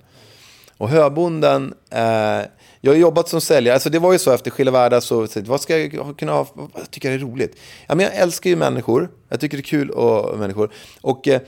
[0.77, 2.41] Och Höbonden, eh,
[2.86, 5.41] jag har jobbat som säljare, alltså det var ju så efter Skilda Världar så, så
[5.41, 7.57] vad ska jag kunna ha, vad tycker jag är roligt?
[7.88, 10.72] Ja, men jag älskar ju människor, jag tycker det är kul att människor.
[11.02, 11.41] Och eh,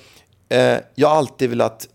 [0.50, 1.88] eh, jag har alltid velat,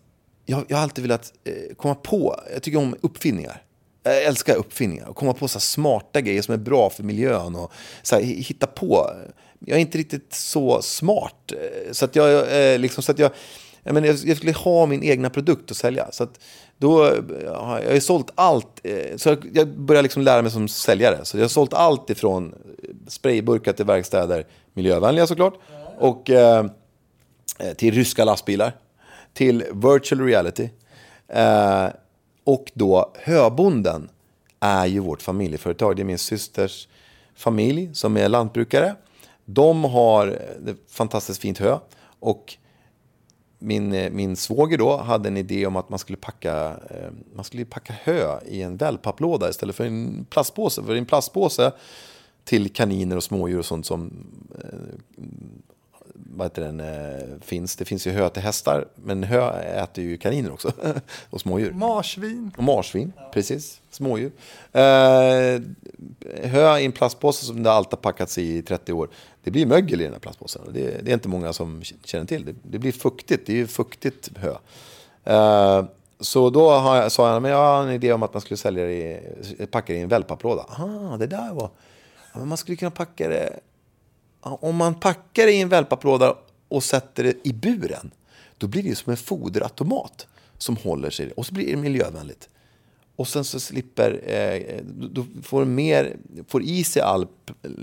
[0.46, 3.62] jag, jag har alltid velat eh, komma på, jag tycker om uppfinningar.
[4.02, 7.56] Jag älskar uppfinningar och komma på så här smarta grejer som är bra för miljön
[7.56, 9.10] och så här, hitta på.
[9.58, 11.52] Jag är inte riktigt så smart.
[11.52, 12.32] Eh, så att jag,
[12.72, 13.30] eh, liksom, så att jag,
[13.82, 16.08] jag, menar, jag skulle ha min egna produkt att sälja.
[16.12, 16.40] Så att
[16.78, 17.12] då eh,
[17.54, 18.80] har jag, har sålt allt.
[18.82, 21.24] Eh, så jag, börjar började liksom lära mig som säljare.
[21.24, 25.54] Så jag har sålt allt ifrån eh, sprayburkar till verkstäder, miljövänliga såklart,
[25.98, 26.66] och eh,
[27.76, 28.72] till ryska lastbilar,
[29.32, 30.68] till virtual reality.
[31.28, 31.86] Eh,
[32.44, 34.08] och då Höbonden
[34.60, 35.96] är ju vårt familjeföretag.
[35.96, 36.88] Det är min systers
[37.34, 38.94] familj som är lantbrukare.
[39.44, 40.38] De har
[40.90, 41.78] fantastiskt fint hö.
[42.20, 42.56] Och
[43.62, 47.44] min, eh, min svåger då hade en idé om att man skulle packa, eh, man
[47.44, 50.82] skulle packa hö i en wellpapplåda istället för en plastpåse.
[50.82, 51.72] För i en plastpåse
[52.44, 54.26] till kaniner och smådjur och sånt som
[54.64, 55.24] eh,
[56.36, 57.76] vad heter den, eh, finns.
[57.76, 60.72] Det finns ju hö till hästar, men hö äter ju kaniner också.
[61.30, 61.72] och smådjur.
[61.72, 62.50] Marsvin.
[62.56, 63.80] Och marsvin, precis.
[63.90, 64.32] Smådjur.
[64.72, 65.60] Eh,
[66.42, 69.08] hö i en plastpåse som det alltid har packats i i 30 år.
[69.44, 70.62] Det blir mögel i den här plastpåsen.
[70.72, 72.44] Det, det är inte många som känner till.
[72.44, 73.46] Det, det blir fuktigt.
[73.46, 74.54] Det är ju fuktigt hö.
[75.24, 75.84] Eh,
[76.20, 78.58] så då har jag, sa jag, men jag har en idé om att man skulle
[78.58, 80.66] sälja det i, packa det i en wellpapplåda.
[80.68, 81.70] Ah, det där var...
[82.32, 83.60] Ja, men man skulle kunna packa det...
[84.42, 86.36] Om man packar i en wellpapplåda
[86.68, 88.10] och sätter det i buren,
[88.58, 90.26] då blir det som en foderautomat
[90.58, 91.32] som håller sig.
[91.32, 92.48] Och så blir det miljövänligt.
[93.16, 96.16] Och sen så slipper, eh, då får mer,
[96.48, 97.26] får i sig all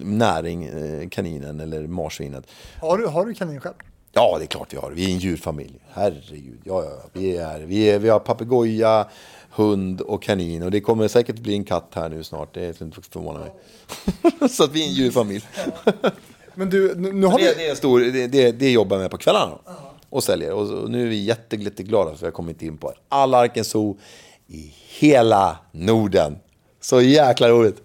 [0.03, 2.47] näring, eh, kaninen eller marsvinet.
[2.81, 3.73] Har du, har du kanin själv?
[4.11, 4.91] Ja, det är klart vi har.
[4.91, 5.79] Vi är en djurfamilj.
[5.91, 6.59] Herregud.
[6.63, 9.07] Ja, ja, vi, är, vi, är, vi har papegoja,
[9.49, 10.63] hund och kanin.
[10.63, 12.53] Och det kommer säkert bli en katt här nu snart.
[12.53, 13.51] Det skulle inte förvåna mig.
[14.49, 15.45] så att vi är en djurfamilj.
[16.55, 17.63] Men du, nu, har det, vi...
[17.63, 19.57] det, är stor, det, det, det jobbar jag med på kvällarna.
[20.09, 20.53] Och säljer.
[20.53, 23.97] Och, nu är vi jätteglada för jag har kommit in på alla Zoo
[24.47, 26.37] i hela Norden.
[26.81, 27.77] Så jäkla roligt.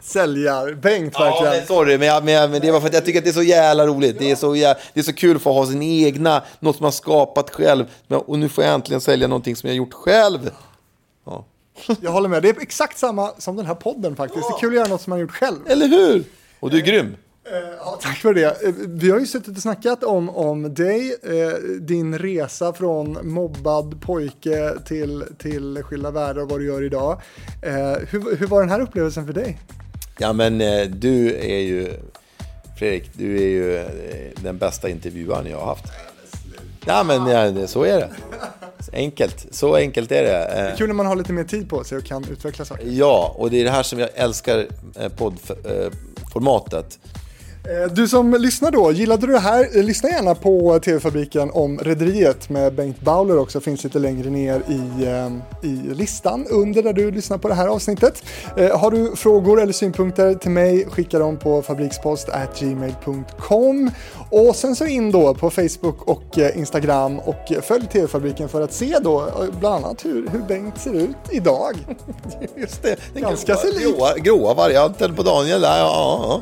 [0.00, 1.56] Säljar-Bengt Ja, verkligen.
[1.56, 3.30] men sorry, men, jag, men, jag, men det var för att jag tycker att det
[3.30, 4.18] är så jävla roligt.
[4.18, 6.84] Det är så, jä, det är så kul att få ha sin egna, något som
[6.84, 7.84] man skapat själv.
[8.06, 10.50] Men, och nu får jag äntligen sälja någonting som jag gjort själv.
[11.26, 11.44] Ja.
[12.00, 12.42] Jag håller med.
[12.42, 14.48] Det är exakt samma som den här podden faktiskt.
[14.48, 15.58] Det är kul att göra något som man gjort själv.
[15.66, 16.24] Eller hur?
[16.60, 17.16] Och du är grym.
[17.78, 18.44] Ja, tack för det.
[18.66, 24.00] Eh, Vi har ju suttit och snackat om, om dig, eh, din resa från mobbad
[24.02, 27.20] pojke till, till skilda världar och vad du gör idag.
[27.62, 27.72] Eh,
[28.10, 29.58] hur, hur var den här upplevelsen för dig?
[30.18, 31.92] Ja, men eh, du är ju,
[32.78, 33.86] Fredrik, du är ju eh,
[34.42, 35.84] den bästa intervjuaren jag har haft.
[36.86, 38.08] Ja, men ja, det- så är det.
[38.92, 40.44] Enkelt, så enkelt är det.
[40.70, 42.86] Eh, Kul när man har lite mer tid på sig och kan utveckla saker.
[42.86, 44.66] Ja, och det är det här som jag älskar
[45.00, 46.98] eh, poddformatet.
[47.64, 49.68] Eh, Du som lyssnar då, gillade du det här?
[49.76, 54.62] Eh, Lyssna gärna på TV-fabriken om Rederiet med Bengt Bauler också, finns lite längre ner
[54.68, 55.28] i, eh,
[55.70, 58.22] i listan under där du lyssnar på det här avsnittet.
[58.74, 63.90] Har du frågor eller synpunkter till mig, skicka dem på fabrikspost.gmail.com
[64.30, 68.96] och sen så in då på Facebook och Instagram och följ TV-fabriken för att se
[69.02, 69.28] då
[69.60, 71.74] bland annat hur, hur Bengt ser ut idag.
[72.56, 75.78] Just det, den Ganska gråa, gråa, gråa varianten på Daniel där.
[75.78, 76.40] Ja, ja.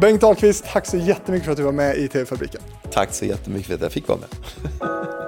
[0.00, 2.60] Bengt Dahlqvist, tack så jättemycket för att du var med i TV-fabriken.
[2.92, 4.28] Tack så jättemycket för att jag fick vara med.